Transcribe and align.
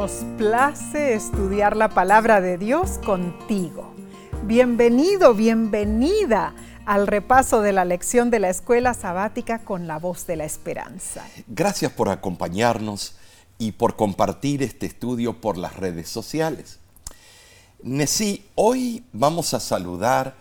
Nos 0.00 0.24
place 0.38 1.12
estudiar 1.12 1.76
la 1.76 1.90
palabra 1.90 2.40
de 2.40 2.56
Dios 2.56 2.98
contigo. 3.04 3.92
Bienvenido, 4.44 5.34
bienvenida 5.34 6.54
al 6.86 7.06
repaso 7.06 7.60
de 7.60 7.74
la 7.74 7.84
lección 7.84 8.30
de 8.30 8.38
la 8.38 8.48
escuela 8.48 8.94
sabática 8.94 9.58
con 9.58 9.86
la 9.86 9.98
voz 9.98 10.26
de 10.26 10.36
la 10.36 10.46
esperanza. 10.46 11.22
Gracias 11.46 11.92
por 11.92 12.08
acompañarnos 12.08 13.16
y 13.58 13.72
por 13.72 13.96
compartir 13.96 14.62
este 14.62 14.86
estudio 14.86 15.38
por 15.38 15.58
las 15.58 15.76
redes 15.76 16.08
sociales. 16.08 16.78
Nesí, 17.82 18.46
hoy 18.54 19.04
vamos 19.12 19.52
a 19.52 19.60
saludar 19.60 20.34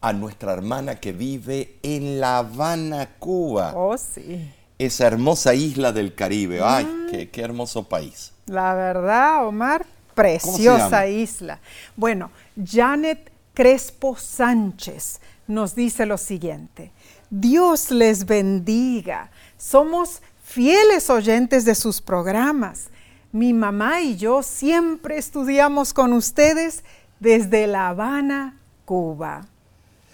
a 0.00 0.12
nuestra 0.12 0.52
hermana 0.52 1.00
que 1.00 1.10
vive 1.10 1.80
en 1.82 2.20
La 2.20 2.38
Habana, 2.38 3.16
Cuba. 3.18 3.72
Oh, 3.74 3.98
sí. 3.98 4.52
Esa 4.78 5.08
hermosa 5.08 5.52
isla 5.52 5.90
del 5.90 6.14
Caribe. 6.14 6.60
Ay, 6.62 6.86
qué, 7.10 7.28
qué 7.28 7.42
hermoso 7.42 7.88
país. 7.88 8.34
La 8.50 8.74
verdad, 8.74 9.46
Omar, 9.46 9.86
preciosa 10.12 11.06
isla. 11.06 11.60
Bueno, 11.94 12.32
Janet 12.60 13.30
Crespo 13.54 14.16
Sánchez 14.16 15.20
nos 15.46 15.76
dice 15.76 16.04
lo 16.04 16.18
siguiente. 16.18 16.90
Dios 17.30 17.92
les 17.92 18.26
bendiga. 18.26 19.30
Somos 19.56 20.20
fieles 20.42 21.08
oyentes 21.10 21.64
de 21.64 21.76
sus 21.76 22.00
programas. 22.00 22.88
Mi 23.30 23.52
mamá 23.52 24.00
y 24.00 24.16
yo 24.16 24.42
siempre 24.42 25.16
estudiamos 25.16 25.94
con 25.94 26.12
ustedes 26.12 26.82
desde 27.20 27.68
La 27.68 27.90
Habana, 27.90 28.58
Cuba. 28.84 29.46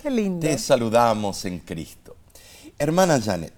Qué 0.02 0.10
lindo. 0.10 0.46
Te 0.46 0.58
saludamos 0.58 1.42
en 1.46 1.60
Cristo. 1.60 2.14
Hermana 2.78 3.18
Janet, 3.18 3.54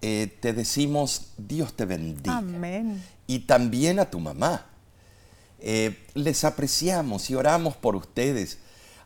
eh, 0.00 0.36
te 0.40 0.52
decimos 0.52 1.28
Dios 1.38 1.74
te 1.74 1.84
bendiga. 1.84 2.38
Amén. 2.38 3.00
Y 3.26 3.40
también 3.40 3.98
a 3.98 4.10
tu 4.10 4.20
mamá. 4.20 4.66
Eh, 5.60 6.06
les 6.14 6.44
apreciamos 6.44 7.30
y 7.30 7.36
oramos 7.36 7.76
por 7.76 7.94
ustedes, 7.94 8.58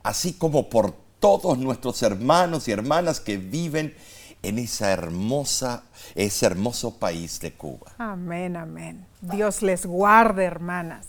así 0.02 0.32
como 0.32 0.70
por 0.70 0.94
todos 1.20 1.58
nuestros 1.58 2.02
hermanos 2.02 2.66
y 2.68 2.72
hermanas 2.72 3.20
que 3.20 3.36
viven 3.36 3.94
en 4.42 4.58
esa 4.58 4.90
hermosa, 4.92 5.82
ese 6.14 6.46
hermoso 6.46 6.98
país 6.98 7.40
de 7.40 7.52
Cuba. 7.52 7.92
Amén, 7.98 8.56
amén. 8.56 9.04
Dios 9.20 9.62
les 9.62 9.84
guarde, 9.84 10.44
hermanas. 10.44 11.06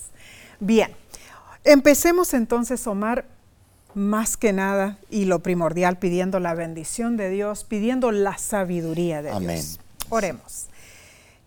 Bien, 0.59 0.91
empecemos 1.63 2.33
entonces, 2.33 2.85
Omar, 2.87 3.25
más 3.93 4.37
que 4.37 4.53
nada 4.53 4.97
y 5.09 5.25
lo 5.25 5.39
primordial, 5.39 5.97
pidiendo 5.97 6.39
la 6.39 6.55
bendición 6.55 7.15
de 7.15 7.29
Dios, 7.29 7.63
pidiendo 7.63 8.11
la 8.11 8.37
sabiduría 8.37 9.21
de 9.21 9.31
Amén. 9.31 9.57
Dios. 9.57 9.79
Oremos. 10.09 10.67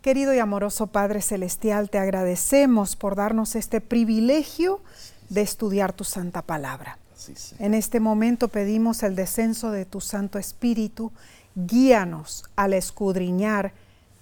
Querido 0.02 0.32
y 0.32 0.38
amoroso 0.38 0.86
Padre 0.86 1.20
Celestial, 1.20 1.90
te 1.90 1.98
agradecemos 1.98 2.96
por 2.96 3.16
darnos 3.16 3.54
este 3.54 3.82
privilegio 3.82 4.80
de 5.28 5.42
estudiar 5.42 5.92
tu 5.92 6.04
santa 6.04 6.40
palabra. 6.40 6.96
Sí, 7.14 7.34
sí. 7.36 7.54
En 7.58 7.74
este 7.74 8.00
momento 8.00 8.48
pedimos 8.48 9.02
el 9.02 9.14
descenso 9.14 9.70
de 9.70 9.84
tu 9.84 10.00
Santo 10.00 10.38
Espíritu. 10.38 11.12
Guíanos 11.54 12.44
al 12.56 12.72
escudriñar 12.72 13.74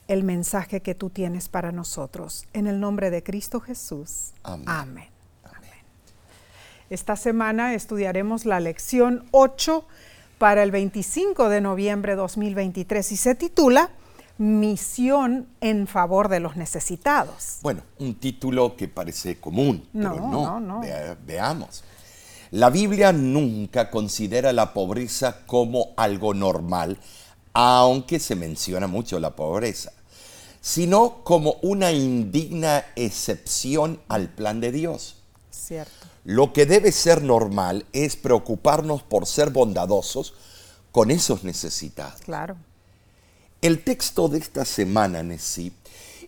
el 0.09 0.25
mensaje 0.25 0.81
que 0.81 0.97
tú 0.97 1.11
tienes 1.11 1.49
para 1.49 1.71
nosotros. 1.71 2.47
En 2.53 2.67
el 2.67 2.81
nombre 2.81 3.11
de 3.11 3.23
Cristo 3.23 3.61
Jesús. 3.61 4.33
Amén. 4.43 4.65
Amén. 4.67 5.09
Amén. 5.45 5.71
Esta 6.91 7.15
semana 7.15 7.75
estudiaremos 7.75 8.47
la 8.47 8.59
lección 8.59 9.29
8 9.31 9.87
para 10.39 10.65
el 10.65 10.73
25 10.73 11.49
de 11.49 11.61
noviembre 11.61 12.13
de 12.13 12.17
2023 12.17 13.13
y 13.13 13.17
se 13.17 13.37
titula 13.37 13.91
Misión 14.39 15.49
en 15.61 15.87
favor 15.87 16.29
de 16.29 16.41
los 16.41 16.57
necesitados. 16.57 17.59
Bueno, 17.63 17.83
un 17.99 18.15
título 18.15 18.77
que 18.77 18.87
parece 18.89 19.39
común, 19.41 19.87
pero 19.93 20.15
No, 20.15 20.31
no. 20.31 20.31
no, 20.31 20.61
no. 20.61 20.81
Vea- 20.81 21.19
veamos. 21.27 21.83
La 22.53 22.71
Biblia 22.71 23.13
nunca 23.13 23.91
considera 23.91 24.53
la 24.53 24.73
pobreza 24.73 25.45
como 25.47 25.89
algo 25.97 26.33
normal, 26.35 26.99
aunque 27.53 28.21
se 28.21 28.37
menciona 28.37 28.87
mucho 28.87 29.19
la 29.21 29.37
pobreza, 29.37 29.93
sino 30.61 31.25
como 31.25 31.57
una 31.63 31.93
indigna 31.93 32.85
excepción 32.97 34.01
al 34.09 34.29
plan 34.29 34.61
de 34.61 34.73
Dios. 34.73 35.17
Cierto. 35.51 35.93
Lo 36.25 36.53
que 36.53 36.65
debe 36.65 36.93
ser 36.93 37.23
normal 37.23 37.85
es 37.93 38.17
preocuparnos 38.17 39.03
por 39.03 39.27
ser 39.27 39.51
bondadosos 39.51 40.35
con 40.93 41.11
esos 41.11 41.43
necesitados. 41.45 42.21
Claro. 42.21 42.57
El 43.61 43.83
texto 43.83 44.29
de 44.29 44.39
esta 44.39 44.65
semana, 44.65 45.25
Nesí, 45.25 45.73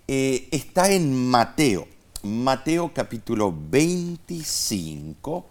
eh, 0.09 0.49
está 0.51 0.91
en 0.91 1.15
Mateo, 1.29 1.87
Mateo 2.25 2.93
capítulo 2.93 3.55
25, 3.71 5.47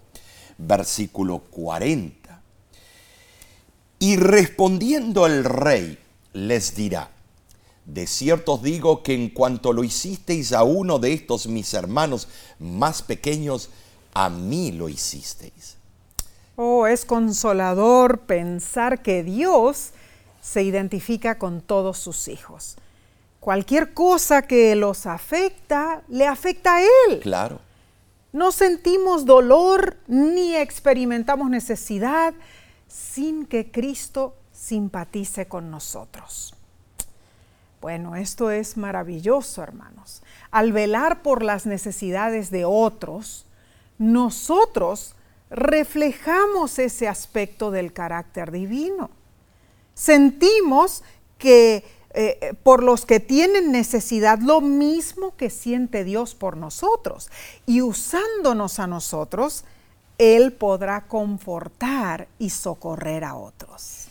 versículo 0.57 1.39
40. 1.39 2.41
Y 4.00 4.18
respondiendo 4.18 5.25
el 5.25 5.45
rey, 5.45 5.97
les 6.34 6.75
dirá, 6.75 7.12
de 7.85 8.07
cierto 8.07 8.56
os 8.56 8.62
digo 8.62 9.01
que 9.01 9.13
en 9.13 9.29
cuanto 9.29 9.72
lo 9.72 9.85
hicisteis 9.85 10.51
a 10.51 10.63
uno 10.63 11.00
de 11.00 11.13
estos 11.13 11.47
mis 11.47 11.73
hermanos 11.73 12.28
más 12.59 13.01
pequeños, 13.01 13.69
a 14.13 14.29
mí 14.29 14.73
lo 14.73 14.89
hicisteis. 14.89 15.78
Oh, 16.57 16.88
es 16.88 17.06
consolador 17.06 18.19
pensar 18.19 19.01
que 19.01 19.23
Dios 19.23 19.94
se 20.41 20.63
identifica 20.63 21.38
con 21.38 21.61
todos 21.61 21.97
sus 21.97 22.27
hijos. 22.27 22.77
Cualquier 23.39 23.94
cosa 23.94 24.41
que 24.41 24.75
los 24.75 25.05
afecta, 25.05 26.03
le 26.07 26.27
afecta 26.27 26.75
a 26.77 26.81
Él. 26.81 27.19
Claro. 27.22 27.59
No 28.31 28.51
sentimos 28.51 29.25
dolor 29.25 29.97
ni 30.07 30.55
experimentamos 30.55 31.50
necesidad 31.50 32.33
sin 32.88 33.45
que 33.45 33.72
Cristo 33.72 34.35
simpatice 34.51 35.47
con 35.47 35.72
nosotros. 35.72 36.53
Bueno, 37.81 38.16
esto 38.16 38.51
es 38.51 38.75
maravilloso, 38.75 39.63
hermanos. 39.63 40.21
Al 40.51 40.73
velar 40.73 41.21
por 41.21 41.44
las 41.44 41.66
necesidades 41.66 42.51
de 42.51 42.66
otros, 42.66 43.45
nosotros 43.97 45.16
reflejamos 45.50 46.77
ese 46.77 47.07
aspecto 47.07 47.71
del 47.71 47.94
carácter 47.94 48.51
divino. 48.51 49.09
Sentimos 49.99 51.03
que 51.37 51.83
eh, 52.13 52.53
por 52.63 52.83
los 52.83 53.05
que 53.05 53.19
tienen 53.19 53.73
necesidad 53.73 54.39
lo 54.39 54.61
mismo 54.61 55.35
que 55.35 55.49
siente 55.49 56.05
Dios 56.05 56.35
por 56.35 56.55
nosotros. 56.55 57.29
Y 57.65 57.81
usándonos 57.81 58.79
a 58.79 58.88
nosotros, 58.88 59.65
Él 60.17 60.53
podrá 60.53 61.05
confortar 61.05 62.29
y 62.39 62.49
socorrer 62.49 63.25
a 63.25 63.35
otros. 63.35 64.05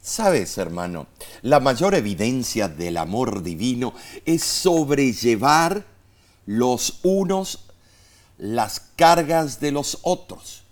Sabes, 0.00 0.56
hermano, 0.56 1.08
la 1.42 1.60
mayor 1.60 1.94
evidencia 1.94 2.68
del 2.68 2.96
amor 2.96 3.42
divino 3.42 3.92
es 4.24 4.42
sobrellevar 4.44 5.84
los 6.46 7.00
unos 7.02 7.66
las 8.38 8.80
cargas 8.96 9.60
de 9.60 9.72
los 9.72 9.98
otros. 10.04 10.62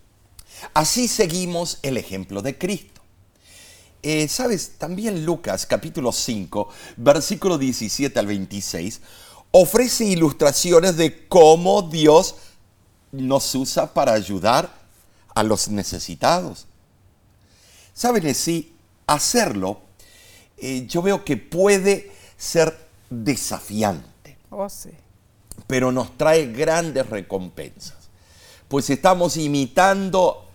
Así 0.72 1.08
seguimos 1.08 1.78
el 1.82 1.98
ejemplo 1.98 2.40
de 2.40 2.56
Cristo. 2.56 3.01
Eh, 4.02 4.26
Sabes, 4.28 4.72
también 4.78 5.24
Lucas 5.24 5.64
capítulo 5.64 6.10
5, 6.10 6.68
versículo 6.96 7.56
17 7.56 8.18
al 8.18 8.26
26, 8.26 9.00
ofrece 9.52 10.04
ilustraciones 10.04 10.96
de 10.96 11.28
cómo 11.28 11.82
Dios 11.82 12.34
nos 13.12 13.54
usa 13.54 13.94
para 13.94 14.12
ayudar 14.12 14.74
a 15.34 15.42
los 15.44 15.68
necesitados. 15.68 16.66
Saben, 17.94 18.34
sí, 18.34 18.74
hacerlo, 19.06 19.80
eh, 20.56 20.86
yo 20.88 21.02
veo 21.02 21.24
que 21.24 21.36
puede 21.36 22.10
ser 22.36 22.76
desafiante, 23.08 24.36
Oh, 24.50 24.68
sí. 24.68 24.90
pero 25.68 25.92
nos 25.92 26.16
trae 26.18 26.46
grandes 26.46 27.08
recompensas. 27.08 27.94
Pues 28.66 28.90
estamos 28.90 29.36
imitando 29.36 30.48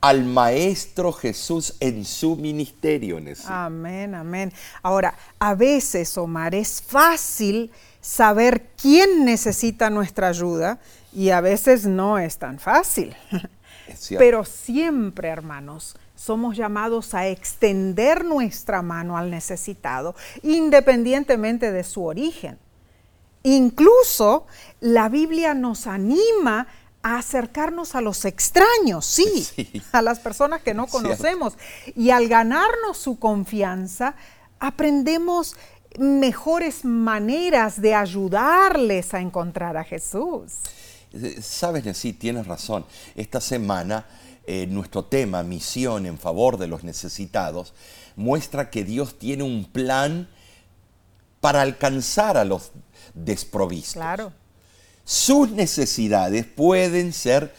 al 0.00 0.24
Maestro 0.24 1.12
Jesús 1.12 1.76
en 1.80 2.04
su 2.04 2.36
ministerio. 2.36 3.20
Nesí. 3.20 3.44
Amén, 3.46 4.14
amén. 4.14 4.52
Ahora, 4.82 5.14
a 5.38 5.54
veces, 5.54 6.16
Omar, 6.16 6.54
es 6.54 6.82
fácil 6.82 7.70
saber 8.00 8.68
quién 8.80 9.24
necesita 9.24 9.90
nuestra 9.90 10.28
ayuda 10.28 10.78
y 11.12 11.30
a 11.30 11.40
veces 11.40 11.84
no 11.86 12.18
es 12.18 12.38
tan 12.38 12.58
fácil. 12.58 13.14
Es. 13.86 14.14
Pero 14.16 14.44
siempre, 14.44 15.28
hermanos, 15.28 15.96
somos 16.14 16.56
llamados 16.56 17.12
a 17.14 17.26
extender 17.28 18.24
nuestra 18.24 18.82
mano 18.82 19.16
al 19.16 19.30
necesitado, 19.30 20.14
independientemente 20.42 21.72
de 21.72 21.82
su 21.82 22.04
origen. 22.04 22.58
Incluso 23.42 24.46
la 24.80 25.08
Biblia 25.08 25.54
nos 25.54 25.86
anima 25.86 26.66
a 27.02 27.18
acercarnos 27.18 27.94
a 27.94 28.00
los 28.00 28.24
extraños, 28.24 29.06
sí, 29.06 29.42
Sí. 29.56 29.82
a 29.92 30.02
las 30.02 30.18
personas 30.20 30.62
que 30.62 30.74
no 30.74 30.86
Cierto. 30.86 31.08
conocemos. 31.08 31.54
Y 31.96 32.10
al 32.10 32.28
ganarnos 32.28 32.98
su 32.98 33.18
confianza, 33.18 34.14
aprendemos 34.58 35.56
mejores 35.98 36.84
maneras 36.84 37.80
de 37.80 37.94
ayudarles 37.94 39.14
a 39.14 39.20
encontrar 39.20 39.76
a 39.76 39.84
Jesús. 39.84 40.52
Eh, 41.12 41.40
Sabes, 41.42 41.96
sí, 41.96 42.12
tienes 42.12 42.46
razón. 42.46 42.84
Esta 43.16 43.40
semana 43.40 44.06
eh, 44.46 44.66
nuestro 44.66 45.04
tema, 45.04 45.42
misión 45.42 46.06
en 46.06 46.18
favor 46.18 46.58
de 46.58 46.66
los 46.66 46.84
necesitados, 46.84 47.72
muestra 48.16 48.70
que 48.70 48.84
Dios 48.84 49.18
tiene 49.18 49.42
un 49.42 49.64
plan 49.64 50.28
para 51.40 51.62
alcanzar 51.62 52.36
a 52.36 52.44
los 52.44 52.72
desprovistos. 53.14 53.94
Claro. 53.94 54.32
Sus 55.10 55.50
necesidades 55.50 56.46
pueden 56.46 57.12
ser 57.12 57.52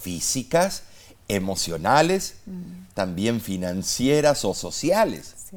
físicas, 0.00 0.84
emocionales, 1.26 2.36
también 2.94 3.40
financieras 3.40 4.44
o 4.44 4.54
sociales. 4.54 5.34
Sí, 5.50 5.56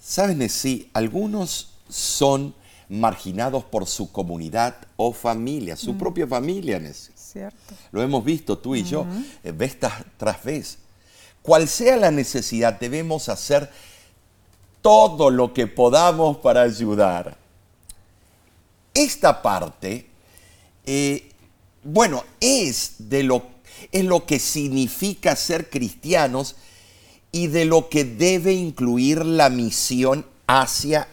Saben, 0.00 0.48
sí, 0.48 0.88
algunos 0.94 1.74
son 1.90 2.54
marginados 2.88 3.62
por 3.64 3.86
su 3.86 4.10
comunidad 4.10 4.74
o 4.96 5.12
familia, 5.12 5.76
su 5.76 5.98
propia 5.98 6.26
familia, 6.26 6.78
Nessie. 6.78 7.12
cierto. 7.14 7.74
Lo 7.92 8.00
hemos 8.02 8.24
visto 8.24 8.56
tú 8.56 8.74
y 8.74 8.84
yo, 8.84 9.06
eh, 9.42 9.52
vez 9.52 9.78
tras- 9.78 10.02
tras 10.16 10.42
vez. 10.42 10.78
Cual 11.42 11.68
sea 11.68 11.96
la 11.98 12.10
necesidad, 12.10 12.80
debemos 12.80 13.28
hacer 13.28 13.70
todo 14.80 15.28
lo 15.28 15.52
que 15.52 15.66
podamos 15.66 16.38
para 16.38 16.62
ayudar. 16.62 17.36
Esta 18.94 19.42
parte, 19.42 20.06
eh, 20.86 21.30
bueno, 21.82 22.24
es 22.40 22.94
de 22.98 23.24
lo, 23.24 23.42
es 23.90 24.04
lo 24.04 24.24
que 24.24 24.38
significa 24.38 25.34
ser 25.34 25.68
cristianos 25.68 26.56
y 27.32 27.48
de 27.48 27.64
lo 27.64 27.88
que 27.88 28.04
debe 28.04 28.52
incluir 28.52 29.24
la 29.24 29.50
misión 29.50 30.24
hacia 30.46 31.08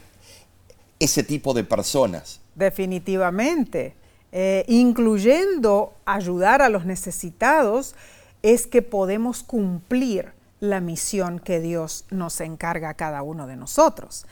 ese 0.99 1.23
tipo 1.23 1.53
de 1.55 1.63
personas. 1.63 2.39
Definitivamente. 2.55 3.95
Eh, 4.33 4.63
incluyendo 4.69 5.93
ayudar 6.05 6.61
a 6.61 6.69
los 6.69 6.85
necesitados, 6.85 7.95
es 8.43 8.65
que 8.65 8.81
podemos 8.81 9.43
cumplir 9.43 10.31
la 10.61 10.79
misión 10.79 11.39
que 11.39 11.59
Dios 11.59 12.05
nos 12.11 12.39
encarga 12.39 12.89
a 12.89 12.93
cada 12.93 13.23
uno 13.23 13.47
de 13.47 13.57
nosotros. 13.57 14.25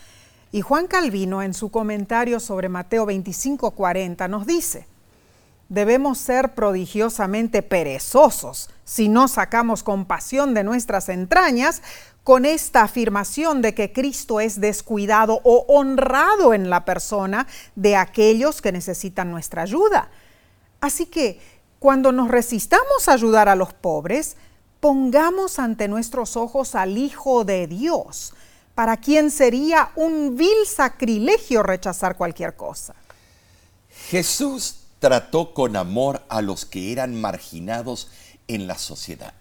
Y 0.52 0.62
Juan 0.62 0.88
Calvino, 0.88 1.42
en 1.42 1.54
su 1.54 1.70
comentario 1.70 2.40
sobre 2.40 2.70
Mateo 2.70 3.06
25:40, 3.06 4.28
nos 4.28 4.48
dice, 4.48 4.88
debemos 5.70 6.18
ser 6.18 6.56
prodigiosamente 6.56 7.62
perezosos 7.62 8.70
si 8.84 9.08
no 9.08 9.28
sacamos 9.28 9.84
compasión 9.84 10.56
de 10.56 10.64
nuestras 10.64 11.10
entrañas 11.10 11.84
con 12.24 12.46
esta 12.46 12.82
afirmación 12.82 13.62
de 13.62 13.74
que 13.74 13.94
Cristo 13.94 14.40
es 14.40 14.60
descuidado 14.60 15.42
o 15.44 15.66
honrado 15.68 16.54
en 16.54 16.70
la 16.70 16.86
persona 16.86 17.48
de 17.76 17.96
aquellos 17.96 18.62
que 18.62 18.72
necesitan 18.72 19.32
nuestra 19.32 19.62
ayuda. 19.62 20.10
Así 20.82 21.06
que 21.06 21.40
cuando 21.80 22.12
nos 22.12 22.30
resistamos 22.30 23.08
a 23.08 23.14
ayudar 23.14 23.50
a 23.50 23.56
los 23.56 23.74
pobres, 23.74 24.38
pongamos 24.80 25.60
ante 25.60 25.88
nuestros 25.88 26.36
ojos 26.36 26.76
al 26.76 26.98
Hijo 26.98 27.46
de 27.46 27.68
Dios, 27.68 28.34
para 28.80 28.96
quien 28.96 29.30
sería 29.30 29.92
un 29.98 30.38
vil 30.38 30.66
sacrilegio 30.66 31.64
rechazar 31.64 32.16
cualquier 32.16 32.56
cosa. 32.56 32.96
Jesús 34.10 34.76
trató 35.00 35.54
con 35.54 35.76
amor 35.76 36.22
a 36.30 36.42
los 36.42 36.64
que 36.64 36.94
eran 36.94 37.20
marginados 37.20 38.08
en 38.48 38.68
la 38.68 38.78
sociedad. 38.78 39.34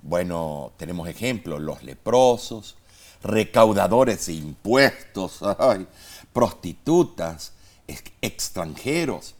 Bueno, 0.00 0.72
tenemos 0.78 1.10
ejemplos, 1.10 1.60
los 1.60 1.82
leprosos, 1.82 2.76
recaudadores 3.22 4.24
de 4.24 4.32
impuestos, 4.32 5.40
prostitutas, 6.32 7.52
ex- 7.86 8.12
extranjeros. 8.22 9.34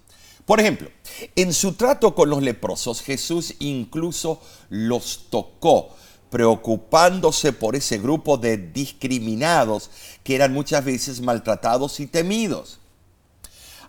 Por 0.44 0.60
ejemplo, 0.60 0.90
en 1.34 1.54
su 1.54 1.72
trato 1.72 2.14
con 2.14 2.28
los 2.28 2.42
leprosos, 2.42 3.00
Jesús 3.00 3.54
incluso 3.58 4.42
los 4.68 5.30
tocó, 5.30 5.96
preocupándose 6.30 7.52
por 7.52 7.76
ese 7.76 7.98
grupo 7.98 8.36
de 8.36 8.56
discriminados 8.56 9.90
que 10.22 10.34
eran 10.34 10.52
muchas 10.52 10.84
veces 10.84 11.20
maltratados 11.20 12.00
y 12.00 12.06
temidos. 12.06 12.78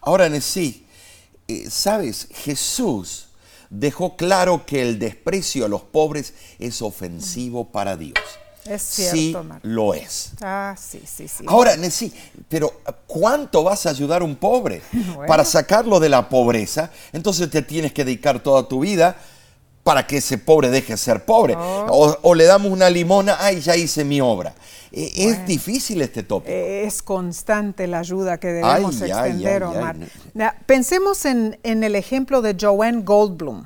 Ahora 0.02 0.28
en 0.28 0.42
sí, 0.42 0.86
eh, 1.48 1.70
sabes, 1.70 2.28
Jesús 2.32 3.28
dejó 3.70 4.16
claro 4.16 4.66
que 4.66 4.82
el 4.82 5.00
desprecio 5.00 5.66
a 5.66 5.70
los 5.70 5.82
pobres 5.82 6.34
es 6.58 6.82
ofensivo 6.82 7.66
para 7.66 7.98
Dios. 7.98 8.20
Es 8.66 8.82
cierto, 8.84 9.16
sí, 9.16 9.36
Marco. 9.44 9.68
lo 9.68 9.94
es. 9.94 10.32
Ah, 10.42 10.76
sí, 10.78 11.02
sí, 11.06 11.28
sí. 11.28 11.44
Ahora, 11.48 11.76
sí, 11.90 12.14
pero 12.48 12.82
¿cuánto 13.08 13.64
vas 13.64 13.86
a 13.86 13.90
ayudar 13.90 14.22
a 14.22 14.26
un 14.26 14.36
pobre? 14.36 14.82
Bueno. 14.92 15.28
Para 15.28 15.44
sacarlo 15.44 16.00
de 16.00 16.10
la 16.10 16.30
pobreza, 16.30 16.92
entonces 17.12 17.50
te 17.50 17.62
tienes 17.62 17.94
que 17.94 18.06
dedicar 18.06 18.42
toda 18.42 18.68
tu 18.68 18.82
vida 18.82 19.18
para 19.90 20.06
que 20.06 20.18
ese 20.18 20.38
pobre 20.38 20.70
deje 20.70 20.94
de 20.94 20.98
ser 20.98 21.26
pobre. 21.26 21.56
Oh. 21.58 21.88
O, 21.90 22.18
o 22.30 22.36
le 22.36 22.44
damos 22.46 22.72
una 22.72 22.92
limona, 22.92 23.38
ay, 23.40 23.60
ya 23.60 23.76
hice 23.76 24.04
mi 24.06 24.22
obra. 24.22 24.54
Eh, 24.92 25.12
Es 25.16 25.48
difícil 25.48 26.00
este 26.04 26.22
tópico. 26.22 26.54
Es 26.56 27.02
constante 27.02 27.88
la 27.88 28.00
ayuda 28.00 28.40
que 28.40 28.50
debemos 28.50 29.02
Ay, 29.02 29.10
extender, 29.10 29.64
ay, 29.64 29.70
ay. 29.74 29.78
Omar. 29.80 29.96
Pensemos 30.68 31.26
en, 31.26 31.58
en 31.64 31.84
el 31.84 31.96
ejemplo 31.96 32.44
de 32.44 32.56
Joanne 32.60 33.02
Goldblum. 33.02 33.66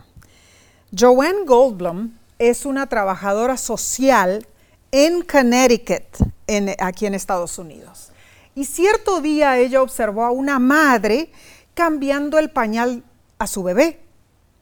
Joanne 0.98 1.44
Goldblum 1.46 2.12
es 2.40 2.66
una 2.66 2.88
trabajadora 2.88 3.58
social 3.58 4.48
en 4.94 5.24
Connecticut, 5.24 6.04
en- 6.48 6.74
aquí 6.80 7.06
en 7.06 7.16
Estados 7.16 7.58
Unidos. 7.58 8.12
Y 8.56 8.64
cierto 8.64 9.20
día 9.20 9.58
ella 9.58 9.82
observó 9.82 10.24
a 10.24 10.32
una 10.32 10.58
madre 10.60 11.32
cambiando 11.74 12.40
el 12.40 12.50
pañal 12.50 13.04
a 13.40 13.48
su 13.48 13.62
bebé. 13.64 14.00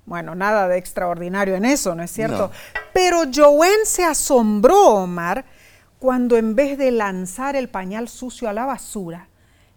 Bueno, 0.05 0.35
nada 0.35 0.67
de 0.67 0.77
extraordinario 0.77 1.55
en 1.55 1.65
eso, 1.65 1.95
¿no 1.95 2.03
es 2.03 2.11
cierto? 2.11 2.47
No. 2.47 2.51
Pero 2.93 3.23
Joanne 3.33 3.85
se 3.85 4.03
asombró, 4.03 4.95
Omar, 4.95 5.45
cuando 5.99 6.37
en 6.37 6.55
vez 6.55 6.77
de 6.77 6.91
lanzar 6.91 7.55
el 7.55 7.69
pañal 7.69 8.09
sucio 8.09 8.49
a 8.49 8.53
la 8.53 8.65
basura, 8.65 9.27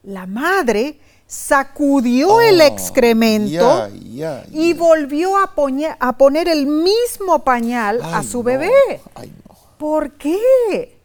la 0.02 0.26
madre 0.26 0.98
sacudió 1.26 2.40
el 2.40 2.60
Oh, 2.60 2.64
excremento 2.64 3.50
ya, 3.50 3.90
ya, 4.12 4.44
y 4.50 4.72
volvió 4.74 5.36
a, 5.38 5.54
poñe- 5.54 5.96
a 5.98 6.16
poner 6.16 6.48
el 6.48 6.66
mismo 6.66 7.44
pañal 7.44 8.00
a 8.02 8.22
su 8.22 8.38
no, 8.38 8.44
bebé. 8.44 8.70
ay, 9.14 9.32
no. 9.48 9.54
¿Por 9.78 10.12
qué? 10.12 10.98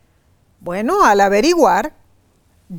Bueno, 0.62 1.04
al 1.04 1.22
averiguar, 1.22 1.94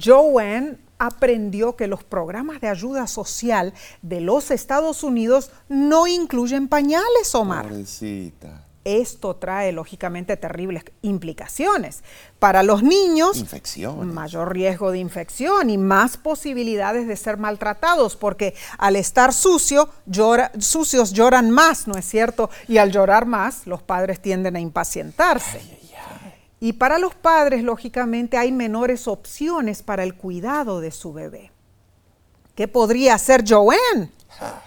Joanne 0.02 0.78
aprendió 1.00 1.74
que 1.74 1.88
los 1.88 2.04
programas 2.04 2.60
de 2.60 2.68
ayuda 2.68 3.08
social 3.08 3.74
de 4.02 4.20
los 4.20 4.52
Estados 4.52 5.02
Unidos 5.02 5.50
no 5.68 6.06
incluyen 6.06 6.68
pañales, 6.68 7.34
Omar. 7.34 7.66
Pobrecita. 7.66 8.66
Esto 8.82 9.36
trae 9.36 9.72
lógicamente 9.72 10.38
terribles 10.38 10.84
implicaciones. 11.02 12.02
Para 12.38 12.62
los 12.62 12.82
niños, 12.82 13.36
Infecciones. 13.36 14.06
mayor 14.06 14.54
riesgo 14.54 14.90
de 14.90 14.98
infección 14.98 15.68
y 15.68 15.76
más 15.76 16.16
posibilidades 16.16 17.06
de 17.06 17.16
ser 17.16 17.36
maltratados, 17.36 18.16
porque 18.16 18.54
al 18.78 18.96
estar 18.96 19.34
sucio, 19.34 19.90
llora- 20.06 20.50
sucios 20.58 21.12
lloran 21.12 21.50
más, 21.50 21.88
¿no 21.88 21.96
es 21.98 22.06
cierto? 22.06 22.48
Y 22.68 22.78
al 22.78 22.90
llorar 22.90 23.26
más, 23.26 23.66
los 23.66 23.82
padres 23.82 24.20
tienden 24.20 24.56
a 24.56 24.60
impacientarse. 24.60 25.60
Y 26.60 26.74
para 26.74 26.98
los 26.98 27.14
padres, 27.14 27.64
lógicamente, 27.64 28.36
hay 28.36 28.52
menores 28.52 29.08
opciones 29.08 29.82
para 29.82 30.02
el 30.04 30.14
cuidado 30.14 30.80
de 30.80 30.90
su 30.90 31.12
bebé. 31.12 31.50
¿Qué 32.54 32.68
podría 32.68 33.14
hacer 33.14 33.42
Joanne? 33.48 34.10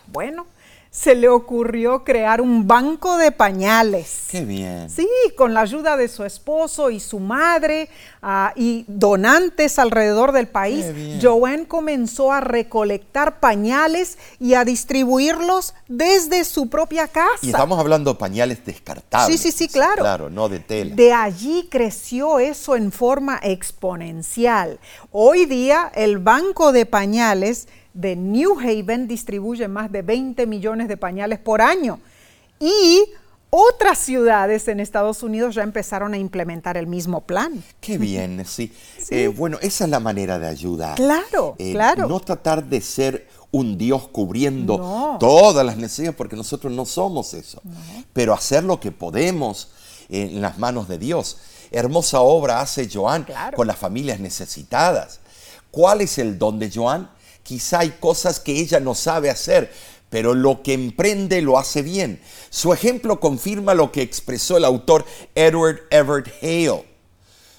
Bueno, 0.07 0.47
se 0.93 1.15
le 1.15 1.27
ocurrió 1.27 2.03
crear 2.03 2.39
un 2.39 2.67
banco 2.67 3.17
de 3.17 3.31
pañales. 3.31 4.25
Qué 4.29 4.45
bien. 4.45 4.91
Sí, 4.91 5.09
con 5.35 5.55
la 5.55 5.61
ayuda 5.61 5.97
de 5.97 6.07
su 6.07 6.23
esposo 6.23 6.91
y 6.91 6.99
su 6.99 7.19
madre 7.19 7.89
ah, 8.21 8.53
y 8.55 8.85
donantes 8.87 9.79
alrededor 9.79 10.33
del 10.33 10.47
país. 10.47 10.85
Joanne 11.19 11.67
comenzó 11.67 12.31
a 12.31 12.41
recolectar 12.41 13.39
pañales 13.39 14.19
y 14.39 14.53
a 14.53 14.65
distribuirlos 14.65 15.73
desde 15.87 16.43
su 16.43 16.69
propia 16.69 17.07
casa. 17.07 17.39
Y 17.41 17.49
estamos 17.49 17.79
hablando 17.79 18.13
de 18.13 18.19
pañales 18.19 18.63
descartables. 18.63 19.41
Sí, 19.41 19.51
sí, 19.51 19.57
sí, 19.57 19.67
claro. 19.67 20.03
Claro, 20.03 20.29
no 20.29 20.47
de 20.47 20.59
tela. 20.59 20.93
De 20.93 21.11
allí 21.11 21.69
creció 21.71 22.37
eso 22.37 22.75
en 22.75 22.91
forma 22.91 23.39
exponencial. 23.41 24.79
Hoy 25.11 25.47
día 25.47 25.91
el 25.95 26.19
banco 26.19 26.71
de 26.71 26.85
pañales 26.85 27.67
de 27.93 28.15
New 28.15 28.59
Haven 28.59 29.07
distribuye 29.07 29.67
más 29.67 29.91
de 29.91 30.01
20 30.01 30.45
millones 30.47 30.87
de 30.87 30.97
pañales 30.97 31.39
por 31.39 31.61
año. 31.61 31.99
Y 32.59 33.03
otras 33.49 33.99
ciudades 33.99 34.67
en 34.67 34.79
Estados 34.79 35.21
Unidos 35.21 35.53
ya 35.55 35.63
empezaron 35.63 36.13
a 36.13 36.17
implementar 36.17 36.75
el 36.77 36.87
mismo 36.87 37.21
plan. 37.21 37.63
Qué 37.79 37.97
bien, 37.99 38.43
sí. 38.45 38.73
Eh, 39.09 39.27
bueno, 39.27 39.57
esa 39.61 39.83
es 39.83 39.89
la 39.89 39.99
manera 39.99 40.39
de 40.39 40.47
ayudar. 40.47 40.95
Claro, 40.95 41.55
Eh, 41.59 41.71
claro. 41.73 42.07
No 42.07 42.19
tratar 42.19 42.63
de 42.63 42.81
ser 42.81 43.27
un 43.51 43.77
Dios 43.77 44.07
cubriendo 44.07 44.77
No. 44.79 45.17
todas 45.19 45.63
las 45.63 45.77
necesidades, 45.77 46.15
porque 46.15 46.35
nosotros 46.35 46.73
no 46.73 46.85
somos 46.85 47.35
eso. 47.35 47.61
Pero 48.11 48.33
hacer 48.33 48.63
lo 48.63 48.79
que 48.79 48.91
podemos 48.91 49.69
en 50.09 50.41
las 50.41 50.57
manos 50.57 50.87
de 50.87 50.97
Dios. 50.97 51.37
hermosa 51.71 52.21
obra 52.21 52.61
hace 52.61 52.87
Joan 52.91 53.23
Claro. 53.23 53.55
con 53.57 53.65
las 53.65 53.77
familias 53.77 54.19
necesitadas. 54.19 55.19
¿Cuál 55.71 56.01
es 56.01 56.19
el 56.19 56.37
don 56.37 56.59
de 56.59 56.69
Joan? 56.71 57.09
Quizá 57.43 57.79
hay 57.79 57.91
cosas 57.99 58.39
que 58.39 58.59
ella 58.59 58.79
no 58.79 58.95
sabe 58.95 59.29
hacer, 59.29 59.71
pero 60.09 60.33
lo 60.33 60.61
que 60.63 60.73
emprende 60.73 61.41
lo 61.41 61.57
hace 61.57 61.81
bien. 61.81 62.21
Su 62.49 62.73
ejemplo 62.73 63.19
confirma 63.19 63.73
lo 63.73 63.91
que 63.91 64.01
expresó 64.01 64.57
el 64.57 64.65
autor 64.65 65.05
Edward 65.35 65.81
Everett 65.89 66.33
Hale. 66.41 66.85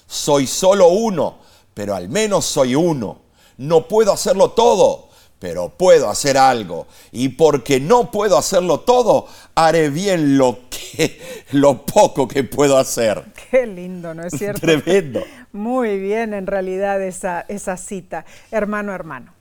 Soy 0.07 0.47
solo 0.47 0.87
uno, 0.89 1.37
pero 1.73 1.95
al 1.95 2.09
menos 2.09 2.45
soy 2.45 2.75
uno. 2.75 3.21
No 3.57 3.87
puedo 3.87 4.11
hacerlo 4.11 4.51
todo, 4.51 5.09
pero 5.39 5.69
puedo 5.69 6.09
hacer 6.09 6.37
algo. 6.37 6.87
Y 7.11 7.29
porque 7.29 7.79
no 7.79 8.11
puedo 8.11 8.37
hacerlo 8.37 8.79
todo, 8.79 9.27
haré 9.53 9.89
bien 9.89 10.37
lo 10.37 10.59
que 10.69 11.19
lo 11.51 11.85
poco 11.85 12.27
que 12.27 12.43
puedo 12.43 12.77
hacer. 12.77 13.23
Qué 13.51 13.65
lindo, 13.65 14.13
¿no 14.13 14.23
es 14.23 14.33
cierto? 14.37 14.61
Tremendo. 14.61 15.23
Muy 15.51 15.99
bien, 15.99 16.33
en 16.33 16.47
realidad, 16.47 17.01
esa, 17.01 17.45
esa 17.47 17.77
cita. 17.77 18.25
Hermano, 18.51 18.93
hermano, 18.93 19.33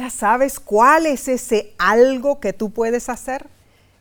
¿ya 0.00 0.08
sabes 0.08 0.58
cuál 0.58 1.04
es 1.04 1.28
ese 1.28 1.74
algo 1.76 2.40
que 2.40 2.54
tú 2.54 2.70
puedes 2.70 3.10
hacer? 3.10 3.46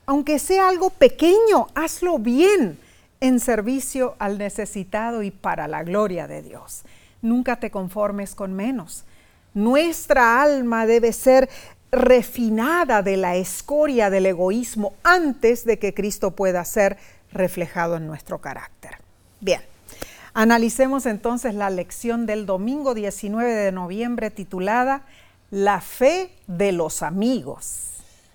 Aunque 0.06 0.39
sea 0.39 0.70
algo 0.70 0.91
pequeño, 0.91 1.68
hazlo 1.75 2.20
bien 2.20 2.79
en 3.20 3.41
servicio 3.41 4.15
al 4.18 4.38
necesitado 4.38 5.24
y 5.24 5.32
para 5.32 5.68
la 5.68 5.84
gloria 5.84 6.25
de 6.25 6.41
Dios. 6.41 6.84
Nunca 7.22 7.58
te 7.58 7.70
conformes 7.70 8.34
con 8.34 8.53
menos. 8.53 9.03
Nuestra 9.53 10.41
alma 10.41 10.86
debe 10.86 11.12
ser 11.12 11.50
refinada 11.91 13.01
de 13.01 13.18
la 13.18 13.36
escoria 13.36 14.10
del 14.10 14.27
egoísmo 14.27 14.94
antes 15.03 15.65
de 15.65 15.79
que 15.79 15.94
Cristo 15.94 16.32
pueda 16.32 16.63
ser 16.63 16.96
reflejado 17.34 17.98
en 17.98 18.08
nuestro 18.08 18.39
carácter. 18.39 19.00
Bien, 19.41 19.60
analicemos 20.34 21.06
entonces 21.06 21.56
la 21.56 21.70
lección 21.70 22.25
del 22.25 22.46
domingo 22.46 22.94
19 22.94 23.51
de 23.51 23.74
noviembre 23.74 24.32
titulada 24.32 25.03
La 25.51 25.82
fe 25.82 26.29
de 26.46 26.72
los 26.72 27.01
amigos. 27.01 27.65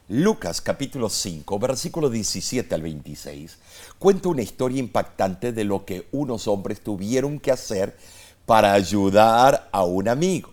Lucas 0.08 0.60
capítulo 0.60 1.08
5, 1.08 1.60
versículo 1.60 2.10
17 2.10 2.74
al 2.74 2.82
26, 2.82 3.56
cuenta 4.00 4.30
una 4.30 4.42
historia 4.42 4.80
impactante 4.80 5.52
de 5.52 5.62
lo 5.62 5.84
que 5.84 6.08
unos 6.10 6.48
hombres 6.48 6.82
tuvieron 6.82 7.38
que 7.38 7.52
hacer 7.52 7.96
para 8.46 8.72
ayudar 8.72 9.68
a 9.70 9.84
un 9.84 10.08
amigo. 10.08 10.50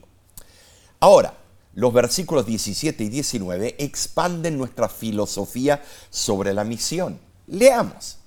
Ahora, 1.00 1.36
los 1.74 1.92
versículos 1.92 2.46
17 2.46 3.06
y 3.06 3.10
19 3.10 3.78
expanden 3.80 4.56
nuestra 4.56 4.88
filosofía 4.88 5.82
sobre 6.12 6.54
la 6.54 6.64
misión. 6.64 7.20
Leamos. 7.48 8.20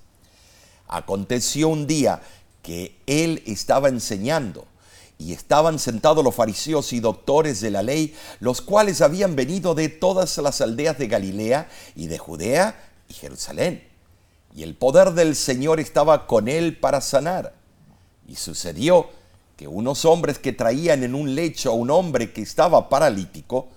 Aconteció 0.89 1.69
un 1.69 1.87
día 1.87 2.21
que 2.63 2.99
él 3.07 3.45
estaba 3.47 3.89
enseñando 3.89 4.67
y 5.19 5.33
estaban 5.33 5.79
sentados 5.79 6.25
los 6.25 6.35
fariseos 6.35 6.93
y 6.93 7.01
doctores 7.01 7.61
de 7.61 7.71
la 7.71 7.83
ley, 7.83 8.15
los 8.41 8.61
cuales 8.61 9.01
habían 9.01 9.37
venido 9.37 9.75
de 9.75 9.89
todas 9.89 10.37
las 10.39 10.61
aldeas 10.61 10.99
de 10.99 11.07
Galilea 11.07 11.69
y 11.95 12.09
de 12.09 12.19
Judea 12.19 12.91
y 13.09 13.15
Jerusalén. 13.15 13.87
Y 14.55 14.63
el 14.63 14.75
poder 14.75 15.13
del 15.13 15.37
Señor 15.37 15.81
estaba 15.81 16.27
con 16.27 16.49
él 16.49 16.77
para 16.79 17.01
sanar. 17.01 17.55
Y 18.27 18.37
sucedió 18.37 19.09
que 19.57 19.69
unos 19.69 20.05
hombres 20.05 20.39
que 20.39 20.53
traían 20.53 21.05
en 21.05 21.15
un 21.15 21.35
lecho 21.35 21.71
a 21.71 21.75
un 21.75 21.91
hombre 21.91 22.33
que 22.33 22.43
estaba 22.43 22.89
paralítico, 22.89 23.69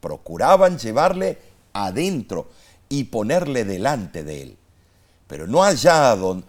procuraban 0.00 0.78
llevarle 0.78 1.38
adentro 1.72 2.48
y 2.88 3.04
ponerle 3.04 3.64
delante 3.64 4.24
de 4.24 4.42
él. 4.42 4.56
Pero 5.26 5.46
no 5.46 5.62
hallando 5.62 6.44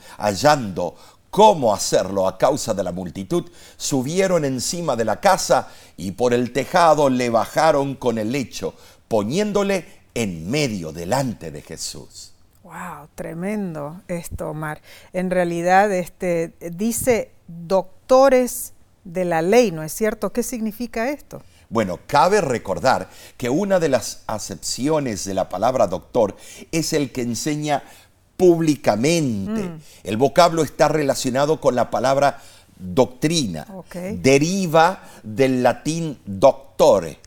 cómo 1.31 1.73
hacerlo 1.73 2.27
a 2.27 2.37
causa 2.37 2.75
de 2.75 2.83
la 2.83 2.91
multitud, 2.91 3.49
subieron 3.77 4.45
encima 4.45 4.95
de 4.95 5.05
la 5.05 5.19
casa 5.19 5.69
y 5.97 6.11
por 6.11 6.33
el 6.33 6.53
tejado 6.53 7.09
le 7.09 7.29
bajaron 7.29 7.95
con 7.95 8.19
el 8.19 8.31
lecho, 8.31 8.75
poniéndole 9.07 9.85
en 10.13 10.51
medio 10.51 10.91
delante 10.91 11.49
de 11.49 11.61
Jesús. 11.61 12.33
Wow, 12.63 13.07
tremendo 13.15 14.01
esto, 14.07 14.49
Omar. 14.49 14.81
En 15.13 15.31
realidad, 15.31 15.91
este 15.91 16.53
dice 16.59 17.31
doctores 17.47 18.73
de 19.03 19.25
la 19.25 19.41
ley, 19.41 19.71
¿no 19.71 19.83
es 19.83 19.93
cierto? 19.93 20.31
¿Qué 20.31 20.43
significa 20.43 21.09
esto? 21.09 21.41
Bueno, 21.69 21.99
cabe 22.05 22.41
recordar 22.41 23.09
que 23.37 23.49
una 23.49 23.79
de 23.79 23.87
las 23.87 24.23
acepciones 24.27 25.23
de 25.23 25.33
la 25.33 25.47
palabra 25.47 25.87
doctor 25.87 26.35
es 26.71 26.91
el 26.91 27.13
que 27.13 27.21
enseña 27.21 27.83
públicamente. 28.41 29.69
El 30.03 30.17
vocablo 30.17 30.63
está 30.63 30.87
relacionado 30.87 31.61
con 31.61 31.75
la 31.75 31.91
palabra 31.91 32.41
doctrina. 32.75 33.67
Deriva 34.15 35.03
del 35.21 35.61
latín 35.61 36.17
doctore, 36.25 37.19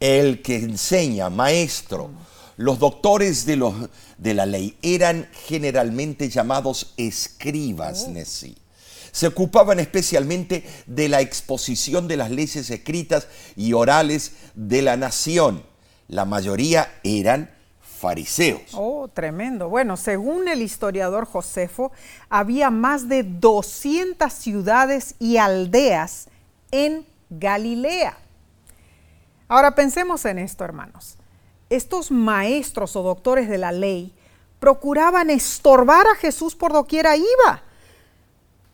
el 0.00 0.40
que 0.40 0.56
enseña, 0.56 1.28
maestro. 1.28 2.10
Los 2.56 2.78
doctores 2.78 3.44
de, 3.44 3.56
los, 3.56 3.74
de 4.16 4.32
la 4.32 4.46
ley 4.46 4.74
eran 4.80 5.28
generalmente 5.46 6.30
llamados 6.30 6.94
escribas, 6.96 8.08
Nessie. 8.08 8.56
Se 9.12 9.26
ocupaban 9.26 9.80
especialmente 9.80 10.64
de 10.86 11.10
la 11.10 11.20
exposición 11.20 12.08
de 12.08 12.16
las 12.16 12.30
leyes 12.30 12.70
escritas 12.70 13.26
y 13.54 13.74
orales 13.74 14.32
de 14.54 14.80
la 14.80 14.96
nación. 14.96 15.62
La 16.08 16.24
mayoría 16.24 17.00
eran 17.04 17.50
fariseos. 17.98 18.72
Oh, 18.74 19.08
tremendo. 19.08 19.68
Bueno, 19.68 19.96
según 19.96 20.48
el 20.48 20.62
historiador 20.62 21.26
Josefo, 21.26 21.92
había 22.28 22.70
más 22.70 23.08
de 23.08 23.22
200 23.24 24.32
ciudades 24.32 25.14
y 25.18 25.36
aldeas 25.36 26.28
en 26.70 27.04
Galilea. 27.30 28.16
Ahora 29.48 29.74
pensemos 29.74 30.24
en 30.24 30.38
esto, 30.38 30.64
hermanos. 30.64 31.16
Estos 31.70 32.10
maestros 32.10 32.96
o 32.96 33.02
doctores 33.02 33.48
de 33.48 33.58
la 33.58 33.72
ley 33.72 34.14
procuraban 34.60 35.30
estorbar 35.30 36.06
a 36.06 36.16
Jesús 36.16 36.54
por 36.54 36.72
doquiera 36.72 37.16
iba. 37.16 37.62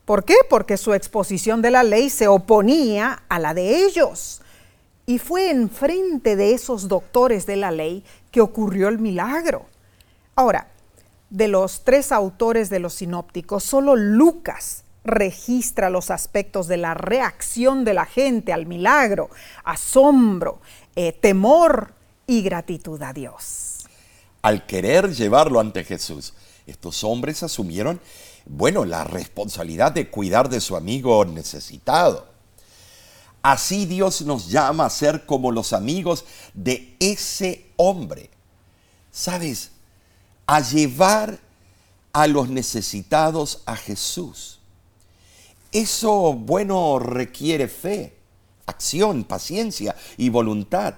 ¿Por 0.05 0.25
qué? 0.25 0.37
Porque 0.51 0.77
su 0.77 0.93
exposición 0.93 1.63
de 1.63 1.71
la 1.71 1.83
ley 1.83 2.11
se 2.11 2.29
oponía 2.29 3.23
a 3.29 3.39
la 3.39 3.55
de 3.55 3.85
ellos. 3.85 4.43
Y 5.07 5.19
fue 5.19 5.51
enfrente 5.51 6.37
de 6.37 6.53
esos 6.55 6.89
doctores 6.89 7.47
de 7.47 7.57
la 7.57 7.71
ley 7.71 8.05
que 8.31 8.41
ocurrió 8.41 8.89
el 8.89 8.99
milagro. 8.99 9.67
Ahora, 10.35 10.69
de 11.31 11.49
los 11.49 11.85
tres 11.85 12.13
autores 12.13 12.71
de 12.71 12.79
los 12.79 12.95
sinópticos, 12.95 13.65
solo 13.65 13.97
Lucas 13.97 14.85
registra 15.05 15.91
los 15.91 16.11
aspectos 16.11 16.67
de 16.67 16.79
la 16.79 16.95
reacción 16.95 17.85
de 17.85 17.95
la 17.95 18.07
gente 18.07 18.53
al 18.53 18.67
milagro, 18.67 19.29
asombro, 19.63 20.61
eh, 20.97 21.13
temor 21.13 21.93
y 22.27 22.43
gratitud 22.43 23.01
a 23.03 23.13
Dios. 23.13 23.85
Al 24.43 24.67
querer 24.67 25.13
llevarlo 25.13 25.61
ante 25.61 25.85
Jesús, 25.85 26.35
estos 26.67 27.05
hombres 27.05 27.43
asumieron, 27.43 28.01
bueno, 28.47 28.85
la 28.85 29.05
responsabilidad 29.05 29.93
de 29.93 30.11
cuidar 30.11 30.49
de 30.49 30.61
su 30.61 30.77
amigo 30.77 31.25
necesitado. 31.25 32.34
Así 33.45 33.85
Dios 33.85 34.23
nos 34.23 34.49
llama 34.49 34.87
a 34.87 34.91
ser 34.91 35.27
como 35.27 35.53
los 35.53 35.75
amigos 35.75 36.25
de 36.55 36.97
ese 36.99 37.67
hombre. 37.77 38.31
¿Sabes? 39.13 39.71
A 40.47 40.61
llevar 40.61 41.39
a 42.15 42.27
los 42.27 42.49
necesitados 42.49 43.63
a 43.67 43.77
Jesús. 43.77 44.61
Eso, 45.73 46.33
bueno, 46.33 46.99
requiere 46.99 47.69
fe, 47.69 48.17
acción, 48.65 49.25
paciencia 49.25 49.95
y 50.17 50.31
voluntad. 50.31 50.95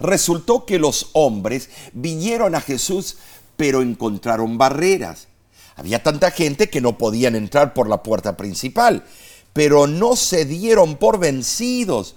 Resultó 0.00 0.64
que 0.64 0.78
los 0.78 1.10
hombres 1.12 1.68
vinieron 1.92 2.54
a 2.54 2.62
Jesús, 2.62 3.18
pero 3.58 3.82
encontraron 3.82 4.56
barreras. 4.56 5.28
Había 5.76 6.02
tanta 6.02 6.30
gente 6.30 6.70
que 6.70 6.80
no 6.80 6.96
podían 6.96 7.34
entrar 7.34 7.74
por 7.74 7.86
la 7.86 8.02
puerta 8.02 8.38
principal, 8.38 9.04
pero 9.52 9.86
no 9.86 10.16
se 10.16 10.44
dieron 10.44 10.96
por 10.96 11.18
vencidos. 11.18 12.16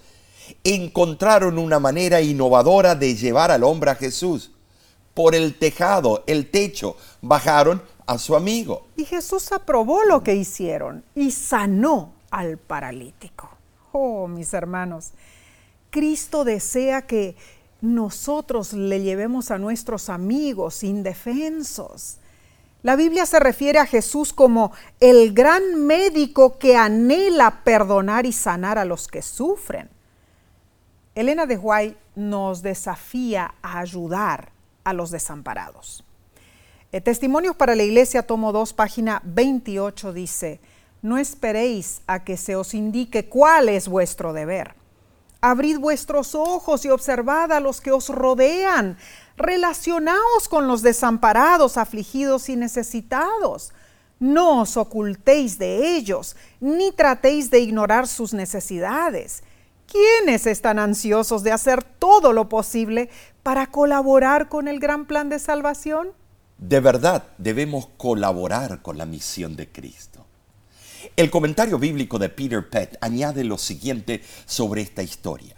Encontraron 0.63 1.57
una 1.57 1.79
manera 1.79 2.21
innovadora 2.21 2.95
de 2.95 3.15
llevar 3.15 3.51
al 3.51 3.63
hombre 3.63 3.91
a 3.91 3.95
Jesús. 3.95 4.51
Por 5.13 5.33
el 5.33 5.57
tejado, 5.57 6.23
el 6.27 6.51
techo, 6.51 6.97
bajaron 7.21 7.81
a 8.05 8.17
su 8.17 8.35
amigo. 8.35 8.87
Y 8.95 9.05
Jesús 9.05 9.51
aprobó 9.51 10.03
lo 10.03 10.23
que 10.23 10.35
hicieron 10.35 11.03
y 11.15 11.31
sanó 11.31 12.13
al 12.29 12.57
paralítico. 12.57 13.49
Oh, 13.91 14.27
mis 14.27 14.53
hermanos, 14.53 15.11
Cristo 15.89 16.43
desea 16.43 17.03
que 17.03 17.35
nosotros 17.81 18.73
le 18.73 19.01
llevemos 19.01 19.51
a 19.51 19.57
nuestros 19.57 20.09
amigos 20.09 20.83
indefensos. 20.83 22.17
La 22.85 22.95
Biblia 22.95 23.25
se 23.25 23.39
refiere 23.39 23.79
a 23.79 23.87
Jesús 23.87 24.31
como 24.31 24.71
el 24.99 25.33
gran 25.33 25.87
médico 25.87 26.59
que 26.59 26.77
anhela 26.77 27.63
perdonar 27.63 28.27
y 28.27 28.31
sanar 28.31 28.77
a 28.77 28.85
los 28.85 29.07
que 29.07 29.23
sufren. 29.23 29.89
Elena 31.15 31.47
de 31.47 31.57
White 31.57 31.97
nos 32.13 32.61
desafía 32.61 33.55
a 33.63 33.79
ayudar 33.79 34.51
a 34.83 34.93
los 34.93 35.09
desamparados. 35.09 36.03
Testimonios 37.03 37.55
para 37.55 37.73
la 37.73 37.81
Iglesia, 37.81 38.27
tomo 38.27 38.51
2, 38.51 38.73
página 38.73 39.19
28, 39.25 40.13
dice, 40.13 40.59
no 41.01 41.17
esperéis 41.17 42.03
a 42.05 42.23
que 42.23 42.37
se 42.37 42.55
os 42.55 42.75
indique 42.75 43.27
cuál 43.27 43.67
es 43.67 43.87
vuestro 43.87 44.31
deber. 44.31 44.75
Abrid 45.41 45.79
vuestros 45.79 46.35
ojos 46.35 46.85
y 46.85 46.91
observad 46.91 47.51
a 47.51 47.59
los 47.59 47.81
que 47.81 47.91
os 47.91 48.09
rodean. 48.09 48.99
Relacionaos 49.37 50.47
con 50.49 50.67
los 50.67 50.81
desamparados, 50.81 51.77
afligidos 51.77 52.49
y 52.49 52.55
necesitados. 52.55 53.73
No 54.19 54.61
os 54.61 54.77
ocultéis 54.77 55.57
de 55.57 55.95
ellos, 55.95 56.35
ni 56.61 56.91
tratéis 56.91 57.51
de 57.51 57.59
ignorar 57.59 58.07
sus 58.07 58.33
necesidades. 58.33 59.43
¿Quiénes 59.87 60.47
están 60.47 60.79
ansiosos 60.79 61.43
de 61.43 61.51
hacer 61.51 61.83
todo 61.83 62.33
lo 62.33 62.49
posible 62.49 63.09
para 63.43 63.67
colaborar 63.67 64.49
con 64.49 64.67
el 64.67 64.79
gran 64.79 65.05
plan 65.05 65.29
de 65.29 65.39
salvación? 65.39 66.09
De 66.57 66.79
verdad 66.79 67.25
debemos 67.37 67.89
colaborar 67.97 68.81
con 68.81 68.97
la 68.97 69.05
misión 69.05 69.55
de 69.55 69.69
Cristo. 69.69 70.25
El 71.15 71.29
comentario 71.29 71.77
bíblico 71.77 72.17
de 72.17 72.29
Peter 72.29 72.67
Pett 72.67 72.97
añade 73.01 73.43
lo 73.43 73.57
siguiente 73.57 74.23
sobre 74.45 74.81
esta 74.81 75.03
historia. 75.03 75.55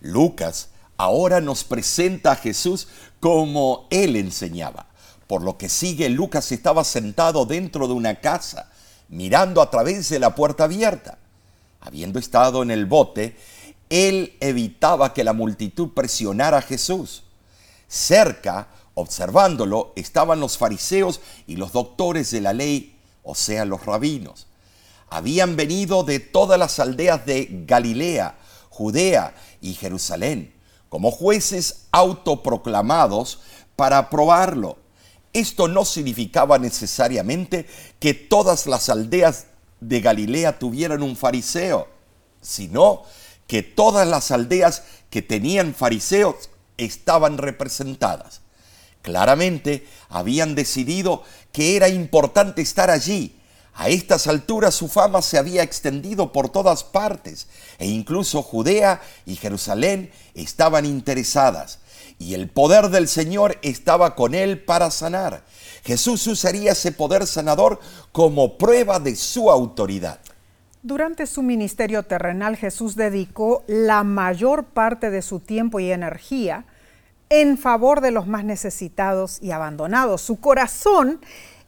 Lucas 0.00 0.71
ahora 1.02 1.40
nos 1.40 1.64
presenta 1.64 2.30
a 2.30 2.36
Jesús 2.36 2.86
como 3.18 3.88
él 3.90 4.14
enseñaba. 4.14 4.86
Por 5.26 5.42
lo 5.42 5.58
que 5.58 5.68
sigue, 5.68 6.08
Lucas 6.08 6.52
estaba 6.52 6.84
sentado 6.84 7.44
dentro 7.44 7.88
de 7.88 7.94
una 7.94 8.20
casa, 8.20 8.70
mirando 9.08 9.60
a 9.60 9.68
través 9.68 10.08
de 10.10 10.20
la 10.20 10.36
puerta 10.36 10.64
abierta. 10.64 11.18
Habiendo 11.80 12.20
estado 12.20 12.62
en 12.62 12.70
el 12.70 12.86
bote, 12.86 13.36
él 13.90 14.36
evitaba 14.38 15.12
que 15.12 15.24
la 15.24 15.32
multitud 15.32 15.88
presionara 15.88 16.58
a 16.58 16.62
Jesús. 16.62 17.24
Cerca, 17.88 18.68
observándolo, 18.94 19.92
estaban 19.96 20.38
los 20.38 20.56
fariseos 20.56 21.20
y 21.48 21.56
los 21.56 21.72
doctores 21.72 22.30
de 22.30 22.42
la 22.42 22.52
ley, 22.52 22.96
o 23.24 23.34
sea, 23.34 23.64
los 23.64 23.84
rabinos. 23.86 24.46
Habían 25.10 25.56
venido 25.56 26.04
de 26.04 26.20
todas 26.20 26.60
las 26.60 26.78
aldeas 26.78 27.26
de 27.26 27.48
Galilea, 27.66 28.38
Judea 28.70 29.34
y 29.60 29.74
Jerusalén, 29.74 30.61
como 30.92 31.10
jueces 31.10 31.86
autoproclamados 31.90 33.40
para 33.76 34.10
probarlo. 34.10 34.76
Esto 35.32 35.66
no 35.66 35.86
significaba 35.86 36.58
necesariamente 36.58 37.66
que 37.98 38.12
todas 38.12 38.66
las 38.66 38.90
aldeas 38.90 39.46
de 39.80 40.02
Galilea 40.02 40.58
tuvieran 40.58 41.02
un 41.02 41.16
fariseo, 41.16 41.88
sino 42.42 43.04
que 43.46 43.62
todas 43.62 44.06
las 44.06 44.30
aldeas 44.32 44.82
que 45.08 45.22
tenían 45.22 45.74
fariseos 45.74 46.50
estaban 46.76 47.38
representadas. 47.38 48.42
Claramente 49.00 49.88
habían 50.10 50.54
decidido 50.54 51.22
que 51.52 51.74
era 51.74 51.88
importante 51.88 52.60
estar 52.60 52.90
allí. 52.90 53.40
A 53.74 53.88
estas 53.88 54.26
alturas 54.26 54.74
su 54.74 54.88
fama 54.88 55.22
se 55.22 55.38
había 55.38 55.62
extendido 55.62 56.32
por 56.32 56.50
todas 56.50 56.84
partes 56.84 57.46
e 57.78 57.86
incluso 57.86 58.42
Judea 58.42 59.00
y 59.24 59.36
Jerusalén 59.36 60.10
estaban 60.34 60.84
interesadas 60.84 61.78
y 62.18 62.34
el 62.34 62.48
poder 62.48 62.88
del 62.88 63.08
Señor 63.08 63.58
estaba 63.62 64.14
con 64.14 64.34
él 64.34 64.62
para 64.62 64.90
sanar. 64.90 65.44
Jesús 65.84 66.26
usaría 66.26 66.72
ese 66.72 66.92
poder 66.92 67.26
sanador 67.26 67.80
como 68.12 68.58
prueba 68.58 69.00
de 69.00 69.16
su 69.16 69.50
autoridad. 69.50 70.20
Durante 70.82 71.26
su 71.26 71.42
ministerio 71.42 72.02
terrenal, 72.02 72.56
Jesús 72.56 72.96
dedicó 72.96 73.64
la 73.66 74.04
mayor 74.04 74.64
parte 74.64 75.10
de 75.10 75.22
su 75.22 75.40
tiempo 75.40 75.80
y 75.80 75.90
energía 75.90 76.64
en 77.28 77.56
favor 77.56 78.00
de 78.00 78.10
los 78.10 78.26
más 78.26 78.44
necesitados 78.44 79.38
y 79.40 79.52
abandonados. 79.52 80.22
Su 80.22 80.40
corazón 80.40 81.20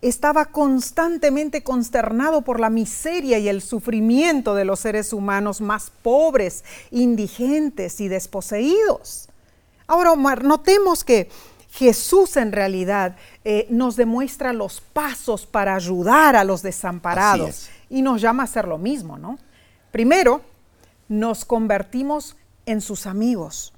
estaba 0.08 0.46
constantemente 0.46 1.62
consternado 1.62 2.42
por 2.42 2.60
la 2.60 2.70
miseria 2.70 3.38
y 3.38 3.48
el 3.48 3.62
sufrimiento 3.62 4.54
de 4.54 4.64
los 4.64 4.80
seres 4.80 5.12
humanos 5.12 5.60
más 5.60 5.90
pobres, 6.02 6.64
indigentes 6.90 8.00
y 8.00 8.08
desposeídos. 8.08 9.28
Ahora, 9.86 10.12
Omar, 10.12 10.44
notemos 10.44 11.04
que 11.04 11.28
Jesús 11.70 12.36
en 12.36 12.52
realidad 12.52 13.16
eh, 13.44 13.66
nos 13.68 13.96
demuestra 13.96 14.52
los 14.52 14.80
pasos 14.80 15.46
para 15.46 15.74
ayudar 15.74 16.36
a 16.36 16.44
los 16.44 16.62
desamparados 16.62 17.68
y 17.90 18.02
nos 18.02 18.20
llama 18.20 18.44
a 18.44 18.46
hacer 18.46 18.68
lo 18.68 18.78
mismo, 18.78 19.18
¿no? 19.18 19.38
Primero, 19.90 20.42
nos 21.08 21.44
convertimos 21.44 22.36
en 22.66 22.80
sus 22.80 23.06
amigos. 23.06 23.73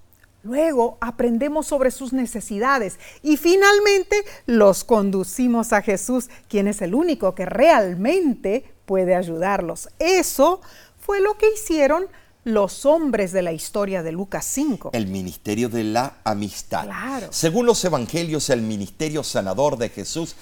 Luego 0.47 0.97
aprendemos 1.01 1.67
sobre 1.67 1.91
sus 1.91 2.13
necesidades 2.13 3.01
y 3.21 3.37
finalmente 3.37 4.17
los 4.47 4.85
conducimos 4.85 5.73
a 5.73 5.83
Jesús, 5.83 6.31
quien 6.49 6.69
es 6.69 6.83
el 6.83 6.95
único 6.95 7.35
que 7.35 7.47
realmente 7.47 8.73
puede 8.85 9.17
ayudarlos. 9.17 9.89
Eso 9.99 10.61
fue 11.01 11.21
lo 11.21 11.37
que 11.37 11.53
hicieron 11.53 12.07
los 12.45 12.87
hombres 12.87 13.33
de 13.33 13.43
la 13.43 13.51
historia 13.51 14.05
de 14.05 14.13
Lucas 14.13 14.47
5. 14.47 14.91
El 14.93 15.09
ministerio 15.09 15.69
de 15.69 15.83
la 15.83 16.19
amistad. 16.23 16.85
Claro. 16.85 17.27
Según 17.33 17.67
los 17.67 17.85
evangelios, 17.85 18.49
el 18.51 18.63
ministerio 18.63 19.25
sanador 19.25 19.77
de 19.79 19.89
Jesús 19.89 20.37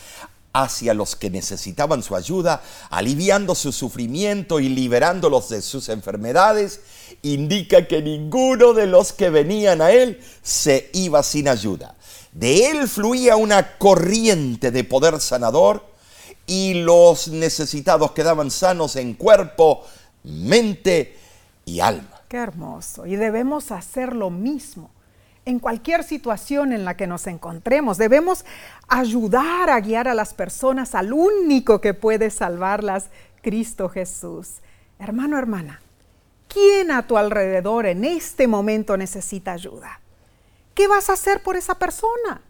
hacia 0.54 0.94
los 0.94 1.16
que 1.16 1.30
necesitaban 1.30 2.02
su 2.02 2.14
ayuda, 2.14 2.62
aliviando 2.88 3.54
su 3.56 3.72
sufrimiento 3.72 4.60
y 4.60 4.68
liberándolos 4.68 5.48
de 5.48 5.60
sus 5.60 5.88
enfermedades, 5.88 6.80
indica 7.22 7.88
que 7.88 8.00
ninguno 8.00 8.72
de 8.72 8.86
los 8.86 9.12
que 9.12 9.30
venían 9.30 9.82
a 9.82 9.90
él 9.90 10.20
se 10.42 10.90
iba 10.94 11.24
sin 11.24 11.48
ayuda. 11.48 11.96
De 12.32 12.70
él 12.70 12.88
fluía 12.88 13.36
una 13.36 13.76
corriente 13.78 14.70
de 14.70 14.84
poder 14.84 15.20
sanador 15.20 15.84
y 16.46 16.74
los 16.74 17.28
necesitados 17.28 18.12
quedaban 18.12 18.52
sanos 18.52 18.94
en 18.94 19.14
cuerpo, 19.14 19.84
mente 20.22 21.18
y 21.64 21.80
alma. 21.80 22.22
Qué 22.28 22.36
hermoso. 22.36 23.06
Y 23.06 23.16
debemos 23.16 23.72
hacer 23.72 24.14
lo 24.14 24.30
mismo 24.30 24.90
en 25.46 25.58
cualquier 25.58 26.04
situación 26.04 26.72
en 26.72 26.84
la 26.84 26.96
que 26.96 27.06
nos 27.06 27.26
encontremos. 27.26 27.98
Debemos 27.98 28.44
ayudar 28.88 29.70
a 29.70 29.80
guiar 29.80 30.08
a 30.08 30.14
las 30.14 30.34
personas 30.34 30.94
al 30.94 31.12
único 31.12 31.80
que 31.80 31.94
puede 31.94 32.30
salvarlas, 32.30 33.10
Cristo 33.42 33.88
Jesús. 33.88 34.60
Hermano, 34.98 35.38
hermana, 35.38 35.80
¿quién 36.48 36.90
a 36.90 37.06
tu 37.06 37.18
alrededor 37.18 37.86
en 37.86 38.04
este 38.04 38.46
momento 38.46 38.96
necesita 38.96 39.52
ayuda? 39.52 40.00
¿Qué 40.74 40.88
vas 40.88 41.10
a 41.10 41.14
hacer 41.14 41.42
por 41.42 41.56
esa 41.56 41.74
persona? 41.78 42.40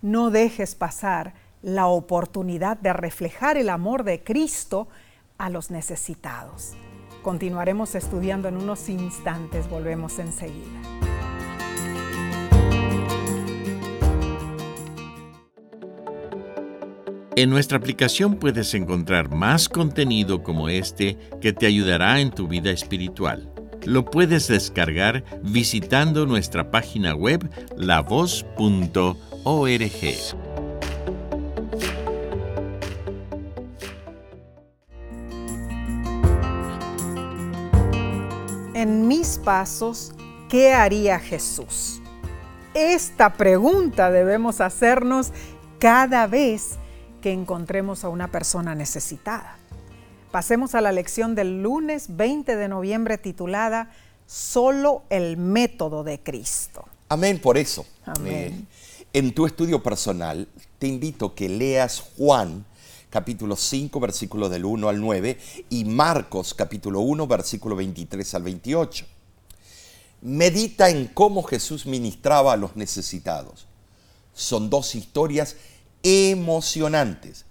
No 0.00 0.30
dejes 0.30 0.74
pasar 0.74 1.34
la 1.62 1.86
oportunidad 1.86 2.76
de 2.76 2.92
reflejar 2.92 3.56
el 3.56 3.68
amor 3.68 4.04
de 4.04 4.24
Cristo 4.24 4.88
a 5.38 5.48
los 5.48 5.70
necesitados. 5.70 6.72
Continuaremos 7.22 7.94
estudiando 7.94 8.48
en 8.48 8.56
unos 8.56 8.88
instantes, 8.88 9.68
volvemos 9.70 10.18
enseguida. 10.18 11.31
En 17.34 17.48
nuestra 17.48 17.78
aplicación 17.78 18.34
puedes 18.34 18.74
encontrar 18.74 19.30
más 19.30 19.66
contenido 19.66 20.42
como 20.42 20.68
este 20.68 21.16
que 21.40 21.54
te 21.54 21.64
ayudará 21.64 22.20
en 22.20 22.30
tu 22.30 22.46
vida 22.46 22.70
espiritual. 22.70 23.50
Lo 23.84 24.04
puedes 24.04 24.48
descargar 24.48 25.24
visitando 25.42 26.26
nuestra 26.26 26.70
página 26.70 27.14
web 27.14 27.50
lavoz.org. 27.74 29.16
En 38.74 39.08
mis 39.08 39.38
pasos, 39.38 40.12
¿qué 40.50 40.74
haría 40.74 41.18
Jesús? 41.18 42.02
Esta 42.74 43.32
pregunta 43.32 44.10
debemos 44.10 44.60
hacernos 44.60 45.32
cada 45.78 46.26
vez 46.26 46.78
que 47.22 47.32
encontremos 47.32 48.04
a 48.04 48.10
una 48.10 48.30
persona 48.30 48.74
necesitada. 48.74 49.56
Pasemos 50.30 50.74
a 50.74 50.82
la 50.82 50.92
lección 50.92 51.34
del 51.34 51.62
lunes 51.62 52.16
20 52.16 52.56
de 52.56 52.68
noviembre 52.68 53.16
titulada 53.16 53.90
Solo 54.26 55.04
el 55.08 55.38
método 55.38 56.04
de 56.04 56.20
Cristo. 56.20 56.84
Amén 57.08 57.40
por 57.40 57.56
eso. 57.56 57.86
Amén. 58.04 58.34
Eh, 58.34 58.64
en 59.14 59.34
tu 59.34 59.46
estudio 59.46 59.82
personal, 59.82 60.48
te 60.78 60.86
invito 60.86 61.34
que 61.34 61.48
leas 61.48 62.02
Juan 62.16 62.64
capítulo 63.10 63.56
5, 63.56 64.00
versículo 64.00 64.48
del 64.48 64.64
1 64.64 64.88
al 64.88 64.98
9, 64.98 65.38
y 65.68 65.84
Marcos 65.84 66.54
capítulo 66.54 67.00
1, 67.00 67.26
versículo 67.26 67.76
23 67.76 68.34
al 68.34 68.42
28. 68.42 69.04
Medita 70.22 70.88
en 70.88 71.08
cómo 71.08 71.42
Jesús 71.42 71.84
ministraba 71.84 72.54
a 72.54 72.56
los 72.56 72.74
necesitados. 72.74 73.66
Son 74.32 74.70
dos 74.70 74.94
historias 74.94 75.56
emocionantes. 76.02 77.44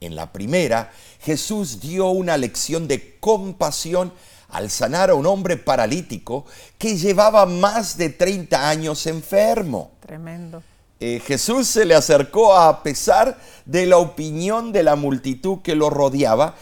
En 0.00 0.16
la 0.16 0.32
primera, 0.32 0.90
Jesús 1.20 1.80
dio 1.80 2.08
una 2.08 2.36
lección 2.36 2.88
de 2.88 3.18
compasión 3.20 4.12
al 4.48 4.68
sanar 4.70 5.10
a 5.10 5.14
un 5.14 5.26
hombre 5.26 5.56
paralítico 5.56 6.44
que 6.76 6.96
llevaba 6.96 7.46
más 7.46 7.96
de 7.96 8.10
30 8.10 8.68
años 8.68 9.06
enfermo. 9.06 9.92
Tremendo. 10.00 10.62
Eh, 11.00 11.20
Jesús 11.24 11.66
se 11.68 11.84
le 11.84 11.94
acercó 11.94 12.54
a 12.54 12.82
pesar 12.82 13.38
de 13.64 13.86
la 13.86 13.96
opinión 13.98 14.72
de 14.72 14.82
la 14.82 14.94
multitud 14.96 15.58
que 15.62 15.74
lo 15.74 15.90
rodeaba 15.90 16.54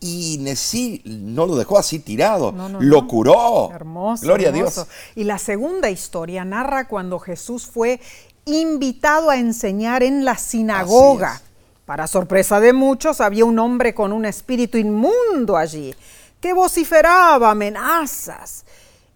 Y 0.00 0.36
Nesí 0.40 1.00
no 1.04 1.46
lo 1.46 1.56
dejó 1.56 1.78
así 1.78 1.98
tirado, 1.98 2.52
No, 2.52 2.68
no, 2.68 2.80
lo 2.80 3.02
no. 3.02 3.06
curó. 3.08 3.70
Hermoso. 3.72 4.22
Gloria 4.24 4.48
hermoso. 4.48 4.82
a 4.82 4.84
Dios. 4.84 4.96
Y 5.14 5.24
la 5.24 5.38
segunda 5.38 5.88
historia 5.90 6.44
narra 6.44 6.88
cuando 6.88 7.18
Jesús 7.18 7.66
fue 7.66 8.00
invitado 8.46 9.30
a 9.30 9.36
enseñar 9.36 10.02
en 10.02 10.24
la 10.24 10.36
sinagoga. 10.36 11.40
Para 11.84 12.06
sorpresa 12.06 12.60
de 12.60 12.72
muchos, 12.72 13.20
había 13.20 13.44
un 13.44 13.58
hombre 13.58 13.94
con 13.94 14.12
un 14.12 14.24
espíritu 14.24 14.78
inmundo 14.78 15.56
allí 15.56 15.94
que 16.40 16.52
vociferaba 16.52 17.50
amenazas. 17.50 18.64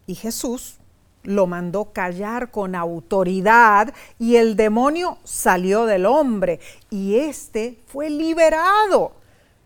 Y 0.06 0.14
Jesús 0.14 0.76
lo 1.22 1.46
mandó 1.46 1.92
callar 1.92 2.50
con 2.50 2.74
autoridad 2.74 3.92
y 4.18 4.36
el 4.36 4.56
demonio 4.56 5.18
salió 5.24 5.84
del 5.84 6.06
hombre 6.06 6.60
y 6.90 7.16
éste 7.16 7.78
fue 7.86 8.08
liberado. 8.08 9.12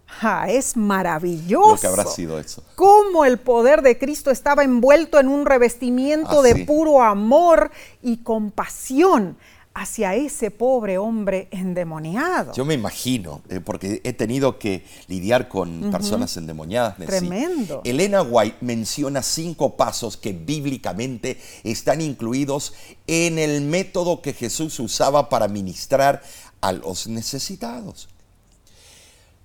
Ja, 0.07 0.49
es 0.49 0.77
maravilloso 0.77 1.75
Lo 1.75 1.81
que 1.81 1.87
habrá 1.87 2.05
sido 2.05 2.39
eso. 2.39 2.63
cómo 2.75 3.25
el 3.25 3.39
poder 3.39 3.81
de 3.81 3.99
Cristo 3.99 4.31
estaba 4.31 4.63
envuelto 4.63 5.19
en 5.19 5.29
un 5.29 5.47
revestimiento 5.47 6.41
Así. 6.43 6.53
de 6.53 6.67
puro 6.67 7.03
amor 7.03 7.71
y 8.03 8.19
compasión 8.19 9.39
hacia 9.75 10.15
ese 10.15 10.51
pobre 10.51 10.99
hombre 10.99 11.49
endemoniado. 11.51 12.53
Yo 12.53 12.65
me 12.65 12.75
imagino, 12.75 13.43
eh, 13.49 13.61
porque 13.61 14.01
he 14.05 14.13
tenido 14.13 14.59
que 14.59 14.85
lidiar 15.09 15.49
con 15.49 15.91
personas 15.91 16.37
endemoniadas. 16.37 16.97
Tremendo. 16.97 17.81
Elena 17.85 18.23
White 18.23 18.59
menciona 18.61 19.23
cinco 19.23 19.77
pasos 19.77 20.17
que 20.17 20.33
bíblicamente 20.33 21.41
están 21.65 22.01
incluidos 22.01 22.75
en 23.07 23.39
el 23.39 23.63
método 23.63 24.21
que 24.21 24.33
Jesús 24.33 24.79
usaba 24.81 25.29
para 25.29 25.49
ministrar 25.49 26.23
a 26.61 26.73
los 26.73 27.07
necesitados. 27.07 28.09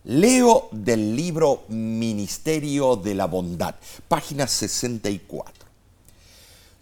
Leo 0.04 0.70
del 0.72 1.16
libro 1.16 1.66
Ministerio 1.68 2.96
de 2.96 3.14
la 3.14 3.26
Bondad, 3.26 3.76
página 4.08 4.48
64. 4.48 5.57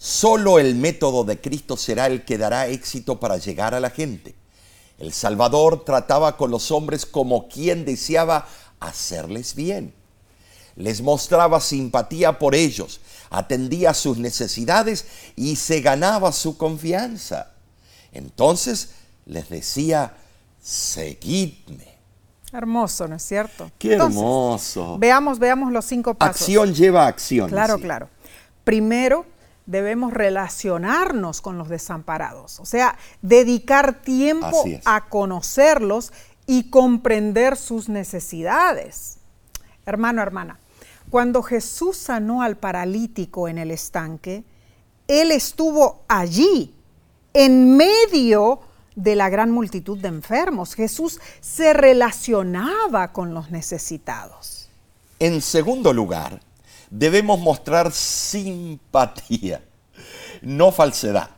Solo 0.06 0.60
el 0.60 0.76
método 0.76 1.24
de 1.24 1.42
Cristo 1.42 1.76
será 1.76 2.06
el 2.06 2.26
que 2.26 2.38
dará 2.38 2.68
éxito 2.68 3.20
para 3.20 3.38
llegar 3.38 3.74
a 3.74 3.80
la 3.80 3.90
gente. 3.90 4.36
El 5.00 5.12
Salvador 5.12 5.84
trataba 5.84 6.38
con 6.38 6.52
los 6.52 6.70
hombres 6.70 7.08
como 7.08 7.48
quien 7.48 7.86
deseaba 7.86 8.48
hacerles 8.80 9.56
bien. 9.56 9.96
Les 10.76 11.02
mostraba 11.02 11.60
simpatía 11.60 12.38
por 12.38 12.54
ellos, 12.54 13.02
atendía 13.32 13.96
sus 13.96 14.20
necesidades 14.20 15.08
y 15.36 15.56
se 15.56 15.82
ganaba 15.82 16.32
su 16.34 16.56
confianza. 16.56 17.54
Entonces 18.12 18.92
les 19.26 19.50
decía, 19.50 20.16
seguidme. 20.62 21.96
Hermoso, 22.54 23.08
¿no 23.08 23.16
es 23.16 23.24
cierto? 23.24 23.72
Qué 23.80 23.94
Entonces, 23.94 24.18
hermoso. 24.18 25.00
Veamos, 25.00 25.40
veamos 25.40 25.72
los 25.72 25.84
cinco 25.84 26.14
pasos. 26.14 26.42
Acción 26.42 26.76
lleva 26.76 27.08
acción. 27.08 27.50
Claro, 27.50 27.78
sí. 27.78 27.82
claro. 27.82 28.08
Primero, 28.64 29.26
debemos 29.66 30.14
relacionarnos 30.14 31.42
con 31.42 31.58
los 31.58 31.70
desamparados, 31.70 32.60
o 32.60 32.66
sea, 32.66 32.98
dedicar 33.22 34.02
tiempo 34.02 34.64
a 34.86 35.06
conocerlos 35.10 36.14
y 36.46 36.70
comprender 36.70 37.58
sus 37.58 37.90
necesidades. 37.90 39.18
Hermano, 39.86 40.22
hermana, 40.22 40.60
cuando 41.10 41.42
Jesús 41.44 41.98
sanó 41.98 42.42
al 42.42 42.58
paralítico 42.58 43.48
en 43.48 43.58
el 43.58 43.72
estanque, 43.72 44.44
Él 45.08 45.32
estuvo 45.32 46.04
allí, 46.08 46.74
en 47.34 47.76
medio 47.76 48.62
de 48.96 49.16
la 49.16 49.30
gran 49.30 49.52
multitud 49.52 49.98
de 50.00 50.08
enfermos. 50.08 50.74
Jesús 50.74 51.20
se 51.42 51.74
relacionaba 51.74 53.12
con 53.12 53.34
los 53.34 53.52
necesitados. 53.52 54.70
En 55.20 55.42
segundo 55.42 55.94
lugar, 55.94 56.42
debemos 56.98 57.40
mostrar 57.40 57.92
simpatía, 57.92 59.64
no 60.42 60.72
falsedad. 60.72 61.30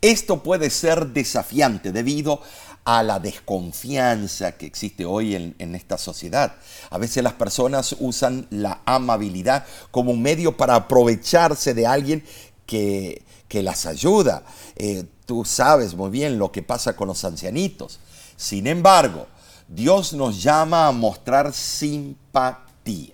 Esto 0.00 0.42
puede 0.42 0.68
ser 0.70 1.08
desafiante 1.08 1.92
debido 1.92 2.40
a 2.84 3.02
la 3.02 3.18
desconfianza 3.18 4.52
que 4.52 4.66
existe 4.66 5.06
hoy 5.06 5.34
en, 5.58 5.74
esta 5.74 5.96
sociedad. 5.96 6.56
A 6.90 6.98
veces 6.98 7.22
las 7.22 7.32
personas 7.32 7.96
usan 7.98 8.46
la 8.50 8.82
amabilidad 8.84 9.64
como 9.90 10.10
un 10.10 10.20
medio 10.20 10.56
para 10.56 10.74
aprovecharse 10.74 11.72
de 11.72 11.86
alguien 11.86 12.24
que, 12.66 13.24
que 13.48 13.62
las 13.62 13.86
ayuda. 13.86 14.44
Eh, 14.76 15.04
tú 15.24 15.44
sabes 15.46 15.94
muy 15.94 16.10
bien 16.10 16.38
lo 16.38 16.52
que 16.52 16.62
pasa 16.62 16.94
con 16.94 17.08
los 17.08 17.24
ancianitos. 17.24 18.00
Sin 18.36 18.66
embargo, 18.66 19.28
Dios 19.68 20.12
nos 20.12 20.42
llama 20.42 20.88
a 20.88 20.92
mostrar 20.92 21.54
simpatía. 21.54 23.13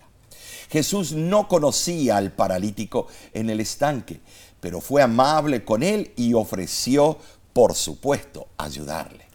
Jesús 0.71 1.13
no 1.13 1.49
conocía 1.49 2.17
al 2.17 2.31
paralítico 2.31 3.09
en 3.35 3.51
el 3.51 3.61
estanque, 3.61 4.21
pero 4.61 4.81
fue 4.81 5.03
amable 5.03 5.65
con 5.65 5.83
él 5.83 6.13
y 6.17 6.33
ofreció, 6.35 7.19
por 7.53 7.75
supuesto, 7.75 8.47
ayudarle. 8.57 9.27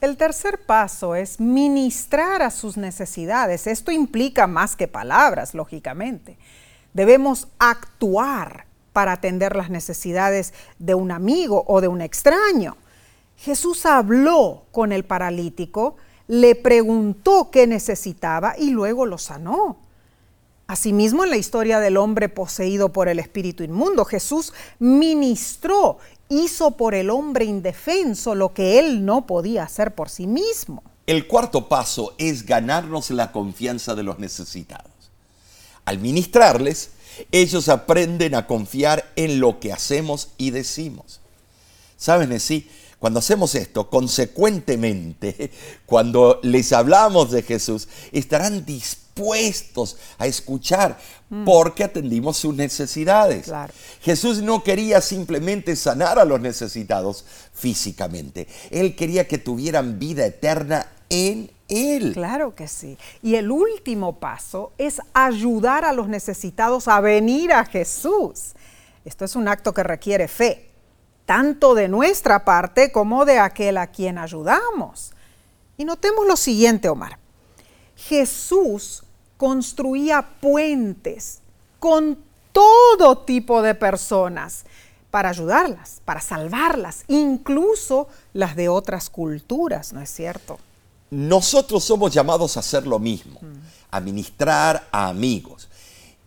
El 0.00 0.16
tercer 0.16 0.64
paso 0.64 1.14
es 1.14 1.38
ministrar 1.38 2.40
a 2.40 2.50
sus 2.50 2.78
necesidades. 2.78 3.66
Esto 3.66 3.90
implica 3.90 4.46
más 4.46 4.74
que 4.74 4.88
palabras, 4.88 5.52
lógicamente. 5.52 6.38
Debemos 6.94 7.48
actuar 7.58 8.64
para 8.94 9.12
atender 9.12 9.54
las 9.56 9.68
necesidades 9.68 10.54
de 10.78 10.94
un 10.94 11.10
amigo 11.10 11.64
o 11.66 11.82
de 11.82 11.88
un 11.88 12.00
extraño. 12.00 12.78
Jesús 13.36 13.84
habló 13.84 14.64
con 14.72 14.92
el 14.92 15.04
paralítico, 15.04 15.96
le 16.26 16.54
preguntó 16.54 17.50
qué 17.50 17.66
necesitaba 17.66 18.54
y 18.56 18.70
luego 18.70 19.04
lo 19.04 19.18
sanó. 19.18 19.89
Asimismo, 20.70 21.24
en 21.24 21.30
la 21.30 21.36
historia 21.36 21.80
del 21.80 21.96
hombre 21.96 22.28
poseído 22.28 22.92
por 22.92 23.08
el 23.08 23.18
espíritu 23.18 23.64
inmundo, 23.64 24.04
Jesús 24.04 24.52
ministró, 24.78 25.98
hizo 26.28 26.76
por 26.76 26.94
el 26.94 27.10
hombre 27.10 27.44
indefenso 27.44 28.36
lo 28.36 28.54
que 28.54 28.78
él 28.78 29.04
no 29.04 29.26
podía 29.26 29.64
hacer 29.64 29.96
por 29.96 30.08
sí 30.10 30.28
mismo. 30.28 30.84
El 31.08 31.26
cuarto 31.26 31.68
paso 31.68 32.14
es 32.18 32.46
ganarnos 32.46 33.10
la 33.10 33.32
confianza 33.32 33.96
de 33.96 34.04
los 34.04 34.20
necesitados. 34.20 34.92
Al 35.86 35.98
ministrarles, 35.98 36.90
ellos 37.32 37.68
aprenden 37.68 38.36
a 38.36 38.46
confiar 38.46 39.10
en 39.16 39.40
lo 39.40 39.58
que 39.58 39.72
hacemos 39.72 40.28
y 40.38 40.52
decimos. 40.52 41.18
¿Saben, 41.96 42.38
sí? 42.38 42.70
Cuando 43.00 43.18
hacemos 43.18 43.54
esto, 43.54 43.88
consecuentemente, 43.88 45.50
cuando 45.86 46.38
les 46.42 46.72
hablamos 46.72 47.30
de 47.30 47.42
Jesús, 47.42 47.88
estarán 48.12 48.66
dispuestos 48.66 49.96
a 50.18 50.26
escuchar 50.26 50.98
porque 51.46 51.84
atendimos 51.84 52.36
sus 52.36 52.54
necesidades. 52.54 53.44
Claro. 53.44 53.72
Jesús 54.02 54.42
no 54.42 54.62
quería 54.62 55.00
simplemente 55.00 55.76
sanar 55.76 56.18
a 56.18 56.26
los 56.26 56.40
necesitados 56.40 57.24
físicamente. 57.54 58.46
Él 58.70 58.94
quería 58.94 59.26
que 59.26 59.38
tuvieran 59.38 59.98
vida 59.98 60.26
eterna 60.26 60.86
en 61.08 61.50
Él. 61.68 62.12
Claro 62.12 62.54
que 62.54 62.68
sí. 62.68 62.98
Y 63.22 63.36
el 63.36 63.50
último 63.50 64.18
paso 64.18 64.72
es 64.76 65.00
ayudar 65.14 65.86
a 65.86 65.94
los 65.94 66.06
necesitados 66.08 66.86
a 66.86 67.00
venir 67.00 67.52
a 67.52 67.64
Jesús. 67.64 68.52
Esto 69.06 69.24
es 69.24 69.36
un 69.36 69.48
acto 69.48 69.72
que 69.72 69.82
requiere 69.82 70.28
fe, 70.28 70.69
tanto 71.30 71.76
de 71.76 71.86
nuestra 71.86 72.44
parte 72.44 72.90
como 72.90 73.24
de 73.24 73.38
aquel 73.38 73.76
a 73.76 73.86
quien 73.86 74.18
ayudamos. 74.18 75.12
Y 75.78 75.84
notemos 75.84 76.26
lo 76.26 76.36
siguiente, 76.36 76.88
Omar. 76.88 77.20
Jesús 77.94 79.04
construía 79.36 80.26
puentes 80.40 81.38
con 81.78 82.18
todo 82.50 83.18
tipo 83.18 83.62
de 83.62 83.76
personas 83.76 84.64
para 85.12 85.28
ayudarlas, 85.28 86.02
para 86.04 86.20
salvarlas, 86.20 87.04
incluso 87.06 88.08
las 88.32 88.56
de 88.56 88.68
otras 88.68 89.08
culturas, 89.08 89.92
¿no 89.92 90.00
es 90.00 90.10
cierto? 90.10 90.58
Nosotros 91.10 91.84
somos 91.84 92.12
llamados 92.12 92.56
a 92.56 92.60
hacer 92.60 92.88
lo 92.88 92.98
mismo, 92.98 93.38
a 93.92 94.00
ministrar 94.00 94.88
a 94.90 95.06
amigos 95.06 95.69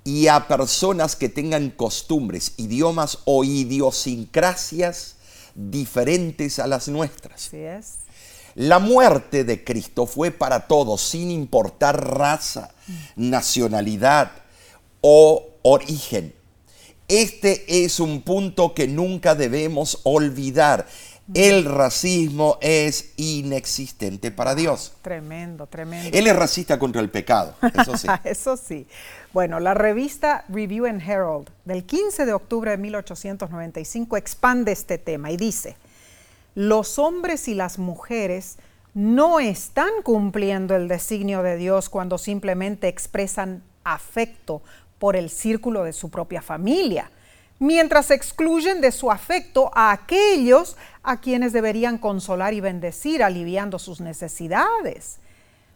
y 0.03 0.27
a 0.27 0.47
personas 0.47 1.15
que 1.15 1.29
tengan 1.29 1.69
costumbres, 1.69 2.53
idiomas 2.57 3.19
o 3.25 3.43
idiosincrasias 3.43 5.15
diferentes 5.55 6.59
a 6.59 6.67
las 6.67 6.87
nuestras. 6.87 7.47
Así 7.47 7.57
es. 7.57 7.95
La 8.55 8.79
muerte 8.79 9.43
de 9.43 9.63
Cristo 9.63 10.05
fue 10.05 10.31
para 10.31 10.67
todos, 10.67 11.01
sin 11.01 11.31
importar 11.31 12.17
raza, 12.17 12.71
nacionalidad 13.15 14.31
o 15.01 15.47
origen. 15.63 16.35
Este 17.07 17.83
es 17.83 17.99
un 17.99 18.21
punto 18.21 18.73
que 18.73 18.87
nunca 18.87 19.35
debemos 19.35 19.99
olvidar. 20.03 20.87
El 21.33 21.63
racismo 21.65 22.57
es 22.61 23.13
inexistente 23.15 24.29
para 24.29 24.55
Dios. 24.55 24.93
Tremendo, 25.01 25.67
tremendo. 25.67 26.09
Él 26.17 26.27
es 26.27 26.35
racista 26.35 26.77
contra 26.77 27.01
el 27.01 27.09
pecado, 27.09 27.55
eso 27.79 27.97
sí. 27.97 28.07
Eso 28.25 28.57
sí. 28.57 28.87
Bueno, 29.31 29.59
la 29.59 29.73
revista 29.73 30.43
Review 30.49 30.85
and 30.85 31.01
Herald 31.01 31.49
del 31.65 31.85
15 31.85 32.25
de 32.25 32.33
octubre 32.33 32.71
de 32.71 32.77
1895 32.77 34.17
expande 34.17 34.73
este 34.73 34.97
tema 34.97 35.31
y 35.31 35.37
dice, 35.37 35.77
los 36.55 36.99
hombres 36.99 37.47
y 37.47 37.55
las 37.55 37.79
mujeres 37.79 38.57
no 38.93 39.39
están 39.39 39.89
cumpliendo 40.03 40.75
el 40.75 40.87
designio 40.87 41.41
de 41.41 41.57
Dios 41.57 41.89
cuando 41.89 42.17
simplemente 42.17 42.87
expresan 42.89 43.63
afecto 43.83 44.61
por 44.99 45.15
el 45.15 45.29
círculo 45.29 45.83
de 45.83 45.93
su 45.93 46.09
propia 46.09 46.41
familia, 46.41 47.09
mientras 47.63 48.11
excluyen 48.11 48.81
de 48.81 48.91
su 48.91 49.09
afecto 49.09 49.71
a 49.73 49.93
aquellos 49.93 50.75
a 51.01 51.21
quienes 51.21 51.53
deberían 51.53 51.97
consolar 51.97 52.53
y 52.53 52.59
bendecir, 52.59 53.23
aliviando 53.23 53.79
sus 53.79 54.01
necesidades. 54.01 55.19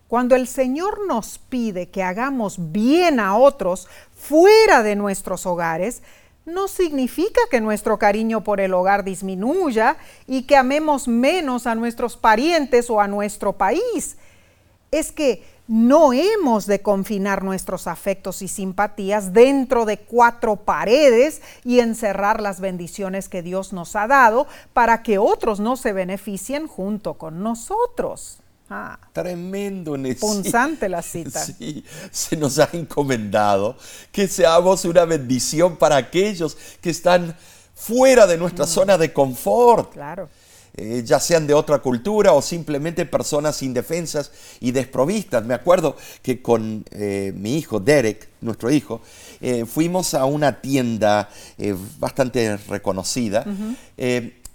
Cuando 0.09 0.35
el 0.35 0.49
Señor 0.49 1.07
nos 1.07 1.37
pide 1.37 1.87
que 1.87 2.03
hagamos 2.03 2.73
bien 2.73 3.21
a 3.21 3.37
otros 3.37 3.87
fuera 4.13 4.83
de 4.83 4.97
nuestros 4.97 5.45
hogares, 5.45 6.03
no 6.45 6.67
significa 6.67 7.39
que 7.49 7.61
nuestro 7.61 7.97
cariño 7.97 8.43
por 8.43 8.59
el 8.59 8.73
hogar 8.73 9.05
disminuya 9.05 9.95
y 10.27 10.43
que 10.43 10.57
amemos 10.57 11.07
menos 11.07 11.67
a 11.67 11.75
nuestros 11.75 12.17
parientes 12.17 12.89
o 12.89 12.99
a 12.99 13.07
nuestro 13.07 13.53
país. 13.53 14.17
Es 14.91 15.13
que 15.13 15.41
no 15.67 16.13
hemos 16.13 16.65
de 16.65 16.81
confinar 16.81 17.43
nuestros 17.43 17.87
afectos 17.87 18.41
y 18.41 18.47
simpatías 18.47 19.33
dentro 19.33 19.85
de 19.85 19.99
cuatro 19.99 20.55
paredes 20.55 21.41
y 21.63 21.79
encerrar 21.79 22.41
las 22.41 22.59
bendiciones 22.59 23.27
que 23.27 23.41
Dios 23.41 23.73
nos 23.73 23.95
ha 23.95 24.07
dado 24.07 24.47
para 24.73 25.03
que 25.03 25.17
otros 25.17 25.59
no 25.59 25.75
se 25.75 25.93
beneficien 25.93 26.67
junto 26.67 27.15
con 27.15 27.43
nosotros. 27.43 28.39
Ah, 28.69 28.99
Tremendo, 29.13 29.95
Punzante 30.19 30.89
la 30.89 31.01
cita. 31.01 31.43
Sí, 31.43 31.83
se 32.11 32.35
nos 32.35 32.59
ha 32.59 32.69
encomendado 32.73 33.77
que 34.11 34.27
seamos 34.27 34.83
una 34.85 35.05
bendición 35.05 35.77
para 35.77 35.95
aquellos 35.95 36.57
que 36.81 36.89
están 36.89 37.35
fuera 37.73 38.27
de 38.27 38.37
nuestra 38.37 38.65
mm. 38.65 38.69
zona 38.69 38.97
de 38.97 39.13
confort. 39.13 39.93
Claro. 39.93 40.29
Eh, 40.79 41.01
ya 41.03 41.19
sean 41.19 41.47
de 41.47 41.55
otra 41.55 41.79
cultura 41.79 42.33
o 42.33 42.41
simplemente 42.41 43.07
personas 43.07 43.63
indefensas 43.63 44.31
y 44.59 44.71
desprovistas. 44.71 45.43
Me 45.43 45.55
acuerdo 45.55 45.97
que 46.21 46.39
con 46.43 46.85
eh, 46.91 47.33
mi 47.35 47.57
hijo, 47.57 47.79
Derek, 47.79 48.29
nuestro 48.41 48.69
hijo, 48.69 49.01
eh, 49.41 49.65
fuimos 49.65 50.13
a 50.13 50.25
una 50.25 50.61
tienda 50.61 51.29
bastante 51.99 52.57
reconocida 52.57 53.43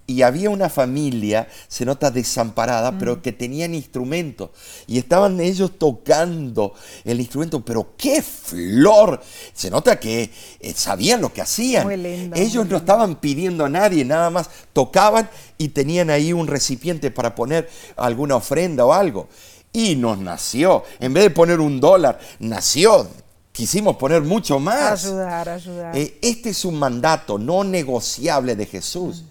y 0.06 0.22
había 0.22 0.50
una 0.50 0.68
familia, 0.68 1.48
se 1.68 1.84
nota 1.84 2.10
desamparada, 2.10 2.98
pero 2.98 3.16
mm. 3.16 3.20
que 3.20 3.32
tenían 3.32 3.74
instrumentos 3.74 4.50
y 4.86 4.98
estaban 4.98 5.40
ellos 5.40 5.78
tocando 5.78 6.74
el 7.04 7.20
instrumento, 7.20 7.64
pero 7.64 7.94
qué 7.96 8.20
flor. 8.20 9.22
Se 9.54 9.70
nota 9.70 9.98
que 9.98 10.30
eh, 10.60 10.72
sabían 10.74 11.20
lo 11.20 11.32
que 11.32 11.40
hacían. 11.40 11.90
ellos 12.34 12.66
no 12.68 12.76
estaban 12.76 13.16
pidiendo 13.16 13.64
a 13.64 13.68
nadie, 13.68 14.04
nada 14.04 14.28
más 14.30 14.50
tocaban 14.72 15.28
y 15.62 15.68
tenían 15.68 16.10
ahí 16.10 16.32
un 16.32 16.46
recipiente 16.46 17.10
para 17.10 17.34
poner 17.34 17.70
alguna 17.96 18.36
ofrenda 18.36 18.84
o 18.84 18.92
algo. 18.92 19.28
Y 19.72 19.96
nos 19.96 20.18
nació, 20.18 20.84
en 21.00 21.14
vez 21.14 21.24
de 21.24 21.30
poner 21.30 21.60
un 21.60 21.80
dólar, 21.80 22.18
nació 22.40 23.08
quisimos 23.52 23.96
poner 23.96 24.22
mucho 24.22 24.58
más. 24.58 25.04
Ayudar, 25.04 25.48
ayudar. 25.48 25.96
Eh, 25.96 26.18
este 26.22 26.50
es 26.50 26.64
un 26.64 26.78
mandato 26.78 27.38
no 27.38 27.62
negociable 27.62 28.56
de 28.56 28.66
Jesús. 28.66 29.24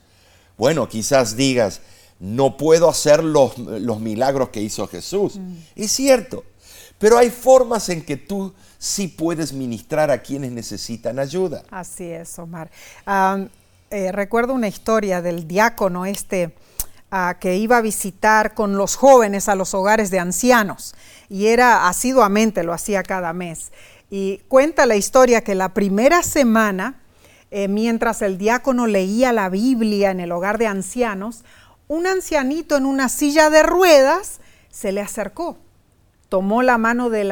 Bueno, 0.58 0.88
quizás 0.88 1.36
digas, 1.36 1.82
no 2.20 2.56
puedo 2.56 2.88
hacer 2.88 3.24
los, 3.24 3.58
milagros 4.00 4.50
que 4.50 4.62
hizo 4.62 4.88
Jesús. 4.88 5.38
Mm. 5.38 5.56
Es 5.76 5.91
cierto, 5.91 6.46
pero 6.98 7.17
hay 7.17 7.32
formas 7.32 7.89
en 7.89 8.04
que 8.04 8.15
tú 8.15 8.54
sí 8.78 9.08
puedes 9.08 9.54
ministrar 9.54 10.12
a 10.12 10.22
quienes 10.22 10.52
necesitan 10.52 11.20
ayuda. 11.20 11.63
Así 11.72 12.06
es, 12.06 12.38
Omar. 12.39 12.70
Eh, 13.91 14.12
recuerdo 14.12 14.54
una 14.54 14.69
historia 14.69 15.21
del 15.21 15.47
diácono 15.47 16.06
este 16.06 16.56
ah, 17.12 17.36
que 17.39 17.58
iba 17.58 17.77
a 17.77 17.82
visitar 17.82 18.54
con 18.54 18.77
los 18.77 18.95
jóvenes 18.95 19.49
a 19.49 19.56
los 19.56 19.73
hogares 19.73 20.10
de 20.12 20.19
ancianos 20.19 20.95
y 21.30 21.47
era 21.47 21.88
asiduamente, 21.89 22.63
lo 22.63 22.73
hacía 22.73 23.04
cada 23.04 23.34
mes. 23.34 23.71
Y 24.10 24.39
cuenta 24.47 24.86
la 24.86 24.95
historia 24.95 25.43
que 25.43 25.56
la 25.56 25.73
primera 25.73 26.23
semana 26.23 27.01
eh, 27.54 27.67
mientras 27.67 28.21
el 28.21 28.38
diácono 28.38 28.88
leía 28.88 29.34
la 29.34 29.49
Biblia 29.49 30.12
en 30.12 30.21
el 30.21 30.32
hogar 30.32 30.58
de 30.58 30.67
ancianos, 30.67 31.43
un 31.89 32.08
ancianito 32.08 32.77
en 32.77 32.86
una 32.86 33.10
silla 33.10 33.49
de 33.49 33.62
ruedas 33.62 34.39
se 34.69 34.93
le 34.93 35.01
acercó, 35.01 35.58
tomó 36.30 36.63
la 36.63 36.77
mano 36.77 37.10
del, 37.10 37.30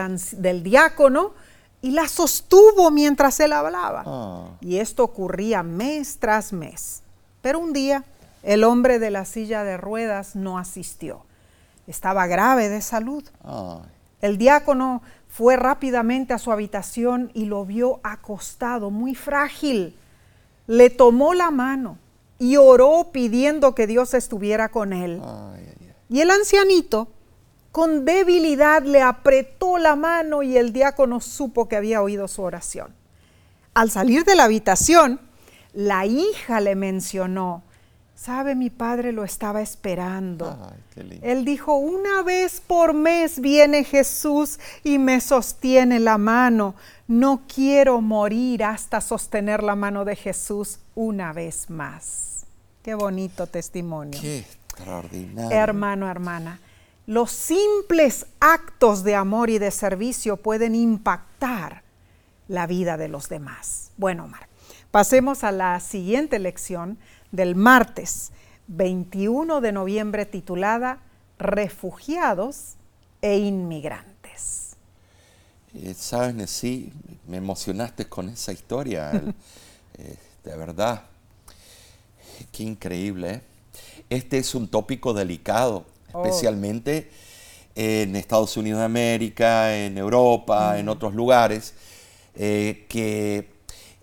diácono 0.61 1.33
y 1.81 1.91
la 1.91 2.07
sostuvo 2.07 2.91
mientras 2.91 3.39
él 3.39 3.53
hablaba. 3.53 4.03
Ah. 4.05 4.45
Y 4.61 4.77
esto 4.77 5.03
ocurría 5.03 5.63
mes 5.63 6.17
tras 6.19 6.53
mes. 6.53 7.03
Pero 7.41 7.59
un 7.59 7.73
día 7.73 8.03
el 8.43 8.63
hombre 8.63 8.99
de 8.99 9.11
la 9.11 9.25
silla 9.25 9.63
de 9.63 9.77
ruedas 9.77 10.35
no 10.35 10.57
asistió. 10.57 11.21
Estaba 11.87 12.27
grave 12.27 12.69
de 12.69 12.81
salud. 12.81 13.23
El 14.21 14.37
diácono 14.37 15.01
fue 15.27 15.55
rápidamente 15.55 16.33
a 16.33 16.37
su 16.37 16.51
habitación 16.51 17.31
y 17.33 17.45
lo 17.45 17.65
vio 17.65 17.99
acostado, 18.03 18.91
muy 18.91 19.15
frágil 19.15 19.95
le 20.69 20.91
tomó 20.91 21.33
la 21.33 21.49
mano 21.49 21.97
y 22.37 22.57
oró 22.57 23.09
pidiendo 23.11 23.73
que 23.73 23.87
Dios 23.87 24.13
estuviera 24.13 24.69
con 24.69 24.93
él. 24.93 25.19
Y 26.09 26.21
el 26.21 26.29
ancianito, 26.29 27.07
con 27.79 28.03
debilidad, 28.03 28.83
le 28.83 29.01
apretó 29.01 29.77
la 29.77 29.95
mano 29.95 30.43
y 30.43 30.57
el 30.57 30.73
diácono 30.73 31.21
supo 31.21 31.69
que 31.69 31.77
había 31.77 32.01
oído 32.01 32.27
su 32.27 32.41
oración. 32.41 32.93
Al 33.73 33.89
salir 33.89 34.25
de 34.25 34.35
la 34.35 34.43
habitación, 34.43 35.21
la 35.73 36.05
hija 36.05 36.59
le 36.59 36.75
mencionó, 36.75 37.63
sabe, 38.15 38.55
mi 38.55 38.69
padre 38.69 39.13
lo 39.13 39.23
estaba 39.23 39.61
esperando. 39.61 40.73
Él 41.21 41.45
dijo, 41.45 41.75
una 41.75 42.21
vez 42.23 42.59
por 42.59 42.93
mes 42.93 43.39
viene 43.39 43.85
Jesús 43.85 44.59
y 44.83 44.97
me 44.97 45.21
sostiene 45.21 45.99
la 45.99 46.17
mano 46.17 46.75
no 47.09 47.41
quiero 47.47 48.01
morir 48.01 48.63
hasta 48.63 49.01
sostener 49.01 49.63
la 49.63 49.75
mano 49.75 50.05
de 50.05 50.15
Jesús 50.15 50.77
una 50.93 51.33
vez 51.33 51.71
más. 51.71 52.45
Qué 52.83 52.93
bonito 52.93 53.47
testimonio. 53.47 54.21
Qué 54.21 54.39
extraordinario. 54.39 55.49
Hermano, 55.49 56.07
hermana, 56.07 56.59
los 57.09 57.31
simples 57.31 58.27
actos 58.39 59.03
de 59.03 59.15
amor 59.15 59.49
y 59.49 59.57
de 59.57 59.71
servicio 59.71 60.37
pueden 60.37 60.75
impactar 60.75 61.81
la 62.47 62.67
vida 62.67 62.97
de 62.97 63.07
los 63.07 63.29
demás. 63.29 63.89
Bueno, 63.97 64.25
Omar, 64.25 64.47
pasemos 64.91 65.43
a 65.43 65.51
la 65.51 65.79
siguiente 65.79 66.37
lección 66.37 66.99
del 67.31 67.55
martes 67.55 68.31
21 68.67 69.59
de 69.59 69.71
noviembre 69.71 70.27
titulada 70.27 70.99
Refugiados 71.39 72.75
e 73.23 73.39
Inmigrantes. 73.39 74.75
Eh, 75.73 75.95
Sabes, 75.97 76.51
sí, 76.51 76.93
me 77.27 77.37
emocionaste 77.37 78.07
con 78.07 78.29
esa 78.29 78.51
historia, 78.53 79.13
eh, 79.97 80.15
de 80.43 80.55
verdad. 80.55 81.05
Qué 82.51 82.61
increíble. 82.61 83.31
¿eh? 83.31 83.41
Este 84.11 84.37
es 84.37 84.53
un 84.53 84.67
tópico 84.67 85.15
delicado, 85.15 85.87
oh. 86.13 86.23
especialmente 86.23 87.09
en 87.75 88.15
Estados 88.15 88.57
Unidos 88.57 88.79
de 88.79 88.85
América, 88.85 89.77
en 89.77 89.97
Europa, 89.97 90.79
en 90.79 90.87
mm. 90.87 90.89
otros 90.89 91.13
lugares, 91.13 91.73
que 92.35 93.49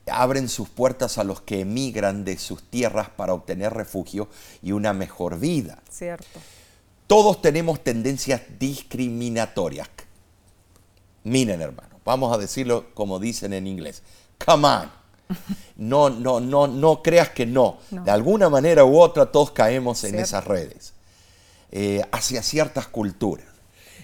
abren 0.07 0.49
sus 0.49 0.69
puertas 0.69 1.19
a 1.19 1.25
los 1.25 1.41
que 1.41 1.61
emigran 1.61 2.25
de 2.25 2.39
sus 2.39 2.63
tierras 2.71 3.09
para 3.09 3.33
obtener 3.33 3.73
refugio 3.73 4.29
y 4.63 4.73
una 4.73 4.93
mejor 4.93 5.39
vida. 5.39 5.83
Cierto. 5.91 6.39
Todos 7.07 7.41
tenemos 7.41 7.83
tendencias 7.83 8.43
discriminatorias 8.59 9.89
Miren, 11.27 11.61
hermano, 11.61 12.01
vamos 12.05 12.33
a 12.33 12.39
decirlo 12.39 12.95
como 12.95 13.19
dicen 13.19 13.53
en 13.53 13.67
inglés. 13.67 14.03
Come 14.45 14.69
on. 14.69 14.91
No, 15.77 16.09
no, 16.09 16.41
no, 16.41 16.67
no 16.69 17.03
creas 17.03 17.31
que 17.31 17.45
no. 17.45 17.79
De 17.91 18.11
alguna 18.11 18.49
manera 18.49 18.85
u 18.85 18.99
otra 18.99 19.27
todos 19.27 19.51
caemos 19.51 20.05
en 20.05 20.15
esas 20.15 20.45
redes. 20.45 20.95
Eh, 21.79 22.03
hacia 22.11 22.43
ciertas 22.43 22.87
culturas. 22.87 23.45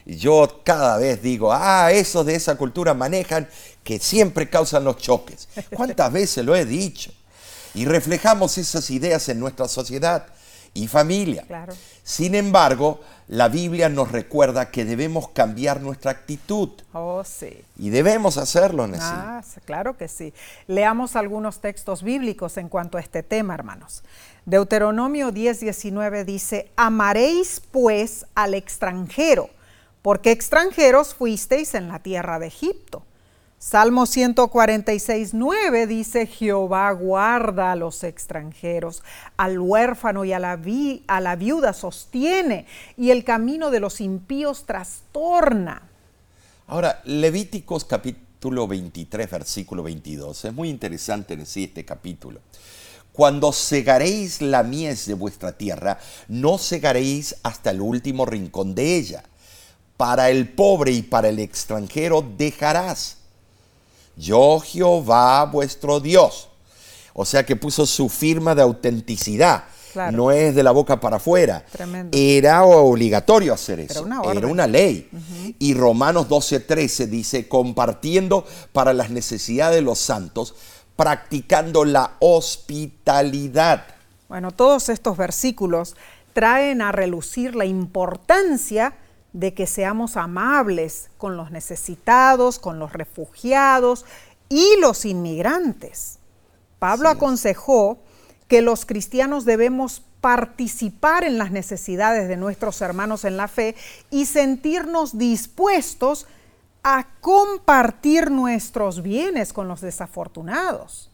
Y 0.04 0.16
yo 0.16 0.61
cada 0.62 0.98
vez 0.98 1.22
digo, 1.22 1.54
ah, 1.54 1.90
esos 1.90 2.26
de 2.26 2.35
esa 2.35 2.56
cultura 2.56 2.92
manejan 2.92 3.48
que 3.82 3.98
siempre 3.98 4.50
causan 4.50 4.85
los 4.85 4.98
choques. 4.98 5.48
¿Cuántas 5.74 6.12
veces 6.12 6.44
lo 6.44 6.54
he 6.54 6.66
dicho? 6.66 7.12
Y 7.72 7.87
reflejamos 7.87 8.58
esas 8.58 8.90
ideas 8.90 9.26
en 9.30 9.40
nuestra 9.40 9.68
sociedad 9.68 10.26
y 10.74 10.87
familia. 10.87 11.46
Sin 12.02 12.35
embargo, 12.35 13.00
la 13.28 13.48
Biblia 13.48 13.88
nos 13.88 14.12
recuerda 14.12 14.70
que 14.70 14.85
debemos 14.85 15.30
cambiar 15.30 15.80
nuestra 15.80 16.11
actitud. 16.11 16.68
Oh, 16.92 17.24
sí. 17.24 17.64
Y 17.78 17.88
debemos 17.88 18.37
hacerlo, 18.37 18.87
Nessie. 18.87 19.06
Ah, 19.06 19.42
claro 19.64 19.96
que 19.96 20.08
sí. 20.08 20.35
Leamos 20.66 21.16
algunos 21.16 21.62
textos 21.62 22.02
bíblicos 22.02 22.58
en 22.58 22.68
cuanto 22.68 22.98
a 22.98 23.00
este 23.00 23.22
tema, 23.22 23.54
hermanos. 23.54 24.02
Deuteronomio 24.44 25.31
10, 25.31 25.61
19 25.61 26.24
dice, 26.24 26.70
amaréis 26.74 27.61
pues 27.70 28.26
al 28.35 28.55
extranjero, 28.55 29.50
porque 30.02 30.33
extranjeros 30.33 31.14
fuisteis 31.14 31.74
en 31.74 31.88
la 31.88 32.00
tierra 32.00 32.40
de 32.40 32.48
Egipto. 32.48 33.05
Salmo 33.61 34.07
146, 34.07 35.35
9 35.35 35.87
dice, 35.87 36.26
Jehová 36.26 36.90
guarda 36.90 37.70
a 37.70 37.76
los 37.76 38.02
extranjeros, 38.02 39.05
al 39.37 39.61
huérfano 39.61 40.24
y 40.24 40.33
a 40.33 40.40
la, 40.40 40.57
viuda 40.57 41.72
sostiene, 41.72 42.66
y 42.96 43.12
el 43.12 43.22
camino 43.22 43.70
de 43.70 43.78
los 43.78 44.00
impíos 44.00 44.66
trastorna. 44.66 45.83
Ahora, 46.66 47.00
Levíticos 47.05 47.85
capítulo 47.85 48.66
23, 48.66 49.31
versículo 49.31 49.85
22, 49.85 50.46
es 50.46 50.52
muy 50.52 50.68
interesante 50.68 51.46
sí 51.46 51.62
este 51.62 51.85
capítulo. 51.85 52.40
Cuando 53.12 53.53
segaréis 53.53 54.40
la 54.40 54.62
mies 54.62 55.07
de 55.07 55.14
vuestra 55.14 55.53
tierra, 55.53 55.98
no 56.29 56.59
segaréis 56.59 57.37
hasta 57.42 57.70
el 57.70 57.81
último 57.81 58.25
rincón 58.25 58.75
de 58.75 58.96
ella. 58.96 59.22
Para 59.96 60.31
el 60.31 60.48
pobre 60.48 60.92
y 60.92 61.03
para 61.03 61.29
el 61.29 61.38
extranjero 61.38 62.27
dejarás 62.37 63.18
yo 64.16 64.61
Jehová 64.61 65.44
vuestro 65.46 66.01
Dios. 66.01 66.48
O 67.14 67.25
sea 67.25 67.44
que 67.44 67.57
puso 67.57 67.87
su 67.87 68.09
firma 68.09 68.55
de 68.55 68.62
autenticidad. 68.62 69.64
No 70.11 70.31
es 70.31 70.55
de 70.55 70.62
la 70.62 70.70
boca 70.70 70.98
para 71.01 71.16
afuera. 71.16 71.66
Era 72.12 72.64
obligatorio 72.64 73.53
hacer 73.53 73.81
eso. 73.81 74.07
Era 74.31 74.46
una, 74.46 74.66
ley. 74.66 75.09
Y 75.59 75.75
Romanos 75.75 76.29
12:13 76.29 77.07
dice, 77.09 77.46
compartiendo 77.46 78.46
para 78.72 78.94
las 78.94 79.11
necesidades 79.11 79.77
de 79.77 79.83
los 79.83 79.98
santos, 79.98 80.55
practicando 80.96 81.85
la 81.85 82.12
hospitalidad. 82.20 83.87
Bueno, 84.28 84.50
todos 84.50 84.88
estos 84.88 85.16
versículos 85.16 85.96
traen 86.33 86.83
a 86.83 86.92
relucir 86.92 87.55
la 87.55 87.64
importancia 87.64 88.94
de 89.33 89.55
que 89.55 89.66
seamos 89.66 90.16
amables 90.16 91.11
con 91.18 91.37
los 91.37 91.50
necesitados, 91.50 92.59
con 92.59 92.78
los 92.78 92.92
refugiados 92.92 94.05
y 94.48 94.76
los 94.81 95.05
inmigrantes. 95.05 96.18
Pablo 96.78 97.09
aconsejó 97.09 97.98
que 98.48 98.61
los 98.61 98.85
cristianos 98.85 99.44
debemos 99.44 100.02
participar 100.20 101.24
en 101.24 101.38
las 101.38 101.50
necesidades 101.50 102.28
de 102.28 102.37
nuestros 102.37 102.81
hermanos 102.81 103.24
en 103.24 103.37
la 103.37 103.48
fe 103.48 103.74
y 104.11 104.26
sentirnos 104.26 105.18
dispuestos 105.18 106.24
a 106.24 106.41
compartir 107.21 108.31
nuestros 108.31 109.03
bienes 109.03 109.53
con 109.53 109.68
los 109.68 109.81
desafortunados. 109.81 111.11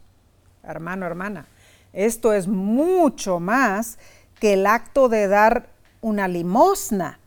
Hermano, 0.63 1.07
hermana, 1.07 1.47
esto 1.93 2.33
es 2.33 2.49
mucho 2.49 3.41
más 3.41 3.99
que 4.41 4.55
el 4.55 4.67
acto 4.67 5.09
de 5.09 5.29
dar 5.29 5.69
una 6.01 6.29
limosna 6.29 7.19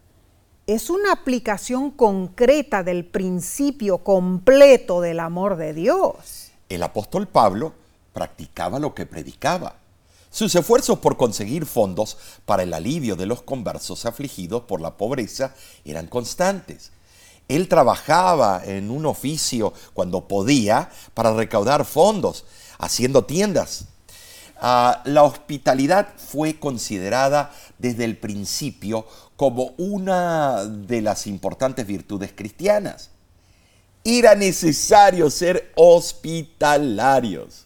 es 0.67 0.89
una 0.89 1.11
aplicación 1.11 1.91
concreta 1.91 2.83
del 2.83 3.03
principio 3.03 3.99
completo 3.99 5.01
del 5.01 5.19
amor 5.19 5.57
de 5.57 5.73
Dios. 5.73 6.51
El 6.69 6.83
apóstol 6.83 7.27
Pablo 7.27 7.73
practicaba 8.13 8.79
lo 8.79 8.93
que 8.93 9.05
predicaba. 9.05 9.75
Sus 10.29 10.55
esfuerzos 10.55 10.99
por 10.99 11.17
conseguir 11.17 11.65
fondos 11.65 12.17
para 12.45 12.63
el 12.63 12.73
alivio 12.73 13.17
de 13.17 13.25
los 13.25 13.41
conversos 13.41 14.05
afligidos 14.05 14.61
por 14.63 14.79
la 14.79 14.95
pobreza 14.95 15.53
eran 15.83 16.07
constantes. 16.07 16.91
Él 17.51 17.67
trabajaba 17.67 18.61
en 18.63 18.89
un 18.89 19.05
oficio 19.05 19.73
cuando 19.93 20.25
podía 20.25 20.89
para 21.13 21.33
recaudar 21.33 21.83
fondos, 21.83 22.45
haciendo 22.77 23.25
tiendas. 23.25 23.87
Ah, 24.61 25.01
la 25.03 25.23
hospitalidad 25.23 26.07
fue 26.15 26.57
considerada 26.59 27.53
desde 27.77 28.05
el 28.05 28.15
principio 28.15 29.05
como 29.35 29.73
una 29.77 30.63
de 30.63 31.01
las 31.01 31.27
importantes 31.27 31.85
virtudes 31.85 32.31
cristianas. 32.33 33.09
Era 34.05 34.33
necesario 34.33 35.29
ser 35.29 35.73
hospitalarios. 35.75 37.65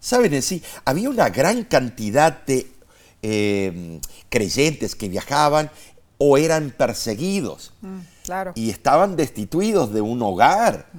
Saben, 0.00 0.40
sí, 0.40 0.62
había 0.86 1.10
una 1.10 1.28
gran 1.28 1.64
cantidad 1.64 2.42
de 2.46 2.72
em, 3.20 4.00
creyentes 4.30 4.94
que 4.94 5.10
viajaban 5.10 5.70
o 6.16 6.38
eran 6.38 6.70
perseguidos 6.70 7.72
mm, 7.82 8.13
y 8.54 8.70
estaban 8.70 9.16
destituidos 9.16 9.92
de 9.92 10.00
un 10.00 10.22
hogar. 10.22 10.88
Mm. 10.92 10.98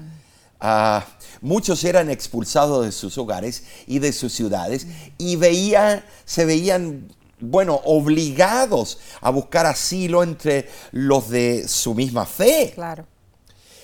Ah, 0.59 1.05
muchos 1.41 1.83
eran 1.83 2.09
expulsados 2.09 2.85
de 2.85 2.91
sus 2.91 3.17
hogares 3.17 3.63
y 3.87 3.99
de 3.99 4.13
sus 4.13 4.33
ciudades 4.33 4.87
y 5.17 5.35
veía, 5.35 6.05
se 6.25 6.45
veían 6.45 7.07
bueno, 7.39 7.81
obligados 7.83 8.99
a 9.21 9.29
buscar 9.29 9.65
asilo 9.65 10.23
entre 10.23 10.69
los 10.91 11.29
de 11.29 11.67
su 11.67 11.93
misma 11.93 12.25
fe. 12.25 12.71
Claro. 12.73 13.05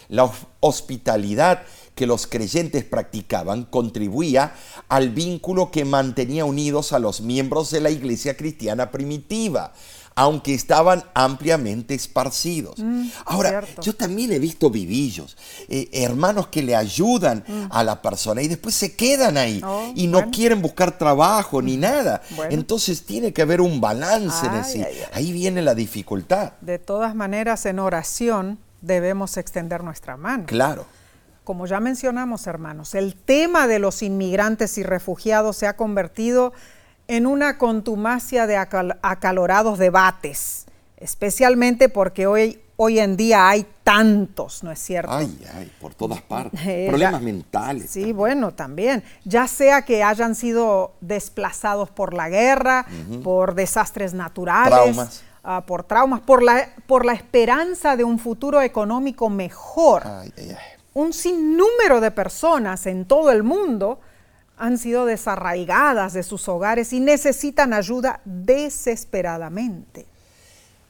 La 0.07 0.31
hospitalidad 0.59 1.63
que 1.95 2.07
los 2.07 2.25
creyentes 2.25 2.83
practicaban 2.83 3.65
contribuía 3.65 4.55
al 4.87 5.09
vínculo 5.09 5.71
que 5.71 5.85
mantenía 5.85 6.45
unidos 6.45 6.93
a 6.93 6.99
los 6.99 7.21
miembros 7.21 7.69
de 7.71 7.81
la 7.81 7.91
iglesia 7.91 8.35
cristiana 8.35 8.91
primitiva 8.91 9.73
aunque 10.15 10.53
estaban 10.53 11.03
ampliamente 11.13 11.93
esparcidos. 11.93 12.79
Mm, 12.79 13.07
Ahora, 13.25 13.63
yo 13.81 13.95
también 13.95 14.31
he 14.31 14.39
visto 14.39 14.69
vivillos, 14.69 15.37
eh, 15.69 15.89
hermanos 15.93 16.47
que 16.47 16.61
le 16.61 16.75
ayudan 16.75 17.43
mm. 17.47 17.65
a 17.69 17.83
la 17.83 18.01
persona 18.01 18.41
y 18.41 18.47
después 18.47 18.75
se 18.75 18.95
quedan 18.95 19.37
ahí 19.37 19.61
oh, 19.63 19.91
y 19.95 20.07
no 20.07 20.29
quieren 20.31 20.61
buscar 20.61 20.97
trabajo 20.97 21.61
ni 21.61 21.77
mm. 21.77 21.79
nada. 21.79 22.21
Entonces 22.49 23.03
tiene 23.05 23.33
que 23.33 23.41
haber 23.41 23.61
un 23.61 23.79
balance 23.79 24.45
en 24.45 24.53
ese. 24.55 25.07
Ahí 25.13 25.31
viene 25.31 25.61
la 25.61 25.75
dificultad. 25.75 26.53
De 26.61 26.79
todas 26.79 27.15
maneras, 27.15 27.65
en 27.65 27.79
oración 27.79 28.59
debemos 28.81 29.37
extender 29.37 29.83
nuestra 29.83 30.17
mano. 30.17 30.45
Claro. 30.45 30.85
Como 31.43 31.65
ya 31.65 31.79
mencionamos, 31.79 32.45
hermanos, 32.45 32.93
el 32.93 33.15
tema 33.15 33.67
de 33.67 33.79
los 33.79 34.03
inmigrantes 34.03 34.77
y 34.77 34.83
refugiados 34.83 35.57
se 35.57 35.67
ha 35.67 35.75
convertido 35.75 36.53
en 36.53 36.53
una 37.25 37.57
contumacia 37.57 38.47
de 38.47 38.55
acalorados 38.57 39.77
debates, 39.77 40.65
especialmente 40.97 41.89
porque 41.89 42.27
hoy, 42.27 42.61
hoy 42.77 42.99
en 42.99 43.17
día 43.17 43.49
hay 43.49 43.65
tantos, 43.83 44.63
¿no 44.63 44.71
es 44.71 44.79
cierto? 44.79 45.11
Ay, 45.11 45.45
ay, 45.53 45.71
por 45.81 45.93
todas 45.93 46.21
partes. 46.21 46.59
Eh, 46.65 46.85
Problemas 46.87 47.21
mentales. 47.21 47.89
Sí, 47.89 48.13
bueno, 48.13 48.53
también. 48.53 49.03
Ya 49.25 49.47
sea 49.47 49.81
que 49.83 50.03
hayan 50.03 50.35
sido 50.35 50.93
desplazados 51.01 51.89
por 51.89 52.13
la 52.13 52.29
guerra, 52.29 52.85
por 53.23 53.55
desastres 53.55 54.13
naturales. 54.13 55.23
Ah, 55.43 55.63
por 55.65 55.83
traumas, 55.83 56.21
por 56.21 56.43
la, 56.43 56.69
por 56.85 57.03
la 57.03 57.13
esperanza 57.13 57.97
de 57.97 58.03
un 58.03 58.19
futuro 58.19 58.61
económico 58.61 59.27
mejor. 59.27 60.03
Ay, 60.05 60.31
ay, 60.37 60.55
un 60.93 61.13
sinnúmero 61.13 62.01
de 62.01 62.11
personas 62.11 62.85
en 62.85 63.05
todo 63.05 63.31
el 63.31 63.43
mundo 63.43 63.99
han 64.61 64.77
sido 64.77 65.05
desarraigadas 65.05 66.13
de 66.13 66.21
sus 66.21 66.47
hogares 66.47 66.93
y 66.93 66.99
necesitan 66.99 67.73
ayuda 67.73 68.21
desesperadamente. 68.25 70.05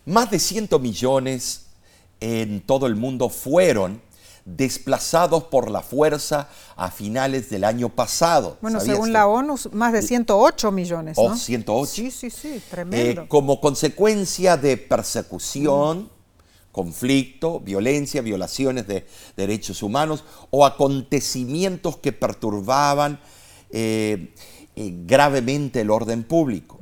Más 0.05 0.29
de 0.29 0.39
100 0.39 0.69
millones 0.81 1.67
en 2.19 2.59
todo 2.59 2.85
el 2.85 2.97
mundo 2.97 3.29
fueron 3.29 4.01
desplazados 4.43 5.45
por 5.45 5.71
la 5.71 5.81
fuerza 5.81 6.49
a 6.75 6.91
finales 6.91 7.49
del 7.49 7.63
año 7.63 7.87
pasado. 7.87 8.57
Bueno, 8.61 8.81
según 8.81 9.13
la 9.13 9.27
ONU, 9.27 9.55
más 9.71 9.93
de 9.93 10.01
108 10.01 10.71
millones. 10.73 11.17
¿no? 11.17 11.23
Oh, 11.23 11.35
108. 11.37 11.91
Sí, 11.93 12.11
sí, 12.11 12.29
sí, 12.29 12.61
tremendo. 12.69 13.21
Eh, 13.21 13.25
como 13.29 13.61
consecuencia 13.61 14.57
de 14.57 14.75
persecución, 14.75 16.09
conflicto, 16.73 17.61
violencia, 17.61 18.21
violaciones 18.21 18.85
de 18.85 19.07
derechos 19.37 19.81
humanos 19.81 20.25
o 20.49 20.65
acontecimientos 20.65 21.95
que 21.95 22.11
perturbaban 22.11 23.21
eh, 23.71 24.33
eh, 24.75 24.93
gravemente 25.05 25.81
el 25.81 25.89
orden 25.89 26.23
público. 26.23 26.79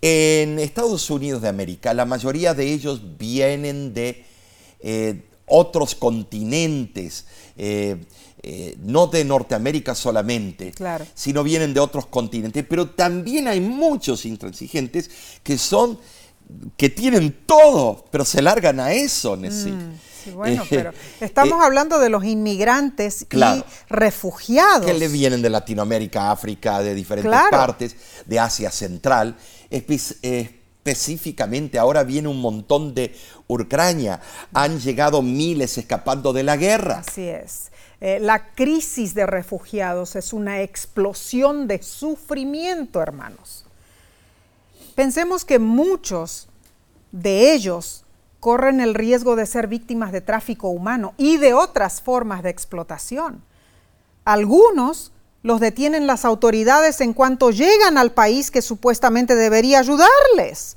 En 0.00 0.58
Estados 0.58 1.10
Unidos 1.10 1.42
de 1.42 1.48
América, 1.48 1.92
la 1.92 2.04
mayoría 2.04 2.54
de 2.54 2.72
ellos 2.72 3.00
vienen 3.18 3.92
de 3.94 4.24
eh, 4.80 5.22
otros 5.46 5.94
continentes, 5.94 7.24
no 8.84 9.06
de 9.08 9.24
Norteamérica 9.24 9.96
solamente, 9.96 10.72
sino 11.14 11.42
vienen 11.42 11.74
de 11.74 11.80
otros 11.80 12.06
continentes, 12.06 12.64
pero 12.68 12.90
también 12.90 13.48
hay 13.48 13.60
muchos 13.60 14.24
intransigentes 14.26 15.10
que 15.42 15.58
son, 15.58 15.98
que 16.76 16.90
tienen 16.90 17.38
todo, 17.46 18.04
pero 18.12 18.24
se 18.24 18.42
largan 18.42 18.78
a 18.78 18.92
eso, 18.92 19.36
mm 19.36 20.07
bueno, 20.34 20.64
pero 20.70 20.92
estamos 21.20 21.62
hablando 21.62 21.98
de 21.98 22.08
los 22.08 22.24
inmigrantes 22.24 23.26
y 23.30 23.64
refugiados. 23.88 24.86
Que 24.86 24.94
le 24.94 25.08
vienen 25.08 25.42
de 25.42 25.50
Latinoamérica, 25.50 26.30
África, 26.30 26.80
de 26.80 26.94
diferentes 26.94 27.30
partes, 27.50 27.96
de 28.26 28.38
Asia 28.38 28.70
Central. 28.70 29.36
específicamente 29.70 31.78
ahora 31.78 32.04
viene 32.04 32.28
un 32.28 32.40
montón 32.40 32.94
de 32.94 33.14
Ucrania. 33.46 34.20
Han 34.52 34.80
llegado 34.80 35.22
miles 35.22 35.78
escapando 35.78 36.32
de 36.32 36.42
la 36.42 36.56
guerra. 36.56 37.04
Así 37.06 37.28
es. 37.28 37.70
Eh, 38.00 38.18
la 38.20 38.54
crisis 38.54 39.14
de 39.14 39.26
refugiados 39.26 40.14
es 40.14 40.32
una 40.32 40.62
explosión 40.62 41.66
de 41.66 41.82
sufrimiento, 41.82 43.02
hermanos. 43.02 43.64
Pensemos 44.94 45.44
que 45.44 45.58
muchos 45.58 46.48
de 47.12 47.54
ellos 47.54 48.04
corren 48.40 48.80
el 48.80 48.94
riesgo 48.94 49.36
de 49.36 49.46
ser 49.46 49.66
víctimas 49.66 50.12
de 50.12 50.20
tráfico 50.20 50.68
humano 50.68 51.14
y 51.16 51.38
de 51.38 51.54
otras 51.54 52.00
formas 52.00 52.42
de 52.42 52.50
explotación. 52.50 53.42
Algunos 54.24 55.12
los 55.42 55.60
detienen 55.60 56.06
las 56.06 56.24
autoridades 56.24 57.00
en 57.00 57.12
cuanto 57.12 57.50
llegan 57.50 57.96
al 57.98 58.12
país 58.12 58.50
que 58.50 58.62
supuestamente 58.62 59.34
debería 59.34 59.78
ayudarles. 59.78 60.76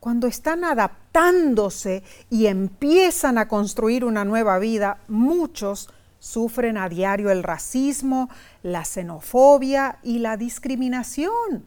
Cuando 0.00 0.26
están 0.26 0.64
adaptándose 0.64 2.02
y 2.30 2.46
empiezan 2.46 3.38
a 3.38 3.48
construir 3.48 4.04
una 4.04 4.24
nueva 4.24 4.58
vida, 4.58 4.98
muchos 5.08 5.88
sufren 6.18 6.78
a 6.78 6.88
diario 6.88 7.30
el 7.30 7.42
racismo, 7.42 8.30
la 8.62 8.84
xenofobia 8.84 9.98
y 10.02 10.18
la 10.18 10.36
discriminación. 10.36 11.66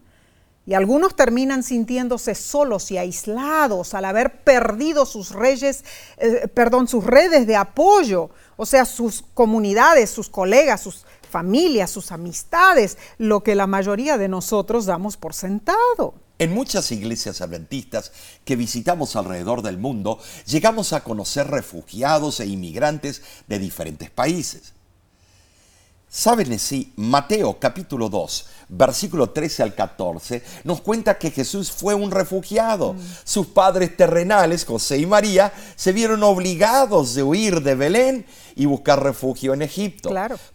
Y 0.68 0.74
algunos 0.74 1.16
terminan 1.16 1.64
sintiéndose 1.64 2.36
solos 2.36 2.92
y 2.92 2.98
aislados 2.98 3.94
al 3.94 4.04
haber 4.04 4.44
perdido 4.44 5.06
sus 5.06 5.32
reyes, 5.32 5.86
eh, 6.18 6.50
perdón, 6.54 6.90
sus 6.90 7.06
redes 7.06 7.48
de 7.48 7.56
apoyo, 7.56 8.32
o 8.58 8.66
sea, 8.66 8.84
sus 8.84 9.24
comunidades, 9.34 10.10
sus 10.10 10.28
colegas, 10.28 10.82
sus 10.82 11.06
familias, 11.32 11.90
sus 11.90 12.12
amistades, 12.12 12.98
lo 13.18 13.44
que 13.44 13.56
la 13.56 13.66
mayoría 13.66 14.18
de 14.18 14.28
nosotros 14.28 14.86
damos 14.86 15.16
por 15.16 15.34
sentado. 15.34 16.16
En 16.38 16.54
muchas 16.54 16.92
iglesias 16.92 17.40
adventistas 17.40 18.12
que 18.44 18.58
visitamos 18.58 19.16
alrededor 19.16 19.62
del 19.62 19.78
mundo, 19.78 20.20
llegamos 20.46 20.92
a 20.92 21.02
conocer 21.02 21.48
refugiados 21.48 22.42
e 22.42 22.46
inmigrantes 22.46 23.22
de 23.48 23.58
diferentes 23.58 24.10
países. 24.10 24.74
Saben 26.10 26.58
sí, 26.58 26.94
Mateo 26.96 27.60
capítulo 27.60 28.08
2, 28.08 28.46
versículo 28.70 29.30
13 29.32 29.64
al 29.64 29.76
14, 29.76 30.42
nos 30.64 30.80
cuenta 30.80 31.18
que 31.18 31.32
Jesús 31.32 31.70
fue 31.70 31.96
un 31.96 32.12
refugiado. 32.12 32.94
Mm. 32.94 33.00
Sus 33.26 33.48
padres 33.48 33.98
terrenales, 33.98 34.64
José 34.64 35.00
y 35.00 35.06
María, 35.06 35.52
se 35.76 35.92
vieron 35.92 36.24
obligados 36.24 37.14
de 37.14 37.24
huir 37.24 37.62
de 37.62 37.76
Belén 37.76 38.26
y 38.56 38.66
buscar 38.66 39.04
refugio 39.04 39.54
en 39.54 39.62
Egipto 39.62 40.10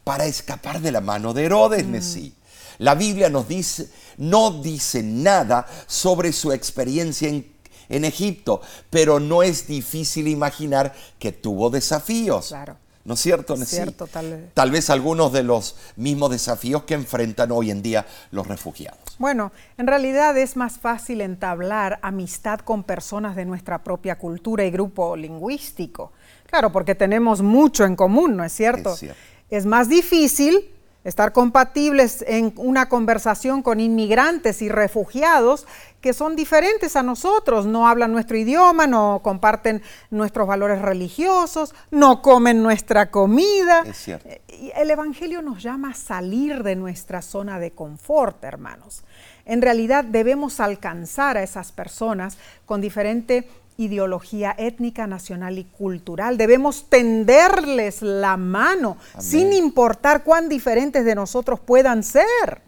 para 0.04 0.24
escapar 0.24 0.80
de 0.80 0.90
la 0.90 1.02
mano 1.02 1.34
de 1.34 1.44
Herodes 1.44 1.86
mm. 1.86 2.30
La 2.78 2.94
Biblia 2.94 3.28
nos 3.28 3.46
dice, 3.46 3.90
no 4.16 4.62
dice 4.62 5.02
nada 5.02 5.66
sobre 5.86 6.32
su 6.32 6.50
experiencia 6.50 7.28
en 7.28 7.52
en 7.92 8.04
Egipto, 8.06 8.62
pero 8.88 9.20
no 9.20 9.42
es 9.42 9.66
difícil 9.66 10.26
imaginar 10.26 10.94
que 11.18 11.30
tuvo 11.30 11.68
desafíos. 11.68 12.48
Claro. 12.48 12.78
¿No 13.04 13.14
es 13.14 13.20
cierto? 13.20 13.56
Cierto, 13.56 14.06
tal 14.06 14.30
vez. 14.30 14.54
Tal 14.54 14.70
vez 14.70 14.88
algunos 14.90 15.32
de 15.32 15.42
los 15.42 15.76
mismos 15.96 16.30
desafíos 16.30 16.84
que 16.84 16.94
enfrentan 16.94 17.50
hoy 17.50 17.70
en 17.70 17.82
día 17.82 18.06
los 18.30 18.46
refugiados. 18.46 19.00
Bueno, 19.18 19.52
en 19.76 19.86
realidad 19.86 20.36
es 20.38 20.56
más 20.56 20.78
fácil 20.78 21.20
entablar 21.20 21.98
amistad 22.02 22.60
con 22.60 22.84
personas 22.84 23.34
de 23.34 23.44
nuestra 23.44 23.82
propia 23.82 24.18
cultura 24.18 24.64
y 24.64 24.70
grupo 24.70 25.16
lingüístico. 25.16 26.12
Claro, 26.46 26.70
porque 26.70 26.94
tenemos 26.94 27.42
mucho 27.42 27.84
en 27.84 27.96
común, 27.96 28.36
¿no 28.36 28.44
es 28.44 28.52
cierto? 28.52 28.92
Es, 28.92 29.00
cierto. 29.00 29.20
es 29.50 29.66
más 29.66 29.88
difícil 29.88 30.70
estar 31.04 31.32
compatibles 31.32 32.24
en 32.26 32.52
una 32.56 32.88
conversación 32.88 33.62
con 33.62 33.80
inmigrantes 33.80 34.62
y 34.62 34.68
refugiados 34.68 35.66
que 36.00 36.12
son 36.12 36.34
diferentes 36.34 36.96
a 36.96 37.02
nosotros, 37.02 37.64
no 37.64 37.86
hablan 37.86 38.12
nuestro 38.12 38.36
idioma, 38.36 38.88
no 38.88 39.20
comparten 39.22 39.82
nuestros 40.10 40.48
valores 40.48 40.82
religiosos, 40.82 41.74
no 41.92 42.22
comen 42.22 42.60
nuestra 42.60 43.10
comida. 43.10 43.82
Es 43.86 43.98
cierto. 43.98 44.28
El 44.76 44.90
Evangelio 44.90 45.42
nos 45.42 45.62
llama 45.62 45.90
a 45.90 45.94
salir 45.94 46.64
de 46.64 46.74
nuestra 46.74 47.22
zona 47.22 47.60
de 47.60 47.70
confort, 47.70 48.42
hermanos. 48.42 49.04
En 49.44 49.62
realidad 49.62 50.04
debemos 50.04 50.58
alcanzar 50.58 51.36
a 51.36 51.42
esas 51.42 51.70
personas 51.70 52.36
con 52.66 52.80
diferente 52.80 53.48
ideología 53.76 54.54
étnica, 54.58 55.06
nacional 55.06 55.58
y 55.58 55.64
cultural. 55.64 56.36
Debemos 56.36 56.86
tenderles 56.88 58.02
la 58.02 58.36
mano 58.36 58.96
sin 59.18 59.52
importar 59.52 60.24
cuán 60.24 60.48
diferentes 60.48 61.04
de 61.04 61.14
nosotros 61.14 61.60
puedan 61.60 62.02
ser. 62.02 62.62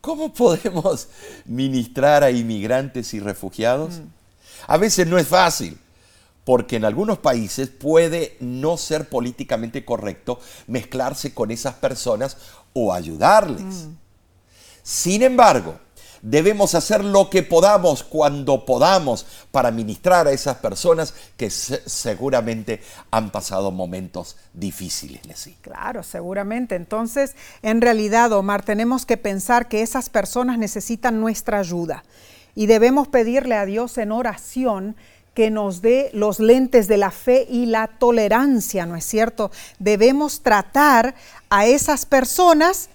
¿Cómo 0.00 0.32
podemos 0.32 1.08
ministrar 1.44 2.22
a 2.22 2.30
inmigrantes 2.30 3.14
y 3.14 3.20
refugiados? 3.20 3.98
Mm. 3.98 4.18
A 4.68 4.76
veces 4.76 5.06
no 5.06 5.18
es 5.18 5.26
fácil, 5.26 5.78
porque 6.44 6.76
en 6.76 6.84
algunos 6.84 7.18
países 7.18 7.68
puede 7.68 8.36
no 8.40 8.76
ser 8.76 9.08
políticamente 9.08 9.84
correcto 9.84 10.40
mezclarse 10.66 11.34
con 11.34 11.50
esas 11.50 11.74
personas 11.74 12.36
o 12.72 12.92
ayudarles. 12.92 13.86
Mm. 13.86 13.96
Sin 14.82 15.22
embargo, 15.22 15.78
Debemos 16.22 16.74
hacer 16.74 17.04
lo 17.04 17.30
que 17.30 17.42
podamos 17.42 18.02
cuando 18.02 18.64
podamos 18.64 19.26
para 19.50 19.70
ministrar 19.70 20.26
a 20.26 20.32
esas 20.32 20.56
personas 20.56 21.14
que 21.36 21.50
seguramente 21.50 22.80
han 23.10 23.30
pasado 23.30 23.70
momentos 23.70 24.36
difíciles. 24.52 25.20
Claro, 25.60 26.02
seguramente. 26.02 26.74
Entonces, 26.74 27.34
en 27.62 27.80
realidad, 27.80 28.32
Omar, 28.32 28.64
tenemos 28.64 29.06
que 29.06 29.16
pensar 29.16 29.68
que 29.68 29.82
esas 29.82 30.10
personas 30.10 30.58
necesitan 30.58 31.20
nuestra 31.20 31.58
ayuda 31.58 32.04
y 32.54 32.66
debemos 32.66 33.08
pedirle 33.08 33.54
a 33.54 33.66
Dios 33.66 33.98
en 33.98 34.12
oración 34.12 34.96
que 35.34 35.50
nos 35.50 35.82
dé 35.82 36.10
los 36.12 36.40
lentes 36.40 36.88
de 36.88 36.96
la 36.96 37.12
fe 37.12 37.46
y 37.48 37.66
la 37.66 37.86
tolerancia, 37.86 38.86
¿no 38.86 38.96
es 38.96 39.04
cierto? 39.04 39.52
Debemos 39.78 40.42
tratar 40.42 41.14
a 41.48 41.66
esas 41.66 42.04
personas 42.06 42.90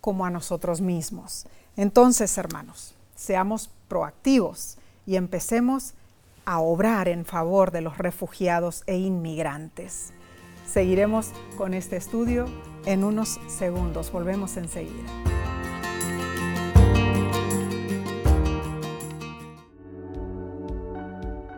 como 0.00 0.24
a 0.24 0.30
nosotros 0.30 0.80
mismos. 0.80 1.44
Entonces, 1.76 2.36
hermanos, 2.38 2.94
seamos 3.16 3.70
proactivos 3.88 4.78
y 5.06 5.16
empecemos 5.16 5.94
a 6.44 6.60
obrar 6.60 7.08
en 7.08 7.24
favor 7.24 7.70
de 7.70 7.80
los 7.80 7.98
refugiados 7.98 8.84
e 8.86 8.96
inmigrantes. 8.96 10.12
Seguiremos 10.66 11.32
con 11.56 11.74
este 11.74 11.96
estudio 11.96 12.46
en 12.86 13.02
unos 13.02 13.40
segundos. 13.48 14.12
Volvemos 14.12 14.56
enseguida. 14.56 15.10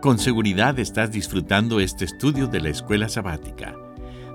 Con 0.01 0.19
seguridad 0.19 0.79
estás 0.79 1.11
disfrutando 1.11 1.81
este 1.81 2.05
estudio 2.05 2.47
de 2.47 2.61
la 2.61 2.69
escuela 2.69 3.09
sabática. 3.09 3.75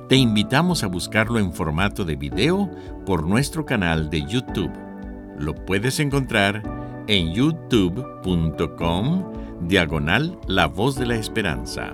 Te 0.09 0.17
invitamos 0.17 0.83
a 0.83 0.87
buscarlo 0.87 1.39
en 1.39 1.53
formato 1.53 2.03
de 2.03 2.17
video 2.17 2.69
por 3.05 3.25
nuestro 3.25 3.65
canal 3.65 4.09
de 4.09 4.25
YouTube 4.25 4.90
lo 5.37 5.53
puedes 5.55 5.99
encontrar 5.99 6.63
en 7.07 7.33
youtube.com 7.33 9.23
diagonal 9.61 10.39
La 10.47 10.67
Voz 10.67 10.95
de 10.95 11.05
la 11.05 11.15
Esperanza. 11.15 11.93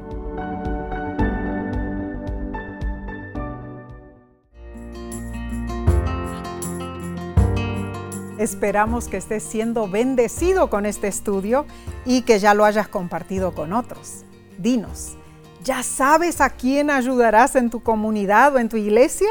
Esperamos 8.37 9.07
que 9.07 9.17
estés 9.17 9.41
siendo 9.41 9.89
bendecido 9.89 10.69
con 10.69 10.85
este 10.85 11.07
estudio 11.07 11.65
y 12.05 12.21
que 12.21 12.37
ya 12.37 12.53
lo 12.53 12.65
hayas 12.65 12.87
compartido 12.87 13.55
con 13.55 13.73
otros. 13.73 14.25
Dinos, 14.59 15.17
¿ya 15.63 15.81
sabes 15.81 16.39
a 16.39 16.51
quién 16.51 16.91
ayudarás 16.91 17.55
en 17.55 17.71
tu 17.71 17.81
comunidad 17.81 18.55
o 18.55 18.59
en 18.59 18.69
tu 18.69 18.77
iglesia? 18.77 19.29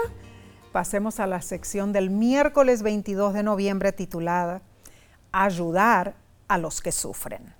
Pasemos 0.77 1.21
a 1.21 1.27
la 1.27 1.41
sección 1.41 1.95
del 1.95 2.11
miércoles 2.11 2.83
22 2.83 3.33
de 3.33 3.43
noviembre 3.43 3.93
titulada 3.93 4.61
Ayudar 5.33 6.17
a 6.49 6.59
los 6.59 6.83
que 6.83 6.93
sufren. 6.93 7.55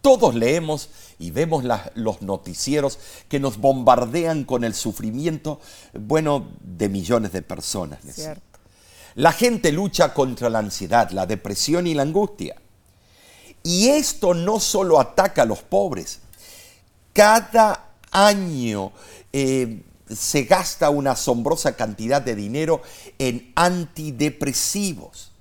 Todos 0.00 0.34
leemos 0.34 0.88
y 1.18 1.32
vemos 1.32 1.64
los 1.94 2.22
noticieros 2.22 2.98
que 3.28 3.38
nos 3.38 3.58
bombardean 3.58 4.44
con 4.44 4.64
el 4.64 4.72
sufrimiento, 4.72 5.60
bueno, 5.92 6.48
de 6.62 6.88
millones 6.88 7.32
de 7.32 7.42
personas. 7.42 7.98
Cierto. 8.10 8.58
La 9.16 9.32
gente 9.32 9.70
lucha 9.70 10.14
contra 10.14 10.48
la 10.48 10.60
ansiedad, 10.60 11.10
la 11.10 11.26
depresión 11.26 11.86
y 11.86 11.92
la 11.92 12.04
angustia. 12.04 12.56
Y 13.62 13.90
esto 13.90 14.32
no 14.32 14.60
solo 14.60 14.98
ataca 14.98 15.42
a 15.42 15.44
los 15.44 15.60
pobres. 15.62 16.20
Cada 17.12 17.90
año 18.10 18.92
eh, 19.30 19.82
se 20.08 20.44
gasta 20.44 20.90
una 20.90 21.12
asombrosa 21.12 21.76
cantidad 21.76 22.20
de 22.20 22.34
dinero 22.34 22.82
en 23.18 23.52
antidepresivos. 23.54 25.32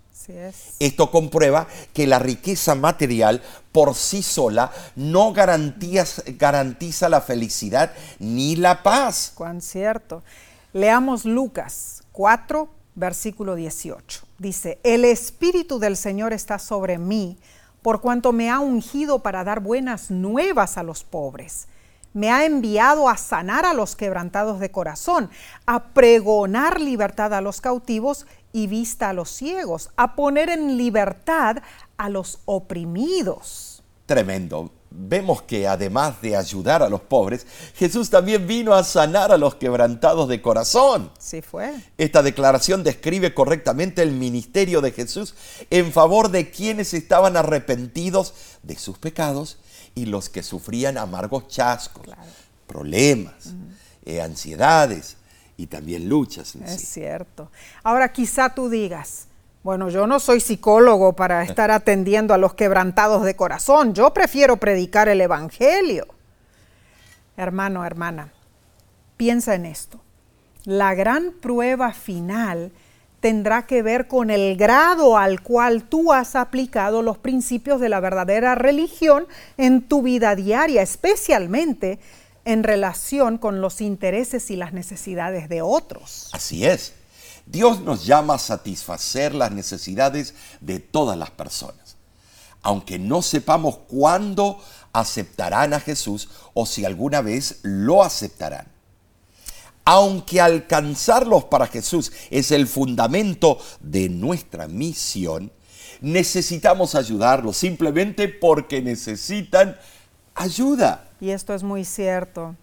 Esto 0.79 1.11
comprueba 1.11 1.67
que 1.93 2.07
la 2.07 2.17
riqueza 2.17 2.75
material 2.75 3.41
por 3.73 3.93
sí 3.93 4.23
sola 4.23 4.71
no 4.95 5.33
garantiza, 5.33 7.09
la 7.09 7.21
felicidad 7.21 7.91
ni 8.19 8.55
la 8.55 8.83
paz. 8.83 9.33
Cuán 9.35 9.61
cierto. 9.61 10.23
Leamos 10.71 11.25
Lucas 11.25 12.03
4, 12.13 12.69
versículo 12.95 13.55
18. 13.55 14.25
Dice, 14.39 14.79
el 14.83 15.03
Espíritu 15.03 15.77
del 15.77 15.97
Señor 15.97 16.31
está 16.31 16.57
sobre 16.57 16.97
mí, 16.97 17.37
por 17.81 17.99
cuanto 17.99 18.31
me 18.31 18.49
ha 18.49 18.59
ungido 18.59 19.19
para 19.19 19.43
dar 19.43 19.59
buenas 19.59 20.09
nuevas 20.09 20.77
a 20.77 20.83
los 20.83 21.03
pobres 21.03 21.67
me 22.13 22.31
ha 22.31 22.45
enviado 22.45 23.09
a 23.09 23.17
sanar 23.17 23.65
a 23.65 23.73
los 23.73 23.95
quebrantados 23.95 24.59
de 24.59 24.71
corazón, 24.71 25.29
a 25.65 25.93
pregonar 25.93 26.79
libertad 26.79 27.33
a 27.33 27.41
los 27.41 27.61
cautivos 27.61 28.25
y 28.51 28.67
vista 28.67 29.09
a 29.09 29.13
los 29.13 29.29
ciegos, 29.29 29.89
a 29.97 30.15
poner 30.15 30.49
en 30.49 30.77
libertad 30.77 31.57
a 31.97 32.09
los 32.09 32.39
oprimidos. 32.45 33.83
Tremendo. 34.05 34.69
vemos 34.95 35.41
que 35.41 35.67
además 35.67 36.21
de 36.21 36.35
ayudar 36.35 36.83
a 36.83 36.89
los 36.89 37.01
pobres, 37.01 37.47
Jesús 37.73 38.11
también 38.11 38.45
vino 38.45 38.75
a 38.75 38.83
sanar 38.83 39.31
a 39.31 39.39
los 39.39 39.55
quebrantados 39.55 40.29
de 40.29 40.39
corazón. 40.39 41.09
Sí 41.17 41.41
fue. 41.41 41.73
Esta 41.97 42.21
declaración 42.21 42.83
describe 42.83 43.33
correctamente 43.33 44.03
el 44.03 44.11
ministerio 44.11 44.81
de 44.81 44.91
Jesús 44.91 45.33
en 45.71 45.91
favor 45.91 46.29
de 46.29 46.51
quienes 46.51 46.93
estaban 46.93 47.37
arrepentidos 47.37 48.35
de 48.61 48.77
sus 48.77 48.99
pecados 48.99 49.57
y 49.95 50.05
los 50.05 50.29
que 50.29 50.43
sufrían 50.43 50.97
amargos 50.97 51.47
chascos, 51.47 52.07
problemas, 52.67 53.53
eh, 54.05 54.21
ansiedades 54.21 55.17
y 55.57 55.67
también 55.67 56.09
luchas. 56.09 56.55
es 56.55 56.81
cierto. 56.81 57.51
Ahora 57.83 58.11
quizá 58.11 58.53
tú 58.53 58.69
digas, 58.69 59.27
bueno, 59.63 59.89
yo 59.89 60.07
no 60.07 60.19
soy 60.19 60.39
psicólogo 60.39 61.13
para 61.13 61.43
estar 61.47 61.71
atendiendo 61.71 62.33
a 62.33 62.37
los 62.37 62.53
quebrantados 62.53 63.23
de 63.23 63.35
corazón. 63.35 63.93
Yo 63.93 64.13
prefiero 64.13 64.57
predicar 64.57 65.07
el 65.07 65.21
Evangelio. 65.21 66.07
Hermano, 67.37 67.85
hermana, 67.85 68.31
piensa 69.17 69.55
en 69.55 69.65
esto. 69.65 69.99
La 70.65 70.93
gran 70.93 71.31
prueba 71.41 71.93
final 71.93 72.71
tendrá 73.23 73.65
que 73.65 73.81
ver 73.81 74.09
con 74.09 74.29
el 74.29 74.57
grado 74.57 75.17
al 75.17 75.41
cual 75.41 75.83
tú 75.83 76.11
has 76.11 76.35
aplicado 76.35 77.01
los 77.01 77.17
principios 77.17 77.79
de 77.79 77.87
la 77.87 78.01
verdadera 78.01 78.53
religión 78.53 79.27
en 79.55 79.81
tu 79.81 80.01
vida 80.01 80.35
diaria, 80.35 80.81
especialmente 80.81 81.99
en 82.43 82.63
relación 82.63 83.37
con 83.37 83.61
los 83.61 83.79
intereses 83.79 84.51
y 84.51 84.57
las 84.57 84.73
necesidades 84.73 85.47
de 85.47 85.61
otros. 85.61 86.31
Así 86.33 86.65
es. 86.65 86.95
Dios 87.45 87.79
nos 87.79 88.05
llama 88.05 88.33
a 88.33 88.39
satisfacer 88.39 89.33
las 89.33 89.53
necesidades 89.53 90.33
de 90.59 90.79
todas 90.79 91.17
las 91.17 91.31
personas. 91.31 91.95
Aunque 92.61 92.99
no 92.99 93.21
sepamos 93.21 93.77
cuándo 93.87 94.59
aceptarán 94.91 95.73
a 95.73 95.79
Jesús 95.79 96.27
o 96.53 96.65
si 96.65 96.83
alguna 96.83 97.21
vez 97.21 97.59
lo 97.61 98.03
aceptarán. 98.03 98.72
Aunque 99.85 100.39
alcanzarlos 100.39 101.45
para 101.45 101.67
Jesús 101.67 102.11
es 102.29 102.51
el 102.51 102.67
fundamento 102.67 103.57
de 103.81 104.07
nuestra 104.09 104.67
misión, 104.67 105.51
necesitamos 105.99 106.95
ayudarlos 106.95 107.57
simplemente 107.57 108.29
porque 108.29 108.81
necesitan 108.81 109.77
ayuda. 110.35 111.05
Y 111.19 111.31
esto 111.31 111.53
es 111.53 111.63
muy 111.63 111.85
cierto. 111.85 112.55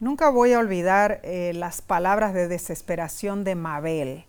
Nunca 0.00 0.30
voy 0.30 0.52
a 0.52 0.58
olvidar 0.58 1.20
eh, 1.22 1.52
las 1.54 1.80
palabras 1.80 2.34
de 2.34 2.48
desesperación 2.48 3.44
de 3.44 3.54
Mabel. 3.54 4.24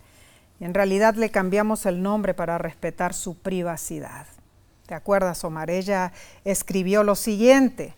En 0.60 0.74
realidad 0.74 1.16
le 1.16 1.32
cambiamos 1.32 1.86
el 1.86 2.04
nombre 2.04 2.34
para 2.34 2.58
respetar 2.58 3.14
su 3.14 3.36
privacidad. 3.36 4.28
¿Te 4.86 4.94
acuerdas, 4.94 5.44
Omar? 5.44 5.72
Ella 5.72 6.14
escribió 6.46 7.04
lo 7.04 7.16
siguiente. 7.16 7.96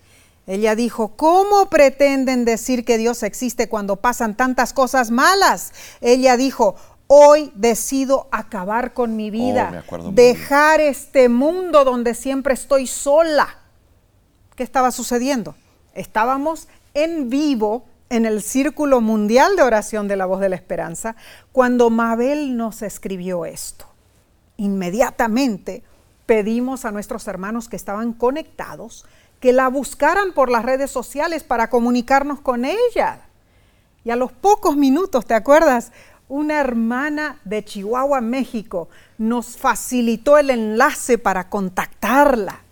Ella 0.48 0.76
dijo, 0.76 1.16
¿cómo 1.16 1.70
pretenden 1.70 2.46
decir 2.46 2.86
que 2.86 2.98
Dios 2.98 3.24
existe 3.24 3.68
cuando 3.68 3.96
pasan 3.96 4.38
tantas 4.38 4.74
cosas 4.74 5.10
malas? 5.10 5.74
Ella 6.02 6.38
dijo, 6.38 6.76
hoy 7.08 7.52
decido 7.56 8.28
acabar 8.32 8.94
con 8.94 9.16
mi 9.16 9.32
vida, 9.32 9.84
oh, 9.90 10.12
dejar 10.12 10.82
este 10.82 11.30
mundo 11.30 11.84
donde 11.84 12.14
siempre 12.14 12.54
estoy 12.54 12.86
sola. 12.86 13.58
¿Qué 14.56 14.64
estaba 14.64 14.92
sucediendo? 14.92 15.56
Estábamos 15.96 16.68
en 16.94 17.30
vivo 17.30 17.86
en 18.10 18.26
el 18.26 18.44
Círculo 18.44 19.02
Mundial 19.02 19.56
de 19.56 19.64
Oración 19.64 20.08
de 20.08 20.16
la 20.16 20.28
Voz 20.28 20.40
de 20.40 20.50
la 20.50 20.56
Esperanza 20.56 21.16
cuando 21.52 21.90
Mabel 21.90 22.56
nos 22.56 22.84
escribió 22.84 23.46
esto. 23.46 23.86
Inmediatamente 24.58 25.84
pedimos 26.26 26.86
a 26.86 26.92
nuestros 26.92 27.28
hermanos 27.28 27.68
que 27.68 27.76
estaban 27.76 28.14
conectados 28.14 29.06
que 29.46 29.54
la 29.54 29.68
buscaran 29.68 30.34
por 30.34 30.50
las 30.50 30.66
redes 30.66 30.90
sociales 30.90 31.44
para 31.44 31.70
comunicarnos 31.70 32.42
con 32.42 32.66
ella. 32.66 33.28
Y 34.04 34.10
a 34.10 34.16
los 34.16 34.32
pocos 34.32 34.76
minutos, 34.76 35.24
¿te 35.24 35.36
acuerdas? 35.36 35.92
Una 36.28 36.60
hermana 36.60 37.40
de 37.46 37.64
Chihuahua, 37.64 38.22
México, 38.22 38.90
nos 39.20 39.56
facilitó 39.56 40.40
el 40.40 40.50
enlace 40.50 41.20
para 41.20 41.48
contactarla. 41.48 42.64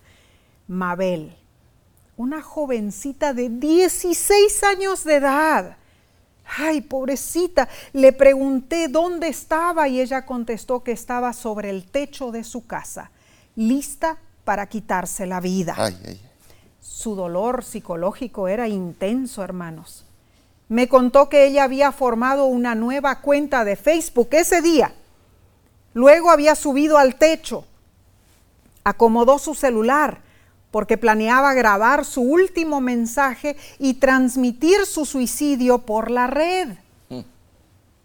Mabel 0.67 1.35
una 2.17 2.41
jovencita 2.41 3.35
de 3.35 3.49
16 3.49 4.63
años 4.63 5.03
de 5.03 5.17
edad. 5.17 5.77
Ay, 6.57 6.81
pobrecita, 6.81 7.69
le 7.91 8.13
pregunté 8.13 8.87
dónde 8.87 9.27
estaba 9.27 9.87
y 9.87 10.01
ella 10.01 10.25
contestó 10.25 10.83
que 10.83 10.91
estaba 10.91 11.33
sobre 11.33 11.69
el 11.69 11.85
techo 11.85 12.31
de 12.31 12.43
su 12.43 12.65
casa, 12.65 13.11
lista 13.55 14.17
para 14.43 14.65
quitarse 14.65 15.27
la 15.27 15.39
vida. 15.39 15.75
Su 16.83 17.15
dolor 17.15 17.63
psicológico 17.63 18.49
era 18.49 18.67
intenso, 18.67 19.41
hermanos. 19.41 20.03
Me 20.67 20.89
contó 20.89 21.29
que 21.29 21.45
ella 21.45 21.63
había 21.63 21.93
formado 21.93 22.45
una 22.45 22.75
nueva 22.75 23.21
cuenta 23.21 23.63
de 23.63 23.77
Facebook 23.77 24.27
ese 24.31 24.61
día. 24.61 24.93
Luego 25.93 26.29
había 26.29 26.55
subido 26.55 26.97
al 26.97 27.15
techo, 27.15 27.63
acomodó 28.83 29.39
su 29.39 29.55
celular, 29.55 30.19
porque 30.71 30.97
planeaba 30.97 31.53
grabar 31.53 32.03
su 32.03 32.21
último 32.21 32.81
mensaje 32.81 33.55
y 33.79 33.93
transmitir 33.93 34.85
su 34.85 35.05
suicidio 35.05 35.79
por 35.79 36.11
la 36.11 36.27
red. 36.27 36.69
Mm. 37.07 37.21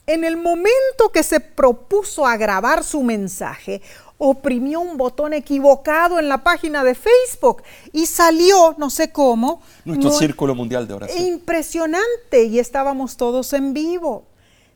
En 0.06 0.24
el 0.24 0.36
momento 0.36 1.10
que 1.12 1.24
se 1.24 1.40
propuso 1.40 2.26
a 2.26 2.36
grabar 2.36 2.84
su 2.84 3.02
mensaje, 3.02 3.82
oprimió 4.18 4.80
un 4.80 4.96
botón 4.96 5.32
equivocado 5.32 6.18
en 6.18 6.28
la 6.28 6.42
página 6.42 6.82
de 6.82 6.96
Facebook 6.96 7.62
y 7.92 8.06
salió, 8.06 8.74
no 8.76 8.90
sé 8.90 9.12
cómo. 9.12 9.62
Nuestro 9.84 10.10
Círculo 10.10 10.54
Mundial 10.54 10.86
de 10.88 10.94
Oración. 10.94 11.24
Impresionante, 11.24 12.44
y 12.44 12.58
estábamos 12.58 13.16
todos 13.16 13.52
en 13.52 13.72
vivo. 13.72 14.26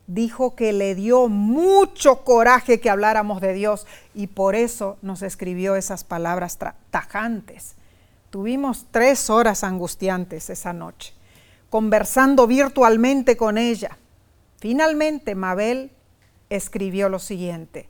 Dijo 0.07 0.55
que 0.55 0.73
le 0.73 0.95
dio 0.95 1.29
mucho 1.29 2.25
coraje 2.25 2.81
que 2.81 2.91
habláramos 2.91 3.41
de 3.41 3.53
Dios 3.53 3.87
y 4.15 4.29
por 4.29 4.55
eso 4.55 4.97
nos 5.03 5.23
escribió 5.23 5.77
esas 5.77 6.05
palabras 6.05 6.59
tajantes. 6.91 7.75
Tuvimos 8.31 8.87
tres 8.91 9.29
horas 9.29 9.63
angustiantes 9.65 10.51
esa 10.51 10.73
noche, 10.73 11.15
conversando 11.69 12.47
virtualmente 12.47 13.37
con 13.37 13.59
ella. 13.59 13.99
Finalmente, 14.59 15.35
Mabel 15.35 15.91
escribió 16.49 17.09
lo 17.09 17.19
siguiente, 17.19 17.89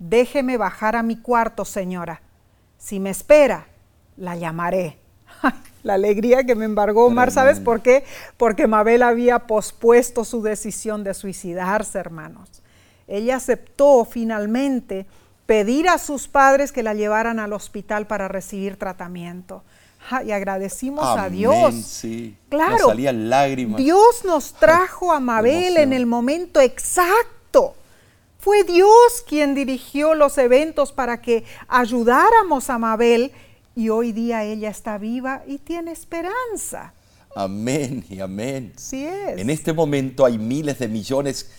déjeme 0.00 0.56
bajar 0.56 0.96
a 0.96 1.04
mi 1.04 1.16
cuarto, 1.16 1.64
señora. 1.64 2.20
Si 2.78 2.98
me 2.98 3.10
espera, 3.10 3.68
la 4.16 4.34
llamaré. 4.34 4.98
la 5.84 5.94
alegría 5.94 6.42
que 6.42 6.56
me 6.56 6.64
embargó 6.64 7.06
Omar, 7.06 7.30
¿sabes 7.30 7.60
por 7.60 7.82
qué? 7.82 8.04
Porque 8.36 8.66
Mabel 8.66 9.02
había 9.02 9.46
pospuesto 9.46 10.24
su 10.24 10.42
decisión 10.42 11.04
de 11.04 11.14
suicidarse, 11.14 11.98
hermanos. 11.98 12.62
Ella 13.06 13.36
aceptó 13.36 14.04
finalmente 14.04 15.06
pedir 15.46 15.88
a 15.88 15.98
sus 15.98 16.28
padres 16.28 16.72
que 16.72 16.82
la 16.82 16.94
llevaran 16.94 17.38
al 17.38 17.52
hospital 17.52 18.06
para 18.06 18.28
recibir 18.28 18.76
tratamiento. 18.76 19.62
y 20.24 20.30
agradecimos 20.30 21.04
a 21.04 21.28
Dios. 21.28 21.74
Sí. 21.74 22.36
Claro. 22.48 22.88
salían 22.88 23.28
lágrimas. 23.28 23.76
Dios 23.78 24.24
nos 24.24 24.54
trajo 24.54 25.12
a 25.12 25.20
Mabel 25.20 25.76
en 25.76 25.92
el 25.92 26.06
momento 26.06 26.60
exacto. 26.60 27.74
Fue 28.40 28.64
Dios 28.64 29.24
quien 29.26 29.54
dirigió 29.54 30.14
los 30.14 30.38
eventos 30.38 30.92
para 30.92 31.20
que 31.20 31.44
ayudáramos 31.68 32.70
a 32.70 32.78
Mabel 32.78 33.32
y 33.76 33.90
hoy 33.90 34.12
día 34.12 34.44
ella 34.44 34.70
está 34.70 34.98
viva 34.98 35.42
y 35.46 35.58
tiene 35.58 35.92
esperanza. 35.92 36.94
Amén 37.36 38.04
y 38.08 38.20
amén. 38.20 38.72
Sí 38.76 39.04
es. 39.04 39.38
En 39.38 39.50
este 39.50 39.72
momento 39.72 40.24
hay 40.24 40.38
miles 40.38 40.78
de 40.78 40.88
millones 40.88 41.50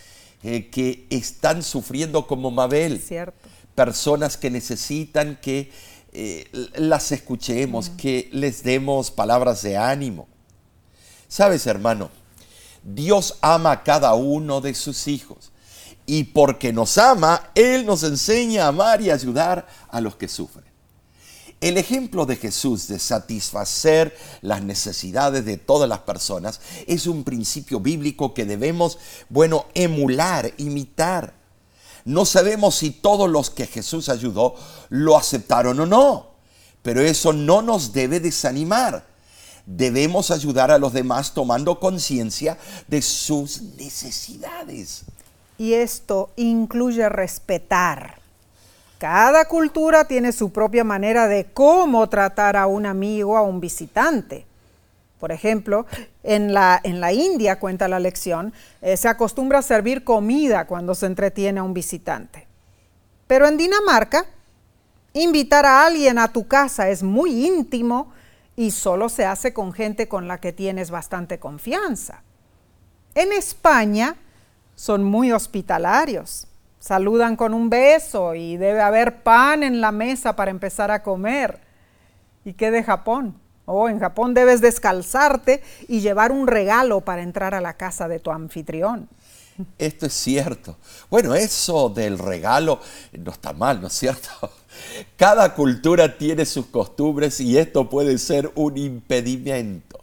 eh, 0.43 0.69
que 0.69 1.07
están 1.09 1.63
sufriendo 1.63 2.27
como 2.27 2.51
Mabel. 2.51 2.99
Cierto 2.99 3.51
personas 3.75 4.37
que 4.37 4.49
necesitan 4.49 5.37
que 5.41 5.71
eh, 6.13 6.47
las 6.75 7.11
escuchemos, 7.11 7.89
que 7.89 8.29
les 8.31 8.63
demos 8.63 9.11
palabras 9.11 9.61
de 9.61 9.77
ánimo. 9.77 10.27
Sabes, 11.27 11.65
hermano, 11.67 12.09
Dios 12.83 13.37
ama 13.41 13.71
a 13.71 13.83
cada 13.83 14.13
uno 14.13 14.59
de 14.59 14.73
sus 14.73 15.07
hijos 15.07 15.50
y 16.11 16.25
porque 16.25 16.73
nos 16.73 16.97
ama, 16.97 17.51
Él 17.55 17.85
nos 17.85 18.03
enseña 18.03 18.65
a 18.65 18.67
amar 18.67 19.01
y 19.01 19.09
ayudar 19.09 19.65
a 19.87 20.01
los 20.01 20.17
que 20.17 20.27
sufren. 20.27 20.65
El 21.61 21.77
ejemplo 21.77 22.25
de 22.25 22.35
Jesús 22.35 22.89
de 22.89 22.99
satisfacer 22.99 24.17
las 24.41 24.61
necesidades 24.61 25.45
de 25.45 25.55
todas 25.55 25.87
las 25.87 25.99
personas 25.99 26.59
es 26.85 27.07
un 27.07 27.23
principio 27.23 27.79
bíblico 27.79 28.33
que 28.33 28.43
debemos, 28.43 28.97
bueno, 29.29 29.67
emular, 29.73 30.51
imitar. 30.57 31.33
No 32.03 32.25
sabemos 32.25 32.75
si 32.75 32.91
todos 32.91 33.29
los 33.29 33.49
que 33.49 33.65
Jesús 33.65 34.09
ayudó 34.09 34.55
lo 34.89 35.15
aceptaron 35.15 35.79
o 35.79 35.85
no, 35.85 36.31
pero 36.81 36.99
eso 36.99 37.31
no 37.31 37.61
nos 37.61 37.93
debe 37.93 38.19
desanimar. 38.19 39.07
Debemos 39.65 40.29
ayudar 40.29 40.71
a 40.71 40.77
los 40.77 40.91
demás 40.91 41.33
tomando 41.33 41.79
conciencia 41.79 42.57
de 42.89 43.01
sus 43.01 43.61
necesidades. 43.61 45.05
Y 45.61 45.75
esto 45.75 46.31
incluye 46.37 47.07
respetar, 47.07 48.15
Cada 48.97 49.45
cultura 49.45 50.05
tiene 50.05 50.31
su 50.31 50.51
propia 50.51 50.83
manera 50.83 51.27
de 51.27 51.45
cómo 51.53 52.09
tratar 52.09 52.57
a 52.57 52.65
un 52.65 52.87
amigo, 52.87 53.37
a 53.37 53.43
un 53.43 53.59
visitante. 53.59 54.47
Por 55.19 55.31
ejemplo, 55.31 55.85
en 56.23 56.51
la, 56.55 56.81
en 56.83 56.99
la 56.99 57.13
India, 57.13 57.59
cuenta 57.59 57.87
la 57.87 57.99
lección, 57.99 58.53
eh, 58.81 58.97
se 58.97 59.07
acostumbra 59.07 59.59
a 59.59 59.61
servir 59.61 60.03
comida 60.03 60.65
cuando 60.65 60.95
se 60.95 61.05
entretiene 61.05 61.59
a 61.59 61.63
un 61.63 61.75
visitante. 61.75 62.47
Pero 63.27 63.47
en 63.47 63.57
Dinamarca, 63.57 64.25
invitar 65.13 65.67
a 65.67 65.85
alguien 65.85 66.17
a 66.17 66.33
tu 66.33 66.47
casa 66.47 66.89
es 66.89 67.03
muy 67.03 67.45
íntimo 67.45 68.11
y 68.55 68.71
solo 68.71 69.09
se 69.09 69.27
hace 69.27 69.53
con 69.53 69.73
gente 69.73 70.07
con 70.07 70.27
la 70.27 70.39
que 70.39 70.53
tienes 70.53 70.89
bastante 70.89 71.37
confianza. 71.37 72.23
En 73.13 73.31
España 73.31 74.15
son 74.75 75.03
muy 75.03 75.31
hospitalarios. 75.31 76.47
Saludan 76.79 77.35
con 77.35 77.53
un 77.53 77.69
beso 77.69 78.33
y 78.33 78.57
debe 78.57 78.81
haber 78.81 79.21
pan 79.21 79.61
en 79.63 79.81
la 79.81 79.91
mesa 79.91 80.35
para 80.35 80.51
empezar 80.51 80.89
a 80.89 81.03
comer. 81.03 81.59
¿Y 82.43 82.53
qué 82.53 82.71
de 82.71 82.83
Japón? 82.83 83.39
Oh, 83.65 83.87
en 83.87 83.99
Japón 83.99 84.33
debes 84.33 84.61
descalzarte 84.61 85.61
y 85.87 86.01
llevar 86.01 86.31
un 86.31 86.47
regalo 86.47 87.01
para 87.01 87.21
entrar 87.21 87.53
a 87.53 87.61
la 87.61 87.77
casa 87.77 88.07
de 88.07 88.19
tu 88.19 88.31
anfitrión. 88.31 89.07
Esto 89.77 90.07
es 90.07 90.13
cierto. 90.13 90.77
Bueno, 91.09 91.35
eso 91.35 91.89
del 91.89 92.17
regalo 92.17 92.79
no 93.11 93.31
está 93.31 93.53
mal, 93.53 93.81
¿no 93.81 93.87
es 93.87 93.93
cierto? 93.93 94.29
Cada 95.17 95.53
cultura 95.53 96.17
tiene 96.17 96.45
sus 96.45 96.65
costumbres 96.67 97.39
y 97.39 97.57
esto 97.57 97.89
puede 97.89 98.17
ser 98.17 98.51
un 98.55 98.77
impedimento. 98.77 99.99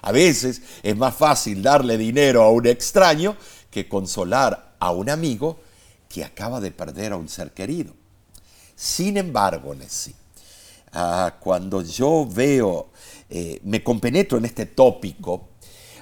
A 0.00 0.10
veces 0.12 0.62
es 0.82 0.96
más 0.96 1.14
fácil 1.14 1.62
darle 1.62 1.96
dinero 1.96 2.42
a 2.42 2.50
un 2.50 2.66
extraño 2.66 3.36
que 3.72 3.88
consolar 3.88 4.74
a 4.78 4.92
un 4.92 5.10
amigo 5.10 5.58
que 6.08 6.22
acaba 6.22 6.60
de 6.60 6.70
perder 6.70 7.12
a 7.12 7.16
un 7.16 7.28
ser 7.28 7.52
querido. 7.52 7.94
Sin 8.76 9.16
embargo, 9.16 9.74
Nessie, 9.74 10.14
ah, 10.92 11.36
cuando 11.40 11.82
yo 11.82 12.28
veo, 12.30 12.90
eh, 13.30 13.60
me 13.64 13.82
compenetro 13.82 14.38
en 14.38 14.44
este 14.44 14.66
tópico, 14.66 15.48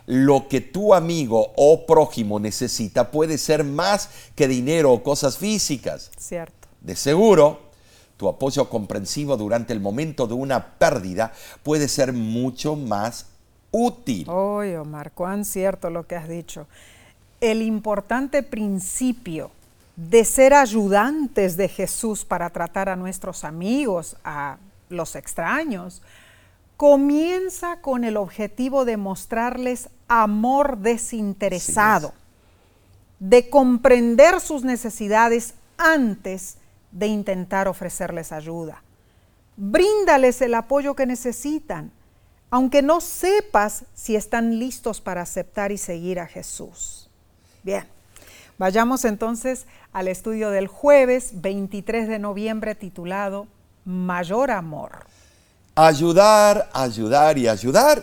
lo 0.06 0.48
que 0.48 0.60
tu 0.60 0.92
amigo 0.92 1.52
o 1.56 1.86
prójimo 1.86 2.40
necesita 2.40 3.12
puede 3.12 3.38
ser 3.38 3.62
más 3.62 4.10
que 4.34 4.48
dinero 4.48 4.92
o 4.92 5.02
cosas 5.02 5.38
físicas. 5.38 6.10
Cierto. 6.18 6.68
De 6.80 6.96
seguro, 6.96 7.70
tu 8.16 8.28
apoyo 8.28 8.68
comprensivo 8.68 9.36
durante 9.36 9.72
el 9.72 9.80
momento 9.80 10.26
de 10.26 10.34
una 10.34 10.78
pérdida 10.78 11.32
puede 11.62 11.86
ser 11.86 12.12
mucho 12.12 12.74
más 12.74 13.26
útil. 13.70 14.28
Oye, 14.28 14.76
Omar, 14.76 15.12
cuán 15.12 15.44
cierto 15.44 15.90
lo 15.90 16.06
que 16.06 16.16
has 16.16 16.28
dicho. 16.28 16.66
El 17.41 17.62
importante 17.62 18.43
principio 18.43 19.51
de 19.97 20.24
ser 20.24 20.55
ayudantes 20.55 21.57
de 21.57 21.68
Jesús 21.68 22.24
para 22.24 22.51
tratar 22.51 22.88
a 22.88 22.97
nuestros 22.97 23.45
amigos, 23.45 24.16
a 24.24 24.59
los 24.88 25.16
extraños, 25.16 26.03
comienza 26.76 27.80
con 27.80 28.05
el 28.05 28.16
objetivo 28.16 28.84
de 28.84 28.97
mostrarles 28.97 29.88
amor 30.09 30.78
desinteresado, 30.78 32.12
de 33.18 33.51
comprender 33.51 34.41
sus 34.41 34.64
necesidades 34.64 35.55
antes 35.76 36.57
de 36.91 37.07
intentar 37.07 37.68
ofrecerles 37.68 38.32
ayuda. 38.32 38.82
Bríndales 39.57 40.41
el 40.41 40.55
apoyo 40.55 40.95
que 40.95 41.07
necesitan, 41.07 41.93
aunque 42.51 42.82
no 42.82 43.01
sepas 43.01 43.84
si 43.95 44.16
están 44.16 44.59
listos 44.59 45.01
para 45.01 45.22
aceptar 45.22 45.72
y 45.72 45.78
seguir 45.78 46.18
a 46.18 46.26
Jesús. 46.26 46.99
Bien, 47.62 47.86
vayamos 48.58 49.04
entonces 49.04 49.66
al 49.92 50.08
estudio 50.08 50.50
del 50.50 50.66
jueves 50.66 51.42
23 51.42 52.08
de 52.08 52.18
noviembre 52.18 52.74
titulado 52.74 53.46
Mayor 53.84 54.50
Amor. 54.50 55.04
Ayudar, 55.74 56.70
ayudar 56.72 57.36
y 57.36 57.48
ayudar. 57.48 58.02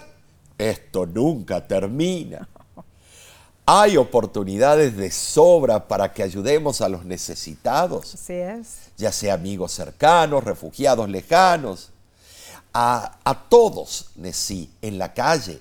Esto 0.58 1.08
nunca 1.08 1.66
termina. 1.66 2.48
Hay 3.66 3.98
oportunidades 3.98 4.96
de 4.96 5.10
sobra 5.10 5.88
para 5.88 6.14
que 6.14 6.22
ayudemos 6.22 6.82
a 6.82 6.90
los 6.90 7.04
necesitados. 7.04 8.14
Así 8.14 8.34
es. 8.34 8.78
Ya 8.96 9.12
sea 9.12 9.34
amigos 9.34 9.72
cercanos, 9.72 10.44
refugiados 10.44 11.10
lejanos. 11.10 11.90
A, 12.74 13.18
a 13.24 13.50
todos, 13.50 14.12
sí, 14.34 14.70
en 14.84 15.00
la 15.00 15.14
calle. 15.14 15.60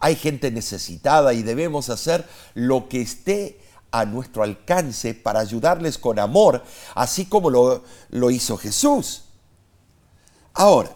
Hay 0.00 0.16
gente 0.16 0.50
necesitada 0.50 1.32
y 1.34 1.42
debemos 1.42 1.90
hacer 1.90 2.26
lo 2.54 2.88
que 2.88 3.00
esté 3.00 3.60
a 3.90 4.04
nuestro 4.04 4.42
alcance 4.42 5.14
para 5.14 5.40
ayudarles 5.40 5.98
con 5.98 6.18
amor, 6.18 6.62
así 6.94 7.26
como 7.26 7.50
lo, 7.50 7.84
lo 8.10 8.30
hizo 8.30 8.56
Jesús. 8.56 9.24
Ahora, 10.54 10.94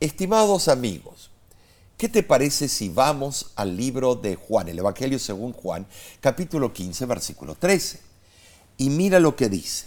estimados 0.00 0.68
amigos, 0.68 1.30
¿Qué 1.96 2.08
te 2.08 2.24
parece 2.24 2.68
si 2.68 2.88
vamos 2.88 3.52
al 3.54 3.76
libro 3.76 4.16
de 4.16 4.34
Juan, 4.34 4.68
el 4.68 4.80
Evangelio 4.80 5.18
según 5.18 5.52
Juan, 5.52 5.86
capítulo 6.20 6.72
15, 6.72 7.06
versículo 7.06 7.54
13? 7.54 8.00
Y 8.78 8.90
mira 8.90 9.20
lo 9.20 9.36
que 9.36 9.48
dice. 9.48 9.86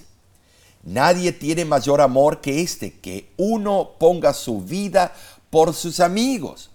Nadie 0.84 1.34
tiene 1.34 1.66
mayor 1.66 2.00
amor 2.00 2.40
que 2.40 2.62
este, 2.62 2.94
que 2.94 3.34
uno 3.36 3.92
ponga 4.00 4.34
su 4.34 4.62
vida 4.62 5.14
por 5.50 5.74
sus 5.74 6.00
amigos. 6.00 6.72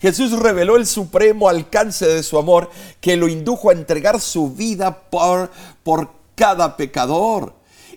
Jesús 0.00 0.38
reveló 0.38 0.76
el 0.76 0.86
supremo 0.86 1.48
alcance 1.48 2.06
de 2.06 2.22
su 2.22 2.38
amor 2.38 2.70
que 3.00 3.16
lo 3.16 3.28
indujo 3.28 3.70
a 3.70 3.72
entregar 3.72 4.20
su 4.20 4.52
vida 4.52 5.00
por, 5.10 5.50
por 5.82 6.10
cada 6.34 6.76
pecador. 6.76 7.54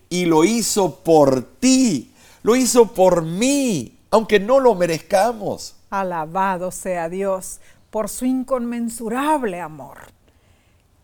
Y 0.10 0.26
lo 0.26 0.44
hizo 0.44 0.96
por 0.96 1.44
ti, 1.44 2.12
lo 2.44 2.56
hizo 2.56 2.94
por 2.94 3.24
mí, 3.24 3.98
aunque 4.10 4.40
no 4.40 4.60
lo 4.60 4.76
merezcamos. 4.76 5.76
Alabado 5.90 6.72
sea 6.72 7.08
Dios 7.08 7.60
por 7.92 8.10
su 8.10 8.26
inconmensurable 8.26 9.62
amor. 9.62 9.98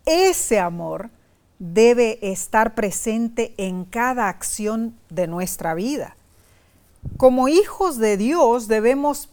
Ese 0.04 0.58
amor 0.58 1.10
debe 1.58 2.18
estar 2.22 2.74
presente 2.74 3.54
en 3.56 3.84
cada 3.84 4.28
acción 4.28 4.94
de 5.10 5.26
nuestra 5.26 5.74
vida. 5.74 6.16
Como 7.16 7.48
hijos 7.48 7.98
de 7.98 8.16
Dios 8.16 8.68
debemos 8.68 9.28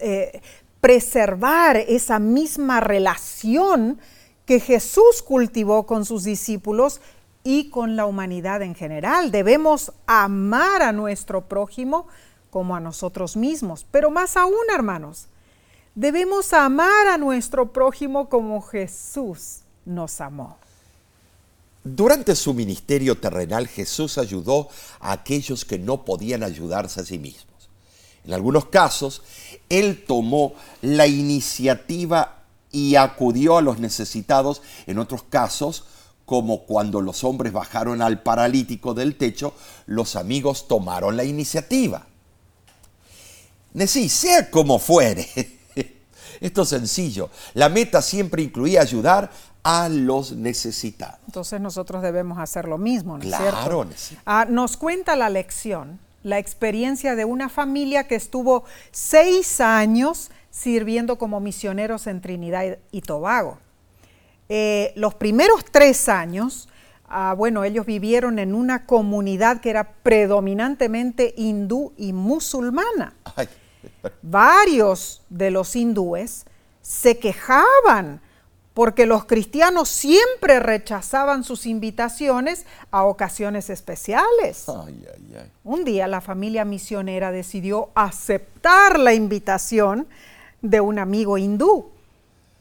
eh, 0.00 0.42
preservar 0.86 1.78
esa 1.78 2.20
misma 2.20 2.78
relación 2.78 3.98
que 4.44 4.60
Jesús 4.60 5.20
cultivó 5.20 5.84
con 5.84 6.04
sus 6.04 6.22
discípulos 6.22 7.00
y 7.42 7.70
con 7.70 7.96
la 7.96 8.06
humanidad 8.06 8.62
en 8.62 8.76
general. 8.76 9.32
Debemos 9.32 9.92
amar 10.06 10.82
a 10.82 10.92
nuestro 10.92 11.48
prójimo 11.48 12.06
como 12.50 12.76
a 12.76 12.78
nosotros 12.78 13.36
mismos. 13.36 13.84
Pero 13.90 14.12
más 14.12 14.36
aún, 14.36 14.54
hermanos, 14.72 15.26
debemos 15.96 16.52
amar 16.52 17.08
a 17.08 17.18
nuestro 17.18 17.72
prójimo 17.72 18.28
como 18.28 18.62
Jesús 18.62 19.62
nos 19.84 20.20
amó. 20.20 20.56
Durante 21.82 22.36
su 22.36 22.54
ministerio 22.54 23.18
terrenal, 23.18 23.66
Jesús 23.66 24.18
ayudó 24.18 24.68
a 25.00 25.10
aquellos 25.10 25.64
que 25.64 25.80
no 25.80 26.04
podían 26.04 26.44
ayudarse 26.44 27.00
a 27.00 27.04
sí 27.04 27.18
mismos. 27.18 27.55
En 28.26 28.34
algunos 28.34 28.66
casos, 28.66 29.22
Él 29.68 30.04
tomó 30.06 30.54
la 30.82 31.06
iniciativa 31.06 32.42
y 32.72 32.96
acudió 32.96 33.58
a 33.58 33.62
los 33.62 33.78
necesitados. 33.78 34.62
En 34.86 34.98
otros 34.98 35.22
casos, 35.22 35.84
como 36.24 36.64
cuando 36.64 37.00
los 37.00 37.24
hombres 37.24 37.52
bajaron 37.52 38.02
al 38.02 38.22
paralítico 38.22 38.94
del 38.94 39.16
techo, 39.16 39.54
los 39.86 40.16
amigos 40.16 40.66
tomaron 40.68 41.16
la 41.16 41.24
iniciativa. 41.24 42.06
Sí, 43.86 44.08
sea 44.08 44.50
como 44.50 44.78
fuere. 44.78 45.28
Esto 46.40 46.62
es 46.62 46.68
sencillo. 46.68 47.30
La 47.54 47.68
meta 47.68 48.02
siempre 48.02 48.42
incluía 48.42 48.80
ayudar 48.80 49.30
a 49.62 49.88
los 49.88 50.32
necesitados. 50.32 51.18
Entonces 51.26 51.60
nosotros 51.60 52.02
debemos 52.02 52.38
hacer 52.38 52.68
lo 52.68 52.78
mismo, 52.78 53.18
¿no 53.18 53.24
es 53.24 53.28
claro, 53.28 53.84
cierto? 53.84 54.22
Ah, 54.24 54.46
nos 54.48 54.76
cuenta 54.76 55.16
la 55.16 55.28
lección, 55.28 55.98
la 56.26 56.40
experiencia 56.40 57.14
de 57.14 57.24
una 57.24 57.48
familia 57.48 58.08
que 58.08 58.16
estuvo 58.16 58.64
seis 58.90 59.60
años 59.60 60.32
sirviendo 60.50 61.18
como 61.18 61.38
misioneros 61.38 62.08
en 62.08 62.20
Trinidad 62.20 62.78
y 62.90 63.02
Tobago. 63.02 63.58
Eh, 64.48 64.92
los 64.96 65.14
primeros 65.14 65.64
tres 65.70 66.08
años, 66.08 66.68
ah, 67.08 67.32
bueno, 67.38 67.62
ellos 67.62 67.86
vivieron 67.86 68.40
en 68.40 68.56
una 68.56 68.86
comunidad 68.86 69.60
que 69.60 69.70
era 69.70 69.92
predominantemente 70.02 71.32
hindú 71.36 71.92
y 71.96 72.12
musulmana. 72.12 73.14
Ay. 73.36 73.48
Varios 74.20 75.22
de 75.28 75.52
los 75.52 75.76
hindúes 75.76 76.44
se 76.82 77.18
quejaban 77.18 78.20
porque 78.76 79.06
los 79.06 79.24
cristianos 79.24 79.88
siempre 79.88 80.60
rechazaban 80.60 81.44
sus 81.44 81.64
invitaciones 81.64 82.66
a 82.90 83.04
ocasiones 83.04 83.70
especiales. 83.70 84.66
Un 85.64 85.84
día 85.86 86.06
la 86.06 86.20
familia 86.20 86.66
misionera 86.66 87.32
decidió 87.32 87.88
aceptar 87.94 88.98
la 88.98 89.14
invitación 89.14 90.06
de 90.60 90.82
un 90.82 90.98
amigo 90.98 91.38
hindú 91.38 91.88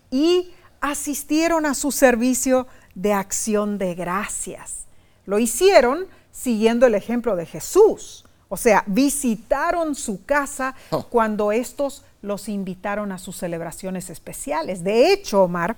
y 0.09 0.53
asistieron 0.79 1.65
a 1.65 1.73
su 1.73 1.91
servicio 1.91 2.65
de 2.93 3.11
acción 3.11 3.77
de 3.77 3.93
gracias. 3.93 4.85
Lo 5.25 5.37
hicieron 5.37 6.07
siguiendo 6.31 6.85
el 6.85 6.95
ejemplo 6.95 7.35
de 7.35 7.45
Jesús. 7.45 8.23
O 8.47 8.55
sea, 8.55 8.85
visitaron 8.87 9.95
su 9.95 10.23
casa 10.23 10.75
Oh. 10.91 11.03
cuando 11.09 11.51
estos 11.51 12.05
los 12.25 12.49
invitaron 12.49 13.11
a 13.11 13.17
sus 13.17 13.37
celebraciones 13.37 14.09
especiales. 14.09 14.83
De 14.83 15.13
hecho, 15.13 15.43
Omar, 15.43 15.77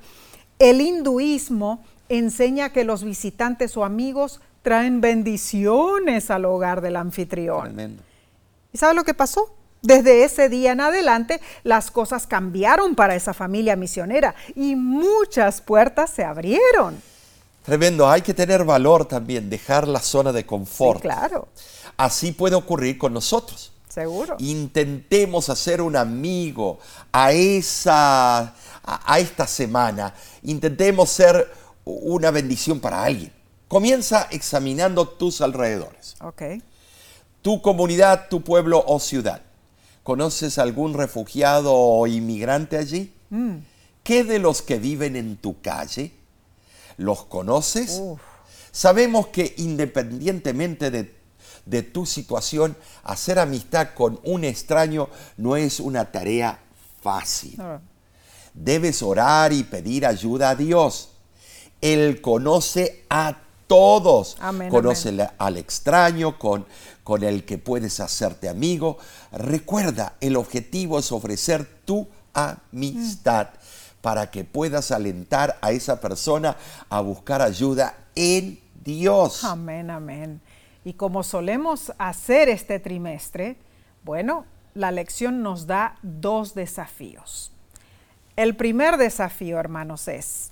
el 0.60 0.82
hinduismo 0.82 1.84
enseña 2.10 2.72
que 2.72 2.84
los 2.84 3.04
visitantes 3.04 3.78
o 3.78 3.84
amigos 3.84 4.42
traen 4.62 5.02
bendiciones 5.02 6.32
al 6.32 6.46
hogar 6.46 6.82
del 6.82 6.96
anfitrión. 6.96 7.64
Tremendo. 7.64 8.04
¿Y 8.74 8.78
sabe 8.78 8.94
lo 8.96 9.04
que 9.04 9.14
pasó? 9.14 9.54
Desde 9.82 10.24
ese 10.24 10.50
día 10.50 10.72
en 10.72 10.82
adelante, 10.82 11.40
las 11.64 11.92
cosas 11.92 12.26
cambiaron 12.28 12.96
para 12.96 13.16
esa 13.16 13.34
familia 13.34 13.76
misionera 13.76 14.36
y 14.56 14.76
muchas 14.76 15.62
puertas 15.62 16.10
se 16.10 16.24
abrieron. 16.24 17.02
Tremendo. 17.64 18.10
Hay 18.10 18.22
que 18.22 18.34
tener 18.34 18.64
valor 18.64 19.06
también, 19.06 19.50
dejar 19.50 19.88
la 19.88 20.00
zona 20.00 20.32
de 20.32 20.46
confort. 20.46 21.00
Sí, 21.00 21.04
claro, 21.04 21.48
Así 21.98 22.32
puede 22.32 22.56
ocurrir 22.56 22.98
con 22.98 23.14
nosotros. 23.14 23.72
Seguro. 23.98 24.36
Intentemos 24.40 25.50
hacer 25.50 25.82
un 25.82 25.96
amigo 25.96 26.78
a 27.12 27.32
esa 27.32 28.40
a, 28.40 28.54
a 29.14 29.20
esta 29.20 29.48
semana. 29.48 30.14
Intentemos 30.44 31.10
ser 31.10 31.52
una 31.84 32.30
bendición 32.30 32.80
para 32.80 33.04
alguien. 33.04 33.34
Comienza 33.68 34.28
examinando 34.32 35.08
tus 35.08 35.42
alrededores. 35.42 36.16
Ok. 36.22 36.42
Tu 37.42 37.62
comunidad, 37.62 38.30
tu 38.30 38.44
pueblo 38.44 38.84
o 38.86 39.00
ciudad. 39.00 39.42
¿Conoces 40.04 40.58
algún 40.58 40.94
refugiado 40.94 41.74
o 41.74 42.06
inmigrante 42.08 42.78
allí? 42.78 43.12
¿Qué 44.04 44.24
de 44.24 44.40
los 44.40 44.62
que 44.62 44.78
viven 44.78 45.16
en 45.16 45.38
tu 45.38 45.60
calle? 45.62 46.14
¿Los 46.98 47.26
conoces? 47.26 48.00
Uf. 48.02 48.22
Sabemos 48.72 49.28
que 49.28 49.56
independientemente 49.58 50.92
de, 50.92 51.17
de 51.70 51.84
tu 51.84 52.06
situación, 52.06 52.76
hacer 53.04 53.40
amistad 53.40 53.90
con 53.94 54.20
un 54.24 54.44
extraño 54.44 55.10
no 55.38 55.56
es 55.56 55.80
una 55.80 56.12
tarea 56.12 56.60
fácil. 57.02 57.62
Debes 58.54 59.04
orar 59.04 59.54
y 59.54 59.64
pedir 59.64 60.06
ayuda 60.06 60.52
a 60.52 60.56
Dios. 60.56 61.10
Él 61.82 62.22
conoce 62.22 63.04
a 63.10 63.38
todos. 63.68 64.38
Amén, 64.40 64.70
conoce 64.70 65.30
al 65.38 65.58
extraño, 65.58 66.40
con, 66.40 66.66
con 67.04 67.24
el 67.24 67.44
que 67.44 67.58
puedes 67.58 68.00
hacerte 68.00 68.50
amigo. 68.50 68.98
Recuerda, 69.32 70.16
el 70.22 70.38
objetivo 70.38 71.00
es 71.00 71.12
ofrecer 71.12 71.66
tu 71.86 72.08
amistad 72.34 73.50
para 74.02 74.32
que 74.32 74.44
puedas 74.44 74.92
alentar 74.92 75.58
a 75.62 75.72
esa 75.72 76.00
persona 76.00 76.56
a 76.90 77.02
buscar 77.02 77.42
ayuda 77.42 77.98
en 78.16 78.60
Dios. 78.84 79.44
Amén, 79.44 79.90
amén. 79.90 80.42
Y 80.88 80.94
como 80.94 81.22
solemos 81.24 81.92
hacer 81.98 82.48
este 82.48 82.80
trimestre, 82.80 83.58
bueno, 84.06 84.46
la 84.74 84.90
lección 84.90 85.44
nos 85.44 85.68
da 85.68 85.98
dos 86.02 86.56
desafíos. 86.56 87.52
El 88.38 88.56
primer 88.56 88.96
desafío, 88.96 89.60
hermanos, 89.60 90.08
es 90.08 90.52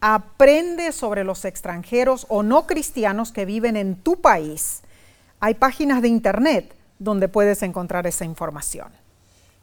aprende 0.00 0.90
sobre 0.92 1.22
los 1.22 1.44
extranjeros 1.44 2.24
o 2.30 2.42
no 2.42 2.66
cristianos 2.66 3.30
que 3.30 3.44
viven 3.44 3.76
en 3.76 3.96
tu 3.96 4.22
país. 4.22 4.80
Hay 5.38 5.52
páginas 5.52 6.00
de 6.00 6.08
internet 6.08 6.74
donde 6.98 7.28
puedes 7.28 7.62
encontrar 7.62 8.06
esa 8.06 8.24
información. 8.24 8.90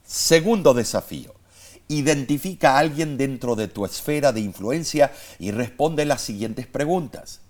Segundo 0.04 0.72
desafío. 0.72 1.34
Identifica 1.88 2.74
a 2.74 2.78
alguien 2.78 3.16
dentro 3.18 3.56
de 3.56 3.66
tu 3.66 3.84
esfera 3.84 4.30
de 4.30 4.38
influencia 4.38 5.10
y 5.40 5.50
responde 5.50 6.04
las 6.04 6.22
siguientes 6.22 6.68
preguntas. 6.68 7.40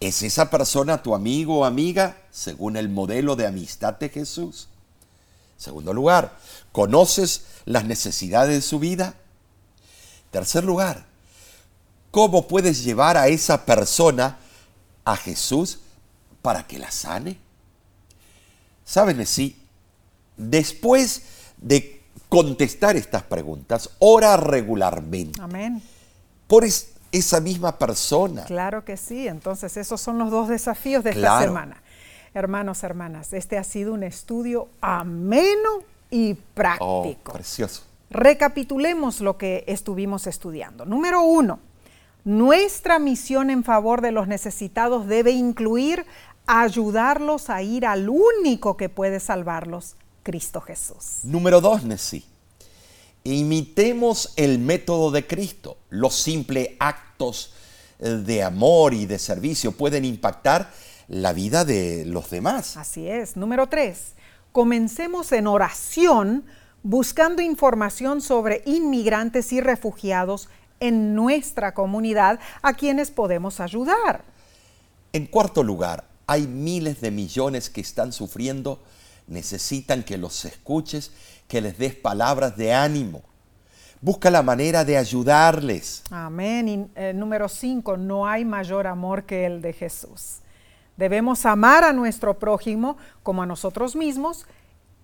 ¿Es 0.00 0.22
esa 0.22 0.50
persona 0.50 1.02
tu 1.02 1.14
amigo 1.14 1.60
o 1.60 1.64
amiga 1.64 2.16
según 2.30 2.76
el 2.76 2.88
modelo 2.88 3.36
de 3.36 3.46
amistad 3.46 3.94
de 3.94 4.08
Jesús? 4.10 4.68
Segundo 5.56 5.92
lugar, 5.94 6.36
¿conoces 6.72 7.44
las 7.64 7.84
necesidades 7.84 8.54
de 8.54 8.60
su 8.62 8.78
vida? 8.78 9.14
Tercer 10.30 10.64
lugar, 10.64 11.06
¿cómo 12.10 12.48
puedes 12.48 12.84
llevar 12.84 13.16
a 13.16 13.28
esa 13.28 13.64
persona 13.64 14.38
a 15.04 15.16
Jesús 15.16 15.78
para 16.42 16.66
que 16.66 16.78
la 16.78 16.90
sane? 16.90 17.38
¿Saben 18.84 19.24
sí? 19.26 19.56
Después 20.36 21.22
de 21.56 22.02
contestar 22.28 22.96
estas 22.96 23.22
preguntas, 23.22 23.90
ora 24.00 24.36
regularmente 24.36 25.40
Amén. 25.40 25.80
por 26.48 26.64
es- 26.64 26.88
esa 27.18 27.40
misma 27.40 27.78
persona. 27.78 28.44
Claro 28.44 28.84
que 28.84 28.96
sí. 28.96 29.28
Entonces, 29.28 29.76
esos 29.76 30.00
son 30.00 30.18
los 30.18 30.30
dos 30.30 30.48
desafíos 30.48 31.04
de 31.04 31.10
esta 31.10 31.40
semana. 31.40 31.82
Hermanos, 32.34 32.82
hermanas, 32.82 33.32
este 33.32 33.56
ha 33.58 33.64
sido 33.64 33.94
un 33.94 34.02
estudio 34.02 34.68
ameno 34.80 35.82
y 36.10 36.32
Oh, 36.32 36.36
práctico. 36.54 37.32
precioso. 37.32 37.82
Recapitulemos 38.10 39.20
lo 39.20 39.38
que 39.38 39.64
estuvimos 39.66 40.26
estudiando. 40.26 40.84
Número 40.84 41.22
uno, 41.22 41.58
nuestra 42.24 42.98
misión 42.98 43.50
en 43.50 43.64
favor 43.64 44.00
de 44.00 44.12
los 44.12 44.26
necesitados 44.28 45.06
debe 45.06 45.30
incluir 45.32 46.04
ayudarlos 46.46 47.50
a 47.50 47.62
ir 47.62 47.86
al 47.86 48.08
único 48.08 48.76
que 48.76 48.88
puede 48.88 49.20
salvarlos, 49.20 49.96
Cristo 50.22 50.60
Jesús. 50.60 51.20
Número 51.22 51.60
dos, 51.60 51.84
Nessie. 51.84 52.24
Imitemos 53.24 54.32
el 54.36 54.58
método 54.58 55.10
de 55.10 55.26
Cristo. 55.26 55.78
Los 55.88 56.14
simples 56.14 56.70
actos 56.78 57.03
eh, 57.98 58.08
de 58.08 58.42
amor 58.42 58.94
y 58.94 59.06
de 59.06 59.18
servicio 59.18 59.72
pueden 59.72 60.04
impactar 60.04 60.70
la 61.08 61.32
vida 61.32 61.64
de 61.64 62.04
los 62.06 62.30
demás. 62.30 62.76
Así 62.76 63.08
es. 63.08 63.36
Número 63.36 63.68
tres, 63.68 64.14
comencemos 64.52 65.32
en 65.32 65.46
oración 65.46 66.44
buscando 66.82 67.42
información 67.42 68.20
sobre 68.20 68.62
inmigrantes 68.66 69.52
y 69.52 69.60
refugiados 69.60 70.48
en 70.80 71.14
nuestra 71.14 71.72
comunidad 71.72 72.40
a 72.62 72.74
quienes 72.74 73.10
podemos 73.10 73.60
ayudar. 73.60 74.24
En 75.12 75.26
cuarto 75.26 75.62
lugar, 75.62 76.04
hay 76.26 76.46
miles 76.46 77.00
de 77.00 77.10
millones 77.10 77.70
que 77.70 77.80
están 77.80 78.12
sufriendo, 78.12 78.82
necesitan 79.26 80.02
que 80.02 80.18
los 80.18 80.44
escuches, 80.44 81.12
que 81.48 81.60
les 81.60 81.78
des 81.78 81.94
palabras 81.94 82.56
de 82.56 82.72
ánimo. 82.72 83.22
Busca 84.04 84.30
la 84.30 84.42
manera 84.42 84.84
de 84.84 84.98
ayudarles. 84.98 86.02
Amén. 86.10 86.68
Y 86.68 86.86
eh, 86.94 87.14
número 87.14 87.48
cinco, 87.48 87.96
no 87.96 88.26
hay 88.26 88.44
mayor 88.44 88.86
amor 88.86 89.24
que 89.24 89.46
el 89.46 89.62
de 89.62 89.72
Jesús. 89.72 90.40
Debemos 90.98 91.46
amar 91.46 91.84
a 91.84 91.94
nuestro 91.94 92.38
prójimo 92.38 92.98
como 93.22 93.42
a 93.42 93.46
nosotros 93.46 93.96
mismos 93.96 94.44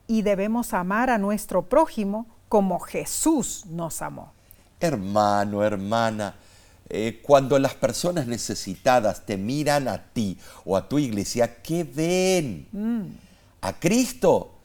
y 0.06 0.20
debemos 0.20 0.74
amar 0.74 1.08
a 1.08 1.16
nuestro 1.16 1.62
prójimo 1.62 2.26
como 2.50 2.78
Jesús 2.78 3.64
nos 3.70 4.02
amó. 4.02 4.34
Hermano, 4.78 5.64
hermana, 5.64 6.34
eh, 6.90 7.22
cuando 7.22 7.58
las 7.58 7.72
personas 7.72 8.26
necesitadas 8.26 9.24
te 9.24 9.38
miran 9.38 9.88
a 9.88 9.96
ti 9.96 10.36
o 10.66 10.76
a 10.76 10.86
tu 10.86 10.98
iglesia, 10.98 11.62
¿qué 11.62 11.84
ven? 11.84 13.18
A 13.62 13.72
Cristo 13.72 14.56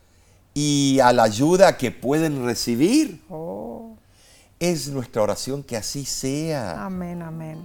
y 0.54 1.00
a 1.00 1.14
la 1.14 1.24
ayuda 1.24 1.78
que 1.78 1.92
pueden 1.92 2.44
recibir. 2.44 3.24
Oh. 3.30 3.75
Es 4.60 4.88
nuestra 4.90 5.22
oración 5.22 5.64
que 5.64 5.76
así 5.76 6.06
sea. 6.06 6.86
Amén, 6.86 7.22
amén. 7.22 7.60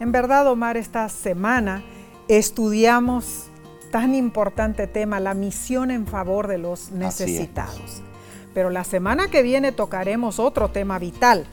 En 0.00 0.12
verdad, 0.12 0.46
Omar, 0.46 0.76
esta 0.76 1.08
semana 1.08 1.84
estudiamos 2.28 3.48
tan 3.90 4.14
importante 4.14 4.86
tema, 4.86 5.20
la 5.20 5.34
misión 5.34 5.90
en 5.90 6.06
favor 6.06 6.48
de 6.48 6.58
los 6.58 6.90
necesitados. 6.90 8.02
Pero 8.54 8.70
la 8.70 8.84
semana 8.84 9.28
que 9.28 9.42
viene 9.42 9.72
tocaremos 9.72 10.38
otro 10.38 10.70
tema 10.70 10.98
vital. 10.98 11.46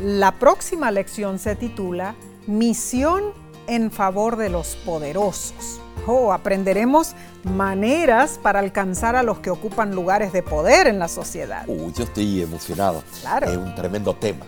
La 0.00 0.32
próxima 0.38 0.90
lección 0.90 1.38
se 1.38 1.56
titula 1.56 2.14
Misión 2.46 3.24
en 3.66 3.90
favor 3.90 4.36
de 4.36 4.50
los 4.50 4.76
poderosos. 4.76 5.80
Oh, 6.06 6.32
aprenderemos 6.32 7.14
maneras 7.44 8.38
para 8.42 8.60
alcanzar 8.60 9.16
a 9.16 9.22
los 9.22 9.38
que 9.40 9.50
ocupan 9.50 9.94
lugares 9.94 10.32
de 10.32 10.42
poder 10.42 10.86
en 10.86 10.98
la 10.98 11.08
sociedad. 11.08 11.64
Uy, 11.66 11.92
yo 11.96 12.04
estoy 12.04 12.42
emocionado. 12.42 13.02
Claro. 13.22 13.50
Es 13.50 13.56
un 13.56 13.74
tremendo 13.74 14.14
tema. 14.14 14.46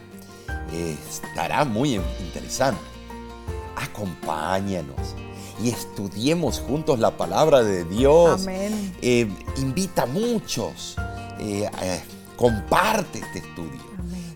Eh, 0.73 0.97
estará 1.09 1.65
muy 1.65 1.95
in- 1.97 2.03
interesante. 2.21 2.81
Acompáñanos 3.77 5.15
y 5.63 5.71
estudiemos 5.71 6.61
juntos 6.61 6.99
la 6.99 7.13
palabra 7.17 7.63
de 7.63 7.85
Dios. 7.85 8.43
Amén. 8.43 8.95
Eh, 9.03 9.29
invita 9.57 10.03
a 10.03 10.07
muchos. 10.07 10.97
Eh, 11.41 11.69
eh, 11.83 12.01
comparte 12.37 13.19
este 13.21 13.39
estudio. 13.41 13.88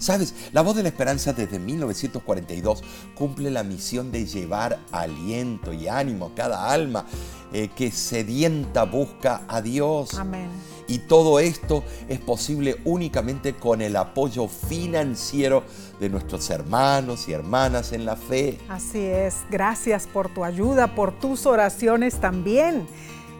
Sabes, 0.03 0.34
la 0.53 0.62
voz 0.62 0.74
de 0.74 0.82
la 0.82 0.88
esperanza 0.88 1.32
desde 1.32 1.61
1942 1.61 2.82
cumple 3.14 3.53
la 3.53 3.62
misión 3.62 4.11
de 4.11 4.26
llevar 4.26 4.80
aliento 4.90 5.72
y 5.72 5.86
ánimo 5.86 6.26
a 6.26 6.34
cada 6.34 6.72
alma 6.72 7.07
eh, 7.53 7.68
que 7.68 7.92
sedienta 7.92 8.82
busca 8.82 9.42
a 9.46 9.62
Dios. 9.62 10.14
Amén. 10.18 10.48
Y 10.88 10.98
todo 10.98 11.38
esto 11.38 11.84
es 12.09 12.18
posible 12.18 12.80
únicamente 12.84 13.55
con 13.55 13.80
el 13.80 13.94
apoyo 13.94 14.48
financiero 14.48 15.62
de 16.00 16.09
nuestros 16.09 16.50
hermanos 16.50 17.28
y 17.28 17.32
hermanas 17.32 17.92
en 17.92 18.05
la 18.05 18.16
fe. 18.16 18.59
Así 18.68 19.07
es, 19.07 19.36
gracias 19.53 20.09
por 20.09 20.28
tu 20.34 20.42
ayuda, 20.42 20.96
por 20.96 21.16
tus 21.16 21.46
oraciones 21.46 22.16
también. 22.16 22.88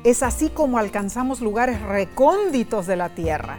Es 0.05 0.23
así 0.23 0.49
como 0.49 0.79
alcanzamos 0.79 1.41
lugares 1.41 1.83
recónditos 1.83 2.87
de 2.87 2.95
la 2.95 3.17
tierra. 3.17 3.59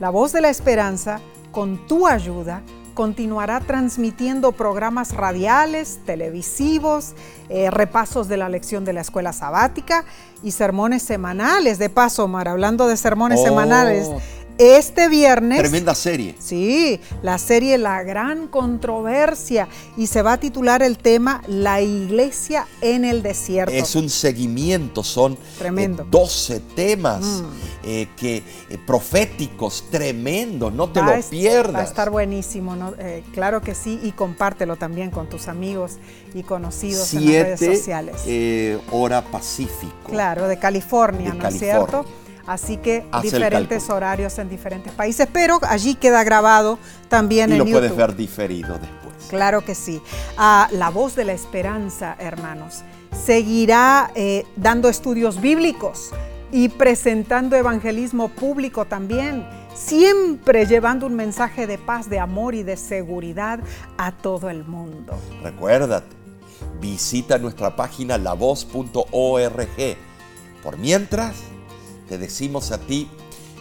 La 0.00 0.08
voz 0.08 0.32
de 0.32 0.40
la 0.40 0.48
esperanza, 0.48 1.20
con 1.58 1.76
tu 1.88 2.06
ayuda, 2.06 2.62
continuará 2.94 3.58
transmitiendo 3.58 4.52
programas 4.52 5.12
radiales, 5.12 5.98
televisivos, 6.06 7.14
eh, 7.48 7.68
repasos 7.72 8.28
de 8.28 8.36
la 8.36 8.48
lección 8.48 8.84
de 8.84 8.92
la 8.92 9.00
escuela 9.00 9.32
sabática 9.32 10.04
y 10.44 10.52
sermones 10.52 11.02
semanales. 11.02 11.80
De 11.80 11.90
paso, 11.90 12.22
Omar, 12.26 12.46
hablando 12.46 12.86
de 12.86 12.96
sermones 12.96 13.40
Oh. 13.40 13.44
semanales, 13.44 14.08
este 14.58 15.08
viernes... 15.08 15.58
Tremenda 15.58 15.94
serie. 15.94 16.34
Sí, 16.38 17.00
la 17.22 17.38
serie 17.38 17.78
La 17.78 18.02
Gran 18.02 18.48
Controversia 18.48 19.68
y 19.96 20.08
se 20.08 20.22
va 20.22 20.34
a 20.34 20.40
titular 20.40 20.82
el 20.82 20.98
tema 20.98 21.42
La 21.46 21.80
Iglesia 21.80 22.66
en 22.80 23.04
el 23.04 23.22
Desierto. 23.22 23.72
Es 23.72 23.94
un 23.94 24.10
seguimiento, 24.10 25.02
son 25.02 25.34
eh, 25.34 25.38
Tremendo. 25.58 26.06
12 26.10 26.60
temas 26.74 27.24
Mm. 27.24 27.44
eh, 27.84 28.08
que, 28.16 28.36
eh, 28.36 28.78
proféticos, 28.86 29.84
tremendos, 29.90 30.72
no 30.72 30.90
te 30.90 31.00
Va 31.00 31.16
lo 31.16 31.22
pierdas. 31.22 31.74
Va 31.74 31.80
a 31.80 31.84
estar 31.84 32.10
buenísimo, 32.10 32.74
¿no? 32.76 32.94
Claro 33.32 33.60
que 33.62 33.74
sí, 33.74 34.00
y 34.02 34.12
compártelo 34.12 34.76
también 34.76 35.10
con 35.10 35.28
tus 35.28 35.48
amigos 35.48 35.98
y 36.34 36.42
conocidos 36.42 37.14
en 37.14 37.24
las 37.24 37.58
redes 37.58 37.78
sociales. 37.78 38.82
hora 38.90 39.22
Pacífico. 39.22 40.10
Claro, 40.10 40.48
de 40.48 40.58
California, 40.58 41.32
De 41.32 41.38
¿no 41.38 41.48
es 41.48 41.58
cierto? 41.58 42.04
Así 42.48 42.78
que 42.78 43.04
diferentes 43.22 43.90
horarios 43.90 44.38
en 44.38 44.48
diferentes 44.48 44.90
países, 44.94 45.28
pero 45.30 45.60
allí 45.68 45.94
queda 45.94 46.24
grabado 46.24 46.78
también 47.10 47.50
Y 47.50 47.52
en 47.52 47.58
lo 47.58 47.64
YouTube. 47.66 47.80
puedes 47.80 47.96
ver 47.96 48.16
diferido 48.16 48.78
después. 48.78 49.26
Claro 49.28 49.62
que 49.62 49.74
sí. 49.74 50.00
Ah, 50.38 50.66
la 50.72 50.88
voz 50.88 51.14
de 51.14 51.26
la 51.26 51.34
esperanza, 51.34 52.16
hermanos, 52.18 52.82
seguirá 53.12 54.10
eh, 54.14 54.46
dando 54.56 54.88
estudios 54.88 55.42
bíblicos 55.42 56.10
y 56.50 56.70
presentando 56.70 57.54
evangelismo 57.54 58.30
público 58.30 58.86
también, 58.86 59.46
siempre 59.74 60.64
llevando 60.64 61.04
un 61.04 61.14
mensaje 61.14 61.66
de 61.66 61.76
paz, 61.76 62.08
de 62.08 62.18
amor 62.18 62.54
y 62.54 62.62
de 62.62 62.78
seguridad 62.78 63.60
a 63.98 64.12
todo 64.12 64.48
el 64.48 64.64
mundo. 64.64 65.12
Recuérdate, 65.42 66.16
visita 66.80 67.36
nuestra 67.36 67.76
página 67.76 68.16
lavoz.org. 68.16 69.96
Por 70.62 70.78
mientras, 70.78 71.36
te 72.08 72.18
decimos 72.18 72.70
a 72.72 72.78
ti 72.78 73.08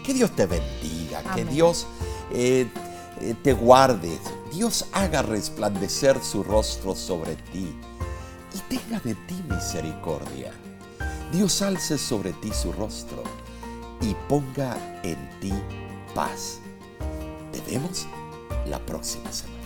que 0.05 0.13
Dios 0.13 0.31
te 0.31 0.45
bendiga, 0.45 1.21
que. 1.35 1.45
Dios 1.45 1.85
eh, 2.31 2.67
eh, 3.21 3.35
te 3.43 3.53
guarde, 3.53 4.17
Dios 4.53 4.85
haga 4.93 5.21
resplandecer 5.21 6.23
su 6.23 6.43
rostro 6.43 6.95
sobre 6.95 7.35
ti 7.51 7.75
y 8.53 8.75
tenga 8.75 8.99
de 8.99 9.15
ti 9.15 9.35
misericordia. 9.49 10.51
Dios 11.31 11.61
alce 11.61 11.97
sobre 11.97 12.31
ti 12.33 12.51
su 12.53 12.71
rostro 12.71 13.23
y 14.01 14.15
ponga 14.29 14.77
en 15.03 15.17
ti 15.41 15.53
paz. 16.15 16.59
Te 17.51 17.61
vemos 17.69 18.07
la 18.67 18.79
próxima 18.79 19.31
semana. 19.31 19.56